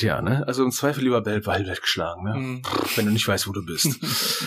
[0.05, 0.44] Tja, ne?
[0.47, 2.35] Also im Zweifel lieber Bell Ball weggeschlagen, ne?
[2.35, 2.62] Mhm.
[2.97, 3.98] Wenn du nicht weißt, wo du bist.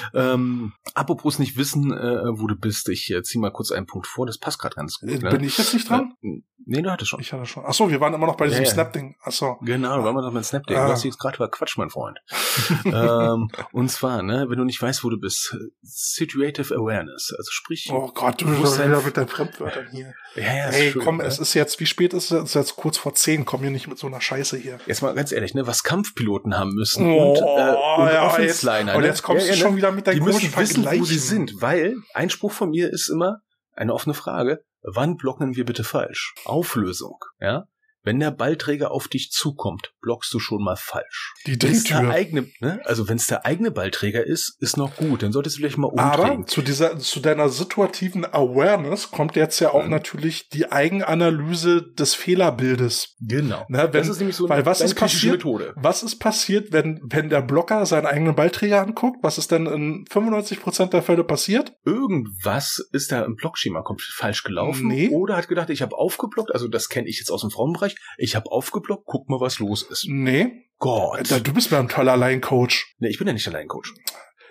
[0.14, 4.08] ähm, apropos nicht wissen, äh, wo du bist, ich äh, zieh mal kurz einen Punkt
[4.08, 5.10] vor, das passt gerade ganz gut.
[5.10, 5.30] Äh, Ne?
[5.32, 6.14] Bin ich jetzt nicht dran?
[6.22, 7.20] Äh, nee, du hattest schon.
[7.20, 7.64] Ich hatte schon.
[7.66, 8.74] Ach so, wir waren immer noch bei diesem Ja, ja.
[8.74, 9.16] Snap-Ding.
[9.24, 9.58] Ach so.
[9.62, 10.78] Genau, waren wir doch mit Snapdate.
[10.78, 10.86] Ah.
[10.86, 12.20] Du hast dich jetzt gerade über Quatsch, mein Freund.
[12.86, 17.34] ähm, und zwar, ne, wenn du nicht weißt, wo du bist, Situative Awareness.
[17.38, 20.14] Also sprich, Oh Gott, du bist halt- mit deinen Fremdwörtern hier.
[20.36, 21.24] ja, ja, Ey, schön, komm, ne?
[21.24, 22.32] es ist jetzt, wie spät ist es?
[22.32, 23.46] Es ist jetzt kurz vor zehn.
[23.46, 24.80] Komm hier nicht mit so einer Scheiße hier.
[24.86, 28.96] Jetzt mal ganz ehrlich, ne, was Kampfpiloten haben müssen Oh, und, äh, und ja, Offense-Liner.
[28.96, 29.08] Und ne?
[29.08, 29.78] jetzt kommst Ja, du ja, schon ne?
[29.78, 33.10] wieder mit deinen Die müssen wissen, wo sie sind, weil ein Spruch von mir ist
[33.10, 33.40] immer
[33.74, 34.64] eine offene Frage.
[34.82, 36.34] Wann blocken wir bitte falsch?
[36.46, 37.66] Auflösung, ja?
[38.08, 41.34] Wenn der Ballträger auf dich zukommt, blockst du schon mal falsch.
[41.46, 42.80] Die es der eigene, ne?
[42.86, 45.24] Also wenn es der eigene Ballträger ist, ist noch gut.
[45.24, 46.48] Dann solltest du vielleicht mal Aber umdrehen.
[46.48, 49.90] zu dieser, zu deiner situativen Awareness kommt jetzt ja auch Mhm.
[49.90, 53.18] natürlich die Eigenanalyse des Fehlerbildes.
[53.20, 53.66] Genau.
[53.68, 55.34] Ne, wenn, das ist nämlich so weil was ist passiert?
[55.34, 55.74] Methode.
[55.76, 59.18] Was ist passiert, wenn, wenn der Blocker seinen eigenen Ballträger anguckt?
[59.22, 61.74] Was ist denn in 95% der Fälle passiert?
[61.84, 64.88] Irgendwas ist da im Blockschema komplett falsch gelaufen.
[64.88, 65.10] Nee.
[65.10, 66.54] Oder hat gedacht, ich habe aufgeblockt.
[66.54, 67.97] Also das kenne ich jetzt aus dem Frauenbereich.
[68.18, 69.06] Ich habe aufgeblockt.
[69.06, 70.06] Guck mal, was los ist.
[70.08, 70.66] Nee.
[70.80, 71.30] Gott.
[71.44, 72.96] Du bist mir ein toller Line-Coach.
[73.00, 73.94] Nee, ich bin ja nicht allein Coach.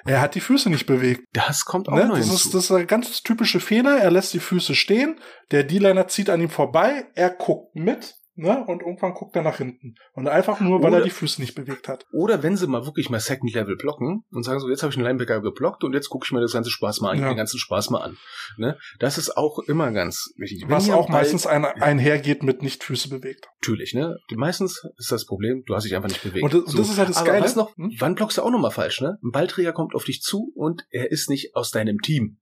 [0.05, 1.25] Er hat die Füße nicht bewegt.
[1.33, 2.07] Das kommt auch Ne?
[2.07, 2.47] noch Das, hinzu.
[2.47, 3.99] ist, das ist ein ganz typische Fehler.
[3.99, 5.21] Er lässt die Füße stehen.
[5.51, 7.07] Der D-Liner zieht an ihm vorbei.
[7.15, 8.15] Er guckt mit.
[8.37, 8.65] Ne?
[8.67, 9.95] Und irgendwann guckt er nach hinten.
[10.13, 12.05] Und einfach nur, weil Oder- er die Füße nicht bewegt hat.
[12.13, 14.97] Oder wenn sie mal wirklich mal Second Level blocken und sagen so, jetzt habe ich
[14.99, 17.29] einen Linebacker geblockt und jetzt gucke ich mir das ganze Spaß mal an, Ja.
[17.29, 18.17] den ganzen Spaß mal an.
[18.57, 18.79] Ne?
[18.99, 20.63] Das ist auch immer ganz wichtig.
[20.63, 23.47] Wenn Was auch meistens ein, einhergeht mit nicht Füße bewegt.
[23.63, 24.17] Natürlich, ne?
[24.35, 26.45] Meistens ist das Problem, du hast dich einfach nicht bewegt.
[26.45, 27.45] Und das- und das ist halt das Aber Geile.
[27.45, 27.93] weißt noch, Hm?
[27.99, 29.19] wann blockst du auch nochmal falsch, ne?
[29.23, 32.39] Ein Ballträger kommt auf dich zu und er ist nicht aus deinem Team.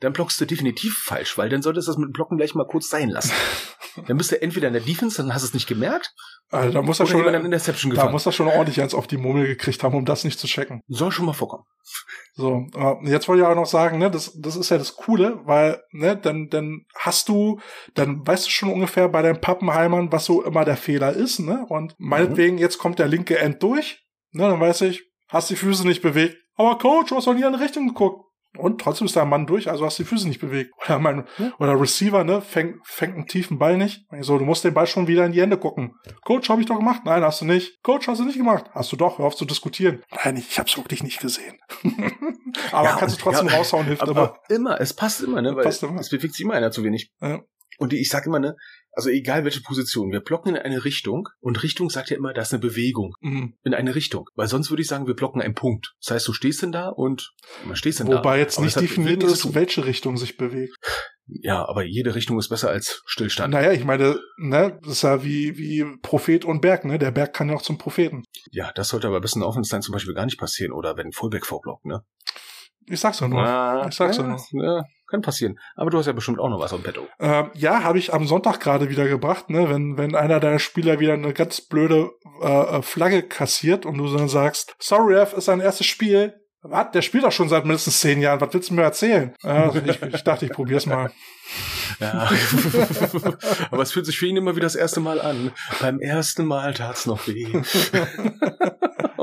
[0.00, 2.66] Dann blockst du definitiv falsch, weil dann solltest du das mit dem Blocken gleich mal
[2.66, 3.32] kurz sein lassen.
[4.06, 6.12] dann bist du entweder in der Defense, dann hast du es nicht gemerkt,
[6.50, 9.16] Also da muss er schon, an Interception da muss er schon ordentlich eins auf die
[9.16, 10.82] Murmel gekriegt haben, um das nicht zu checken.
[10.88, 11.64] Soll schon mal vorkommen.
[12.34, 15.40] So, äh, jetzt wollte ich auch noch sagen, ne, das, das ist ja das Coole,
[15.44, 17.60] weil, ne, dann, dann hast du,
[17.94, 21.64] dann weißt du schon ungefähr bei deinen Pappenheimern, was so immer der Fehler ist, ne?
[21.68, 25.86] Und meinetwegen, jetzt kommt der linke End durch, ne, dann weiß ich, hast die Füße
[25.86, 26.36] nicht bewegt.
[26.56, 28.25] Aber Coach, du hast doch nie in die Richtung geguckt.
[28.56, 30.72] Und trotzdem ist der Mann durch, also hast die Füße nicht bewegt.
[30.86, 31.24] Oder mein,
[31.58, 34.04] oder Receiver, ne, fängt, fängt einen tiefen Ball nicht.
[34.20, 35.94] So, du musst den Ball schon wieder in die Hände gucken.
[36.24, 37.02] Coach, habe ich doch gemacht.
[37.04, 37.82] Nein, hast du nicht.
[37.82, 38.66] Coach, hast du nicht gemacht.
[38.72, 39.18] Hast du doch.
[39.18, 40.02] Hör auf zu diskutieren.
[40.24, 41.58] Nein, ich, hab's wirklich nicht gesehen.
[42.72, 44.56] Aber Ja, kannst du trotzdem ja, raushauen, hilft Aber immer.
[44.70, 45.54] immer, es passt immer, ne?
[45.56, 46.00] Weil Passt immer.
[46.00, 47.10] es bewegt sich immer einer zu wenig.
[47.20, 47.40] Ja.
[47.78, 48.56] Und die, ich sag immer, ne,
[48.96, 52.42] also egal welche Position, wir blocken in eine Richtung und Richtung sagt ja immer, da
[52.42, 53.54] ist eine Bewegung Mhm.
[53.62, 54.28] in eine Richtung.
[54.34, 55.94] Weil sonst würde ich sagen, wir blocken einen Punkt.
[56.02, 57.32] Das heißt, du stehst denn da und
[57.66, 58.18] man stehst denn da.
[58.18, 60.74] Wobei jetzt nicht definiert ist, welche Richtung sich bewegt.
[61.28, 63.52] Ja, aber jede Richtung ist besser als Stillstand.
[63.52, 66.98] Naja, ich meine, ne, das ist ja wie, wie Prophet und Berg, ne?
[66.98, 68.22] Der Berg kann ja auch zum Propheten.
[68.52, 71.12] Ja, das sollte aber bis in Offense zum Beispiel gar nicht passieren oder wenn ein
[71.12, 72.02] Fullback vorblockt, ne?
[72.88, 73.42] Ich sag's doch nur.
[73.42, 74.64] Ah, ich sag's ja, ja nur.
[74.64, 75.58] Ja, kann passieren.
[75.74, 77.06] Aber du hast ja bestimmt auch noch was am Petto.
[77.18, 79.68] Ähm, ja, habe ich am Sonntag gerade wieder gebracht, ne?
[79.68, 82.10] Wenn, wenn einer deiner Spieler wieder eine ganz blöde
[82.42, 86.34] äh, äh, Flagge kassiert und du dann sagst, sorry, Ref, ist sein erstes Spiel.
[86.62, 86.90] Was?
[86.92, 88.40] Der spielt doch schon seit mindestens zehn Jahren.
[88.40, 89.34] Was willst du mir erzählen?
[89.44, 91.10] Äh, ich, ich dachte, ich probier's mal.
[92.00, 92.28] Ja.
[93.70, 95.52] aber es fühlt sich für ihn immer wie das erste Mal an.
[95.80, 97.46] Beim ersten Mal tat's noch weh.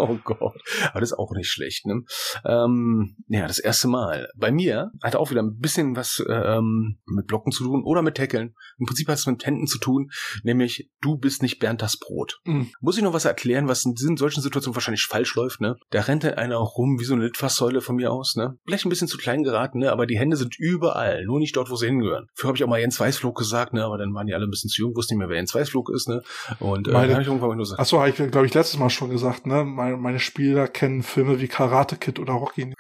[0.09, 0.61] oh Gott.
[0.91, 2.01] Aber das ist auch nicht schlecht, ne?
[2.45, 4.29] Ähm, ja, das erste Mal.
[4.35, 8.15] Bei mir hat auch wieder ein bisschen was ähm, mit Blocken zu tun oder mit
[8.15, 8.53] Tackeln.
[8.79, 10.09] Im Prinzip hat es mit Händen zu tun,
[10.43, 12.39] nämlich du bist nicht Bernd das Brot.
[12.45, 12.71] Mhm.
[12.81, 15.75] Muss ich noch was erklären, was in solchen Situationen wahrscheinlich falsch läuft, ne?
[15.89, 18.57] Da rennt dann einer auch rum wie so eine Litfaßsäule von mir aus, ne?
[18.65, 19.91] Vielleicht ein bisschen zu klein geraten, ne?
[19.91, 22.27] Aber die Hände sind überall, nur nicht dort, wo sie hingehören.
[22.35, 23.83] Früher habe ich auch mal Jens Weißflug gesagt, ne?
[23.83, 25.89] Aber dann waren die alle ein bisschen zu jung, wussten nicht mehr, wer Jens Weißflug
[25.89, 26.21] ist, ne?
[26.59, 28.79] Und äh, Meine- habe ich irgendwann mal nur gesagt, Achso, habe ich, glaube ich, letztes
[28.79, 29.63] Mal schon gesagt, ne?
[29.63, 32.73] Meine, meine Spieler kennen Filme wie Karate Kid oder Rocky.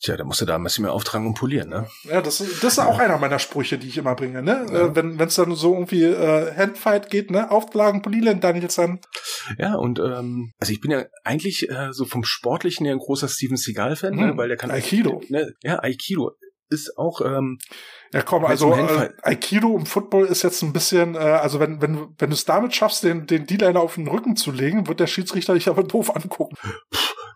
[0.00, 1.86] tja, da musst du da ein bisschen mehr auftragen und polieren, ne?
[2.04, 4.66] Ja, das ist, das ist auch einer meiner Sprüche, die ich immer bringe, ne?
[4.70, 7.50] Äh, wenn es dann so irgendwie äh, Handfight geht, ne?
[7.50, 9.00] Auflagen, Polieren, Danielson.
[9.58, 13.28] Ja, und ähm, also ich bin ja eigentlich äh, so vom Sportlichen her ein großer
[13.28, 14.30] Steven Seagal-Fan, ne?
[14.30, 15.22] Hm, Weil der kann Aikido.
[15.28, 15.52] Ne?
[15.62, 16.32] Ja, Aikido
[16.72, 17.58] ist auch ähm,
[18.12, 21.80] Ja, komm, also zum äh, Aikido im Football ist jetzt ein bisschen, äh, also wenn,
[21.80, 25.00] wenn, wenn du es damit schaffst, den, den D-Liner auf den Rücken zu legen, wird
[25.00, 26.56] der Schiedsrichter dich aber doof angucken.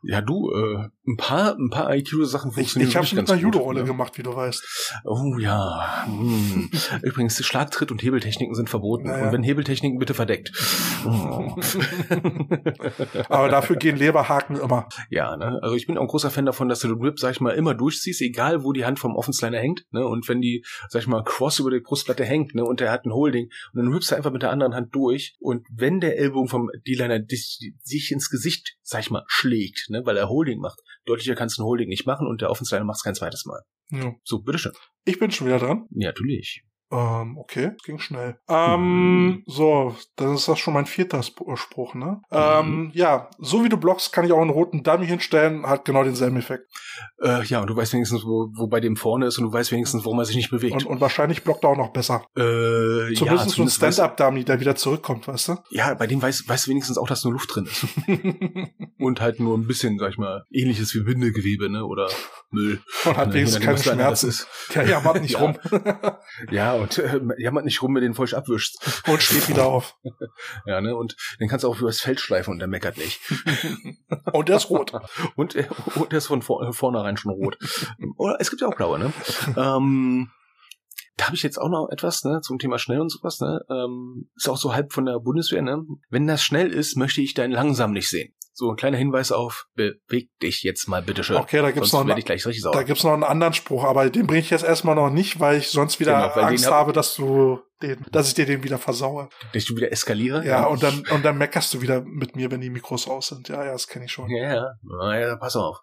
[0.03, 3.31] Ja du, äh, ein paar, ein paar Aikido-Sachen Ich, funktionieren ich habe wirklich mit ganz
[3.31, 3.87] einer Judo-Rolle ne?
[3.87, 5.03] gemacht, wie du weißt.
[5.05, 6.05] Oh ja.
[6.07, 6.71] Hm.
[7.03, 9.09] Übrigens, Schlagtritt und Hebeltechniken sind verboten.
[9.09, 9.27] Naja.
[9.27, 10.53] Und wenn Hebeltechniken, bitte verdeckt.
[11.05, 11.57] Oh.
[13.29, 14.89] Aber dafür gehen Leberhaken immer.
[15.11, 15.61] ja, ne?
[15.63, 17.55] Also ich bin auch ein großer Fan davon, dass du den Whip, sag ich mal,
[17.55, 20.07] immer durchziehst, egal wo die Hand vom Offensliner hängt, ne?
[20.07, 22.65] Und wenn die, sag ich mal, cross über die Brustplatte hängt, ne?
[22.65, 25.37] Und der hat ein Holding und dann whippst du einfach mit der anderen Hand durch
[25.41, 30.03] und wenn der Ellbogen vom D-Liner dich, sich ins Gesicht, sag ich mal, schlägt, ne?
[30.05, 32.97] Weil er Holding macht, deutlicher kannst du ein Holding nicht machen und der Offensliner macht
[32.97, 33.63] es kein zweites Mal.
[33.91, 34.13] Ja.
[34.25, 34.73] So, bitteschön.
[35.05, 35.87] Ich bin schon wieder dran.
[35.91, 36.66] Ja, natürlich.
[36.91, 38.39] Ähm, okay, ging schnell.
[38.49, 42.21] Ähm, so, das ist das schon mein vierter Sp Spruch, ne?
[42.31, 46.05] Ähm, ja, so wie du blockst, kann ich auch einen roten Dummy hinstellen, hat genau
[46.05, 46.65] denselben Effekt.
[47.21, 49.73] Äh, ja, und du weißt wenigstens, wo, wo bei dem vorne ist und du weißt
[49.73, 50.75] wenigstens, warum er sich nicht bewegt.
[50.75, 52.25] Und, und wahrscheinlich blockt er auch noch besser.
[52.37, 55.57] äh, Zumindest ja, so ein Stand-Up-Dummy, der wieder zurückkommt, weißt du?
[55.71, 57.87] ja, bei dem weiß, weiß wenigstens auch, dass nur Luft drin ist.
[58.99, 62.09] und halt nur ein bisschen, sag ich mal, ähnliches wie Bindegewebe, ne, oder
[62.51, 62.81] Müll.
[63.05, 64.29] Und hat Ne, wenigstens keine Schmerzen.
[64.29, 64.47] Ist.
[64.75, 65.41] Der jammert nicht Ja.
[65.41, 65.57] rum
[66.51, 69.03] Ja, und äh, jammert nicht rum, mit den feucht abwischst.
[69.09, 69.97] und steht wieder auf.
[70.67, 73.21] Ja, ne, und dann kannst du auch übers Feld schleifen und der meckert nicht.
[74.33, 74.93] Und der ist rot.
[75.37, 77.57] Und, er- und der ist von vor, vornherein schon rot.
[78.17, 79.13] Oder es gibt ja auch blaue, ne?
[79.57, 80.31] ähm,
[81.17, 83.41] da habe ich jetzt auch noch etwas ne, zum Thema schnell und sowas.
[83.41, 83.61] Ne?
[83.71, 85.63] Ähm, ist auch so halb von der Bundeswehr.
[85.63, 85.83] Ne?
[86.11, 88.35] Wenn das schnell ist, möchte ich dein langsam nicht sehen.
[88.59, 91.37] So ein kleiner Hinweis auf, beweg dich jetzt mal bitte schön.
[91.37, 92.73] Okay, da gibt's Sonst noch werde ich gleich richtig sauer.
[92.73, 95.59] Da gibt's noch einen anderen Spruch, aber den bringe ich jetzt erstmal noch nicht, weil
[95.59, 98.79] ich sonst wieder Genau, Angst hab- habe, dass du den, dass ich dir den wieder
[98.79, 99.29] versaue.
[99.53, 100.43] Dass ich wieder eskaliere.
[100.47, 103.47] Ja, und dann, und dann meckerst du wieder mit mir, wenn die Mikros aus sind.
[103.51, 104.31] Ja, ja, das kenne ich schon.
[104.31, 105.21] Ja, ja.
[105.21, 105.81] Ja, pass auf.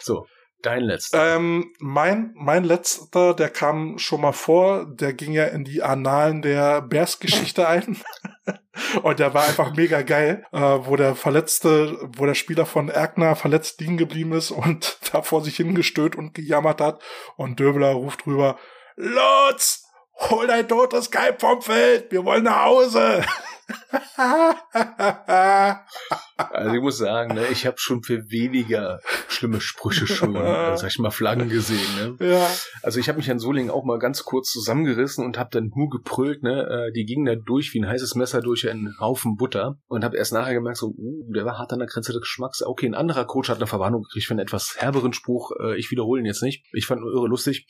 [0.00, 0.24] So.
[0.62, 1.36] Dein letzter.
[1.36, 6.40] Ähm, mein, mein letzter, der kam schon mal vor, der ging ja in die Annalen
[6.40, 7.98] der Bears-Geschichte ein.
[9.02, 13.36] Und der war einfach mega geil, äh, wo der Verletzte, wo der Spieler von Erkner
[13.36, 17.02] verletzt liegen geblieben ist und da vor sich hingestöhnt und gejammert hat.
[17.36, 18.58] Und Döbler ruft rüber,
[18.96, 19.84] Lutz,
[20.30, 23.24] hol dein totes Kalb vom Feld, wir wollen nach Hause.
[26.50, 30.98] Also ich muss sagen, ne, ich habe schon für weniger schlimme Sprüche schon, sag ich
[30.98, 32.16] mal, Flaggen gesehen.
[32.18, 32.26] Ne?
[32.26, 32.48] ja.
[32.82, 35.88] Also ich habe mich an Solingen auch mal ganz kurz zusammengerissen und habe dann nur
[35.88, 36.42] gebrüllt.
[36.42, 36.88] Ne?
[36.88, 40.16] Äh, die gingen da durch wie ein heißes Messer durch einen Haufen Butter und habe
[40.16, 42.62] erst nachher gemerkt, so, uh, der war hart an der Grenze des Geschmacks.
[42.62, 45.52] Okay, ein anderer Coach hat eine Verwarnung gekriegt für einen etwas herberen Spruch.
[45.60, 46.64] Äh, ich wiederhole ihn jetzt nicht.
[46.72, 47.66] Ich fand nur irre lustig.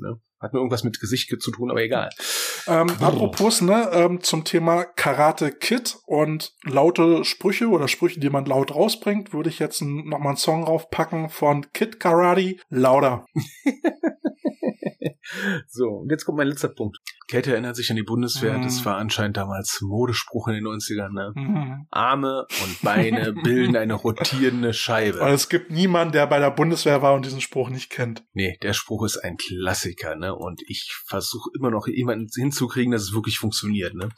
[0.00, 0.20] Ne?
[0.40, 2.10] Hat nur irgendwas mit Gesicht zu tun, aber egal.
[2.68, 8.44] Ähm, apropos, ne, ähm, zum Thema Karate Kid und laute Sprüche oder Sprüche, die man
[8.44, 13.24] laut rausbringt, würde ich jetzt n- noch mal einen Song raufpacken von Kid Karate, lauter.
[15.66, 16.98] So, und jetzt kommt mein letzter Punkt.
[17.28, 18.56] Käthe erinnert sich an die Bundeswehr.
[18.56, 18.62] Mm.
[18.62, 21.12] Das war anscheinend damals Modespruch in den 90ern.
[21.12, 21.32] Ne?
[21.34, 21.86] Mhm.
[21.90, 25.20] Arme und Beine bilden eine rotierende Scheibe.
[25.28, 28.24] es gibt niemanden, der bei der Bundeswehr war und diesen Spruch nicht kennt.
[28.32, 30.34] Nee, der Spruch ist ein Klassiker, ne?
[30.34, 34.08] Und ich versuche immer noch jemanden hinzukriegen, dass es wirklich funktioniert, ne?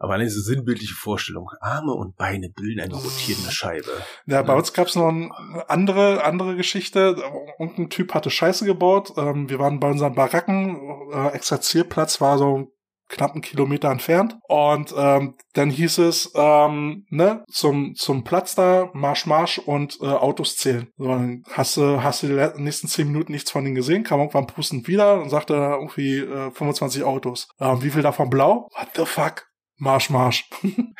[0.00, 3.90] Aber allein diese sinnbildliche Vorstellung, Arme und Beine bilden eine rotierende Scheibe.
[4.24, 5.30] Ja, bei uns gab's noch eine
[5.68, 7.16] andere, andere Geschichte.
[7.58, 9.12] Irgendein Typ hatte Scheiße gebaut.
[9.18, 11.10] Ähm, wir waren bei unseren Baracken.
[11.12, 12.72] Äh, Exerzierplatz war so
[13.10, 14.38] knapp einen Kilometer entfernt.
[14.48, 20.06] Und ähm, dann hieß es, ähm, ne, zum, zum Platz da, Marsch, Marsch und äh,
[20.06, 20.88] Autos zählen.
[20.96, 24.20] So, dann hast du, hast du die nächsten zehn Minuten nichts von denen gesehen, kam
[24.20, 27.48] irgendwann pustend wieder und sagte irgendwie äh, 25 Autos.
[27.60, 28.68] Ähm, wie viel davon blau?
[28.74, 29.49] What the fuck?
[29.80, 30.48] Marsch, Marsch.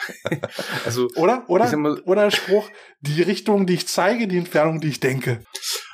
[0.85, 1.45] Also, Oder?
[1.49, 1.77] Oder?
[1.77, 2.69] Mal- Oder der Spruch,
[3.01, 5.45] die Richtung, die ich zeige, die Entfernung, die ich denke.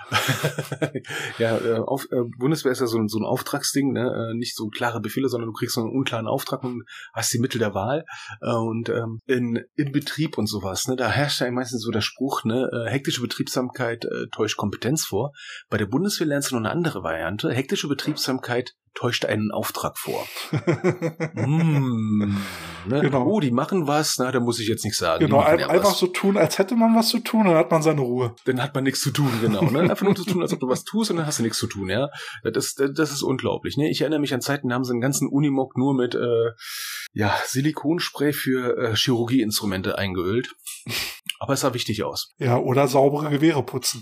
[1.38, 4.30] ja, äh, auf, äh, Bundeswehr ist ja so ein, so ein Auftragsding, ne?
[4.30, 7.40] äh, nicht so klare Befehle, sondern du kriegst so einen unklaren Auftrag und hast die
[7.40, 8.04] Mittel der Wahl.
[8.40, 12.02] Äh, und ähm, in, im Betrieb und sowas, ne, da herrscht ja meistens so der
[12.02, 15.32] Spruch, ne, äh, hektische Betriebsamkeit äh, täuscht Kompetenz vor.
[15.68, 17.50] Bei der Bundeswehr lernst du noch eine andere Variante.
[17.52, 20.27] Hektische Betriebsamkeit täuscht einen Auftrag vor.
[21.35, 22.36] mm,
[22.86, 23.01] ne?
[23.01, 23.24] Genau.
[23.27, 25.24] Oh, die machen was, na, da muss ich jetzt nichts sagen.
[25.24, 25.98] Genau, ein, ja einfach was.
[25.98, 28.35] so tun, als hätte man was zu tun, dann hat man seine Ruhe.
[28.47, 29.62] dann hat man nichts zu tun, genau.
[29.64, 29.81] Ne?
[29.81, 31.66] Einfach nur zu tun, als ob du was tust und dann hast du nichts zu
[31.66, 32.09] tun, ja.
[32.43, 33.77] Das, das, das ist unglaublich.
[33.77, 33.90] Ne?
[33.90, 36.52] Ich erinnere mich an Zeiten, da haben sie einen ganzen Unimog nur mit äh,
[37.12, 40.55] ja, Silikonspray für äh, Chirurgieinstrumente eingeölt.
[41.39, 42.32] Aber es sah wichtig aus.
[42.39, 44.01] Ja, oder saubere Gewehre putzen.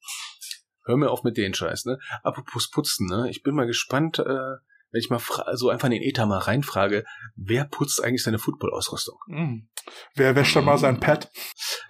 [0.84, 1.98] Hör mir auf mit den Scheiß, ne?
[2.22, 3.28] Apropos putzen, ne?
[3.30, 4.56] Ich bin mal gespannt, äh,
[4.94, 5.20] wenn ich mal
[5.56, 7.04] so einfach in den Ether mal reinfrage,
[7.34, 9.18] wer putzt eigentlich seine Football-Ausrüstung?
[9.26, 9.68] Hm.
[10.14, 11.32] Wer wäscht dann mal sein Pad?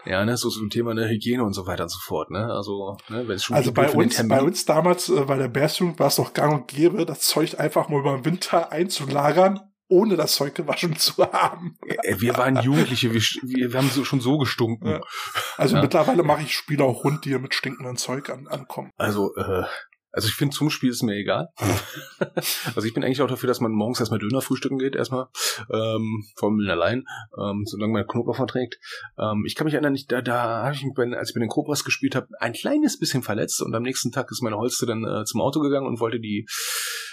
[0.06, 2.46] Ja, ne, so ein Thema ne, Hygiene und so weiter und so fort, ne?
[2.50, 5.98] Also, ne, wenn es schon Also bei uns, bei uns damals, äh, bei der Bearsjugend
[5.98, 10.16] war es doch gang und gäbe, das Zeug einfach mal über den Winter einzulagern, ohne
[10.16, 11.76] das Zeug gewaschen zu haben.
[11.86, 15.02] Äh, Wir waren Jugendliche, wir, wir, haben so, schon so gestunken.
[15.58, 15.82] Also Ja.
[15.82, 18.92] mittlerweile mache ich Spiele auch rund, die mit stinkendem Zeug an, ankommen.
[18.96, 19.64] Also, äh,
[20.14, 21.48] also ich finde, zum Spiel ist mir egal.
[22.74, 25.26] also ich bin eigentlich auch dafür, dass man morgens erstmal Döner frühstücken geht, erstmal,
[25.72, 27.04] ähm, vor allem allein,
[27.36, 28.78] ähm, solange man Knoblauch verträgt.
[29.18, 31.40] Ähm, ich kann mich erinnern, ich, da, da habe ich mich, bei, als ich bei
[31.40, 34.86] den Cobras gespielt habe, ein kleines bisschen verletzt und am nächsten Tag ist meine Holste
[34.86, 36.46] dann äh, zum Auto gegangen und wollte die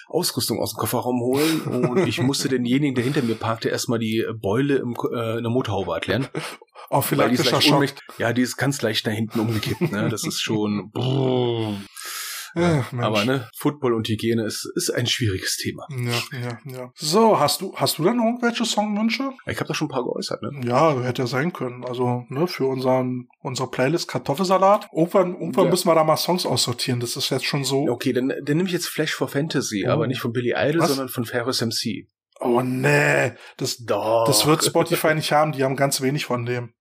[0.07, 4.25] Ausrüstung aus dem Kofferraum holen und ich musste denjenigen, der hinter mir parkte, erstmal die
[4.39, 6.27] Beule im, äh, in der Motorhaube erklären.
[6.89, 7.85] Auch Weil die ist leicht Schock.
[8.17, 9.93] Ja, die ist ganz leicht da hinten umgekippt.
[9.93, 10.09] Ne?
[10.09, 10.91] Das ist schon.
[10.95, 11.77] Ja,
[12.55, 12.85] Mensch.
[12.99, 15.87] Aber ne, Football und Hygiene ist, ist ein schwieriges Thema.
[15.89, 16.91] Ja, ja, ja.
[16.95, 19.31] So, hast du, hast du denn irgendwelche Songwünsche?
[19.45, 20.61] Ich habe da schon ein paar geäußert, ne?
[20.65, 21.85] Ja, hätte ja sein können.
[21.85, 24.87] Also, ne, für unseren, unsere Playlist Kartoffelsalat.
[24.93, 25.71] Irgendwann, irgendwann Ja.
[25.71, 26.99] müssen wir da mal Songs aussortieren.
[26.99, 27.87] Das ist jetzt schon so.
[27.89, 29.91] Okay, dann, dann nehme ich jetzt Flash for Fantasy, Oh.
[29.91, 30.89] aber nicht von Billy Idol, Was?
[30.89, 32.07] sondern von Ferris MC.
[32.39, 33.33] Oh, nee.
[33.57, 34.25] Das, Doch.
[34.25, 35.51] das wird Spotify nicht haben.
[35.51, 36.73] Die haben ganz wenig von dem.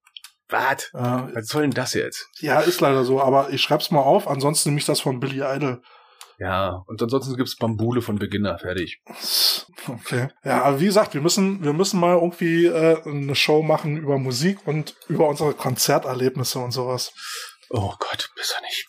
[0.50, 0.90] Was?
[0.94, 2.28] Äh, Was soll denn das jetzt?
[2.40, 3.20] ja, ist leider so.
[3.20, 4.28] Aber ich schreib's mal auf.
[4.28, 5.82] Ansonsten nehme ich das von Billy Idol.
[6.40, 9.02] Ja, und ansonsten gibt's Bambule von Beginner, fertig.
[9.86, 10.28] Okay.
[10.42, 14.18] Ja, aber wie gesagt, wir müssen, wir müssen mal irgendwie äh, eine Show machen über
[14.18, 17.12] Musik und über unsere Konzerterlebnisse und sowas.
[17.68, 18.88] Oh Gott, besser nicht.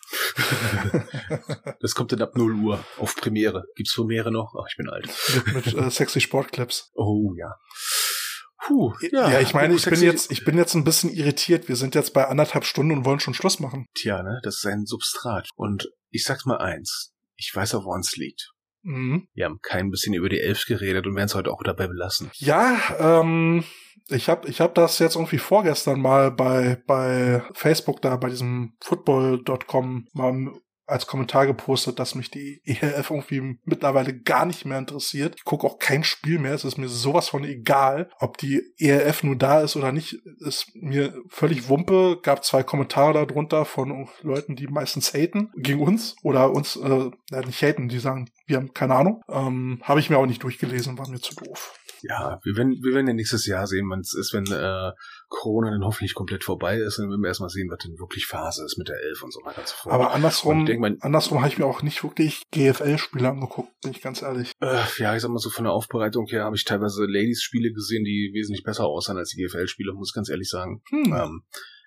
[1.80, 3.64] das kommt dann ab 0 Uhr auf Premiere.
[3.76, 4.54] Gibt's Premiere noch?
[4.58, 5.08] Ach, ich bin alt.
[5.52, 6.90] Mit, mit äh, sexy Sportclips.
[6.94, 7.54] Oh ja.
[8.66, 11.68] Puh, Ja, ich meine, ich bin jetzt, ich bin jetzt ein bisschen irritiert.
[11.68, 13.86] Wir sind jetzt bei anderthalb Stunden und wollen schon Schluss machen.
[13.94, 15.48] Tja, ne, das ist ein Substrat.
[15.56, 17.12] Und ich sag's mal eins.
[17.36, 18.52] Ich weiß auch, woran es liegt.
[18.82, 19.28] Mhm.
[19.34, 22.30] Wir haben kein bisschen über die Elf geredet und werden es heute auch dabei belassen.
[22.34, 23.64] Ja, ähm,
[24.08, 28.74] ich habe ich hab das jetzt irgendwie vorgestern mal bei, bei Facebook da, bei diesem
[28.80, 30.52] football.com mal
[30.92, 35.34] als Kommentar gepostet, dass mich die ELF irgendwie mittlerweile gar nicht mehr interessiert.
[35.36, 36.54] Ich gucke auch kein Spiel mehr.
[36.54, 40.14] Es ist mir sowas von egal, ob die ELF nur da ist oder nicht.
[40.40, 42.18] Ist mir völlig Wumpe.
[42.22, 47.10] Gab zwei Kommentare darunter von Leuten, die meistens haten gegen uns oder uns äh,
[47.46, 49.22] nicht haten, die sagen, wir haben keine Ahnung.
[49.28, 51.74] Ähm, Habe ich mir auch nicht durchgelesen, war mir zu doof.
[52.02, 54.90] Ja, wir werden, wir werden ja nächstes Jahr sehen, wann es ist, wenn äh,
[55.32, 56.98] Corona dann hoffentlich komplett vorbei ist.
[56.98, 59.40] Dann werden wir erstmal sehen, was denn wirklich Phase ist mit der Elf und so
[59.44, 59.94] weiter und so fort.
[59.94, 64.22] Aber andersrum, mal- andersrum habe ich mir auch nicht wirklich GFL-Spiele angeguckt, bin ich ganz
[64.22, 64.52] ehrlich.
[64.60, 68.04] Äh, ja, ich sag mal so von der Aufbereitung her habe ich teilweise Ladies-Spiele gesehen,
[68.04, 70.82] die wesentlich besser aussahen als die GFL-Spiele, muss ich ganz ehrlich sagen.
[70.90, 71.12] Hm.
[71.12, 71.42] Ähm,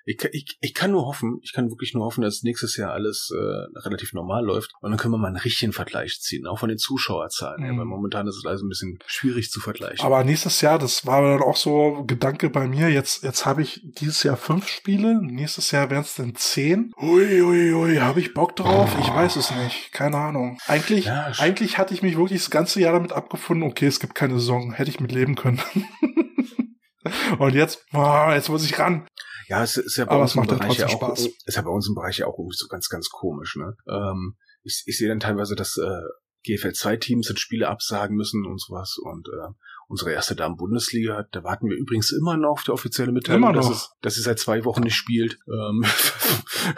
[0.06, 2.91] ich, kann- ich, ich kann nur hoffen, ich kann wirklich nur hoffen, dass nächstes Jahr
[2.94, 6.60] alles äh, relativ normal läuft und dann können wir mal einen richtigen Vergleich ziehen, auch
[6.60, 7.77] von den Zuschauerzahlen Mhm.
[7.80, 10.06] weil momentan ist es also ein bisschen schwierig zu vergleichen.
[10.06, 13.82] Aber nächstes Jahr, das war dann auch so Gedanke bei mir, jetzt, jetzt habe ich
[13.84, 16.91] dieses Jahr fünf Spiele, nächstes Jahr wären es dann zehn.
[17.02, 18.95] Ui, ui, ui, habe ich Bock drauf?
[18.99, 20.57] Ich weiß es nicht, keine Ahnung.
[20.68, 24.14] Eigentlich, Ja, eigentlich hatte ich mich wirklich das ganze Jahr damit abgefunden, okay, es gibt
[24.15, 25.61] keine Saison, hätte ich mit leben können.
[27.38, 29.07] Und jetzt, boah, jetzt muss ich ran.
[29.47, 31.27] Ja, es ist ja bei Aber uns im macht dann Bereich ja auch, Spaß.
[31.45, 33.76] ist ja bei uns im Bereich ja auch irgendwie so ganz, ganz komisch, ne?
[33.88, 36.01] Ähm, ich, ich sehe dann teilweise, dass äh,
[36.45, 39.53] GFL 2 Teams jetzt Spiele absagen müssen und sowas und äh,
[39.88, 43.69] unsere erste Damen-Bundesliga, da warten wir übrigens immer noch auf die offizielle Mitteilung, Immer dass,
[43.69, 45.38] es, dass sie seit zwei Wochen nicht spielt.
[45.47, 45.85] Ähm,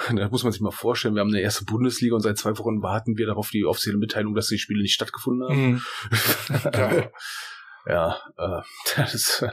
[0.16, 2.82] da muss man sich mal vorstellen, wir haben eine erste Bundesliga und seit zwei Wochen
[2.82, 5.82] warten wir darauf die offizielle Mitteilung, dass die Spiele nicht stattgefunden haben.
[6.10, 6.72] Hm.
[6.72, 7.12] Geil.
[7.86, 8.62] ja, äh,
[8.96, 9.46] das ist,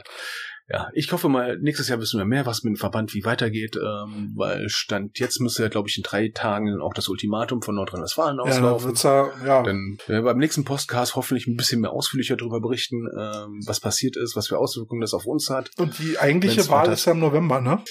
[0.67, 3.75] ja, ich hoffe mal, nächstes Jahr wissen wir mehr, was mit dem Verband wie weitergeht,
[3.75, 7.75] ähm, weil Stand jetzt müsste ja, glaube ich, in drei Tagen auch das Ultimatum von
[7.75, 8.95] Nordrhein-Westfalen Ja, dann auslaufen.
[9.03, 9.63] ja, ja.
[9.63, 13.79] Dann werden wir beim nächsten Podcast hoffentlich ein bisschen mehr ausführlicher darüber berichten, ähm, was
[13.79, 15.69] passiert ist, was für Auswirkungen das auf uns hat.
[15.77, 17.83] Und die eigentliche Wenn's Wahl ist ja im November, ne?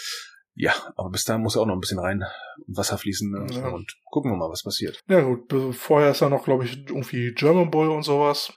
[0.56, 2.24] Ja, aber bis dahin muss ja auch noch ein bisschen rein
[2.66, 3.46] Wasser fließen ne?
[3.50, 3.68] Ja.
[3.68, 5.00] und gucken wir mal, was passiert.
[5.08, 8.52] Ja gut, vorher ist ja noch, glaube ich, irgendwie German Boy und sowas.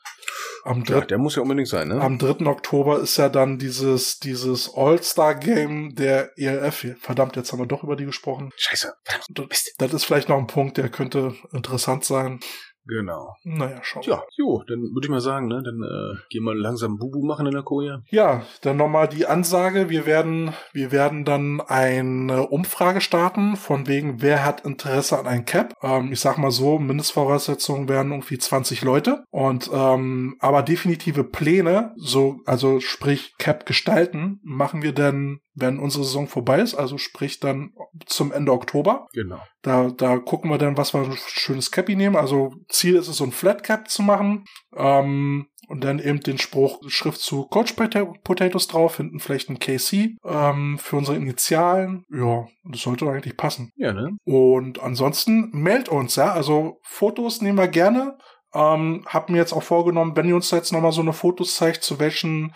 [0.63, 1.05] Am Ja, 3.
[1.07, 1.99] der muss ja unbedingt sein, ne?
[2.01, 2.45] Am 3.
[2.45, 6.85] Oktober ist ja dann dieses, dieses All-Star-Game der ELF.
[6.99, 8.51] Verdammt, jetzt haben wir doch über die gesprochen.
[8.57, 8.93] Scheiße.
[9.29, 12.39] Das, das ist vielleicht noch ein Punkt, der könnte interessant sein.
[12.87, 13.35] Genau.
[13.43, 14.15] Naja, schauen wir.
[14.15, 17.45] Tja, jo, dann würde ich mal sagen, ne, dann äh, gehen wir langsam Bubu machen
[17.45, 18.03] in der Koje.
[18.09, 19.89] Ja, dann nochmal die Ansage.
[19.89, 25.45] Wir werden, wir werden dann eine Umfrage starten, von wegen, wer hat Interesse an einem
[25.45, 25.73] Cap.
[25.81, 29.23] Ähm, ich sag mal so, Mindestvoraussetzungen wären irgendwie 20 Leute.
[29.29, 36.03] Und ähm, aber definitive Pläne, so, also sprich Cap gestalten, machen wir dann, wenn unsere
[36.03, 37.71] Saison vorbei ist, also sprich dann
[38.05, 39.07] zum Ende Oktober.
[39.13, 39.41] Genau.
[39.61, 42.15] Da, da gucken wir dann, was wir ein schönes Cappy nehmen.
[42.15, 44.45] Also Ziel ist es, so ein Flat Cap zu machen.
[44.75, 50.15] Ähm, und dann eben den Spruch, Schriftzug Coach Pota- Potatoes drauf, hinten vielleicht ein KC
[50.23, 52.05] ähm, für unsere Initialen.
[52.09, 53.71] Ja, das sollte eigentlich passen.
[53.75, 54.11] Ja, ne?
[54.23, 56.31] Und ansonsten meldet uns, ja.
[56.31, 58.17] Also Fotos nehmen wir gerne.
[58.53, 61.83] Ähm, hab mir jetzt auch vorgenommen, wenn ihr uns jetzt nochmal so eine Fotos zeigt,
[61.83, 62.53] zu welchen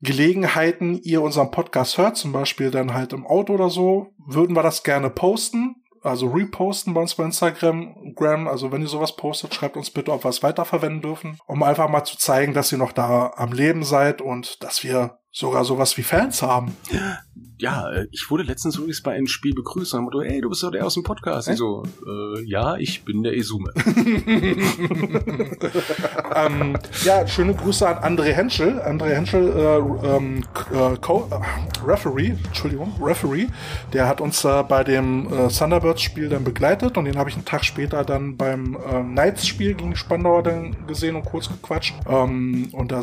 [0.00, 4.62] Gelegenheiten ihr unseren Podcast hört, zum Beispiel dann halt im Auto oder so, würden wir
[4.62, 5.76] das gerne posten.
[6.02, 8.14] Also reposten bei uns bei Instagram.
[8.14, 8.46] Gram.
[8.46, 11.88] Also wenn ihr sowas postet, schreibt uns bitte, ob wir es weiterverwenden dürfen, um einfach
[11.88, 15.94] mal zu zeigen, dass ihr noch da am Leben seid und dass wir sogar sowas
[15.98, 16.74] wie Fans haben.
[17.58, 20.62] Ja, äh, ich wurde letztens übrigens bei einem Spiel begrüßt und haben ey, du bist
[20.62, 21.48] doch der aus dem Podcast.
[21.48, 23.72] Ich so, äh, ja, ich bin der Esume.
[26.34, 28.78] ähm, ja, schöne Grüße an André Henschel.
[28.80, 33.46] André Henschel, äh, ähm, äh, Co äh, Referee, Entschuldigung, Referee,
[33.92, 38.04] der hat uns bei dem Thunderbirds-Spiel dann begleitet und den habe ich einen Tag später
[38.04, 38.76] dann beim
[39.12, 41.94] Knights-Spiel gegen Spandauer dann gesehen und kurz gequatscht.
[42.08, 43.02] Ähm, und da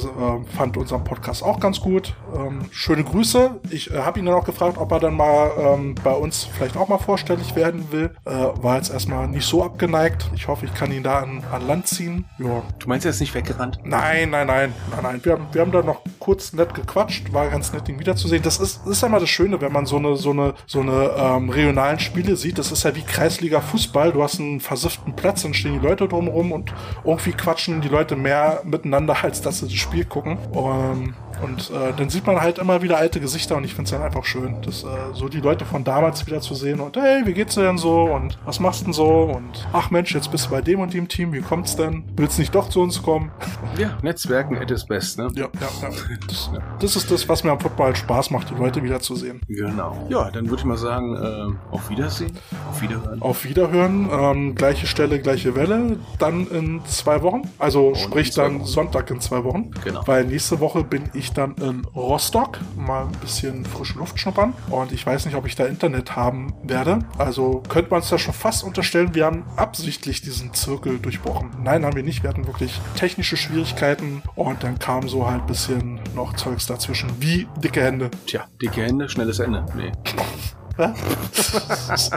[0.56, 2.14] fand unseren Podcast auch ganz gut.
[2.36, 3.60] Ähm, schöne Grüße.
[3.70, 6.78] Ich äh, habe ihn dann auch gefragt, ob er dann mal ähm, bei uns vielleicht
[6.78, 8.12] auch mal vorstellig werden will.
[8.26, 10.30] Äh, war jetzt erstmal nicht so abgeneigt.
[10.36, 12.26] Ich hoffe, ich kann ihn da an, an Land ziehen.
[12.40, 13.80] Ja, Du meinst, er ist nicht weggerannt?
[13.84, 15.20] Nein, nein, nein, nein, nein.
[15.24, 18.44] Wir haben, wir haben da noch kurz nett gequatscht, war ganz nett, ihn wiederzusehen.
[18.44, 21.12] Das ist, ist ja mal das Schöne, wenn man so eine, so eine, so eine
[21.16, 22.58] ähm, regionalen Spiele sieht.
[22.58, 24.12] Das ist ja wie Kreisliga Fußball.
[24.12, 26.74] Du hast einen versifften Platz, dann stehen die Leute drumherum und
[27.04, 30.38] irgendwie quatschen die Leute mehr miteinander, als dass sie das Spiel gucken.
[30.54, 31.14] Ähm,
[31.44, 34.02] und äh, dann sieht man halt immer wieder alte Gesichter und ich finde es dann
[34.02, 37.34] einfach schön, das, äh, so die Leute von damals wieder zu sehen und hey, wie
[37.34, 40.48] geht's dir denn so und was machst du denn so und ach Mensch, jetzt bist
[40.48, 42.04] du bei dem und dem Team, wie kommt's denn?
[42.16, 43.32] Willst nicht doch zu uns kommen?
[43.78, 45.30] Ja, Netzwerken at its best, ne?
[45.34, 45.90] Ja, ja, ja.
[46.28, 49.42] Das, das ist das, was mir am Football Spaß macht, die Leute wiederzusehen.
[49.48, 50.06] Genau.
[50.10, 52.38] Ja, dann würde ich mal sagen, äh, auf Wiedersehen,
[52.70, 53.22] auf Wiederhören.
[53.22, 57.50] Auf Wiederhören, ähm, gleiche Stelle, gleiche Welle, dann in zwei Wochen.
[57.58, 58.66] Also sprich in zwei dann Wochen.
[58.68, 59.72] Sonntag in zwei Wochen.
[59.84, 60.02] Genau.
[60.06, 64.54] Weil nächste Woche bin ich dann in Rostock mal ein bisschen frische Luft schnuppern.
[64.70, 67.00] Und ich weiß nicht, ob ich da Internet haben werde.
[67.18, 71.52] Also könnte man es da schon fast unterstellen, wir haben absichtlich diesen Zirkel durchbrochen.
[71.64, 72.24] Nein, haben wir nicht.
[72.24, 77.10] Wir hatten wirklich technische Schwierigkeiten und dann kam so halt ein bisschen noch Zeugs dazwischen,
[77.20, 78.12] wie dicke Hände.
[78.26, 79.66] Tja, dicke Hände, schnelles Ende.
[79.76, 79.92] Nee.
[80.78, 82.12] Das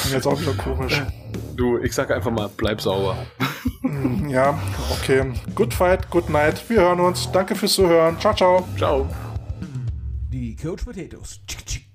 [0.00, 1.02] klingt jetzt auch wieder komisch.
[1.56, 3.16] Du, ich sag einfach mal, bleib sauber.
[3.82, 4.58] Hm, Ja,
[4.90, 5.32] okay.
[5.54, 6.62] Good fight, good night.
[6.68, 7.30] Wir hören uns.
[7.32, 8.18] Danke fürs Zuhören.
[8.20, 8.66] Ciao, ciao.
[8.76, 9.08] Ciao.
[10.30, 11.40] Die Coach Potatoes.
[11.46, 11.90] Tschik,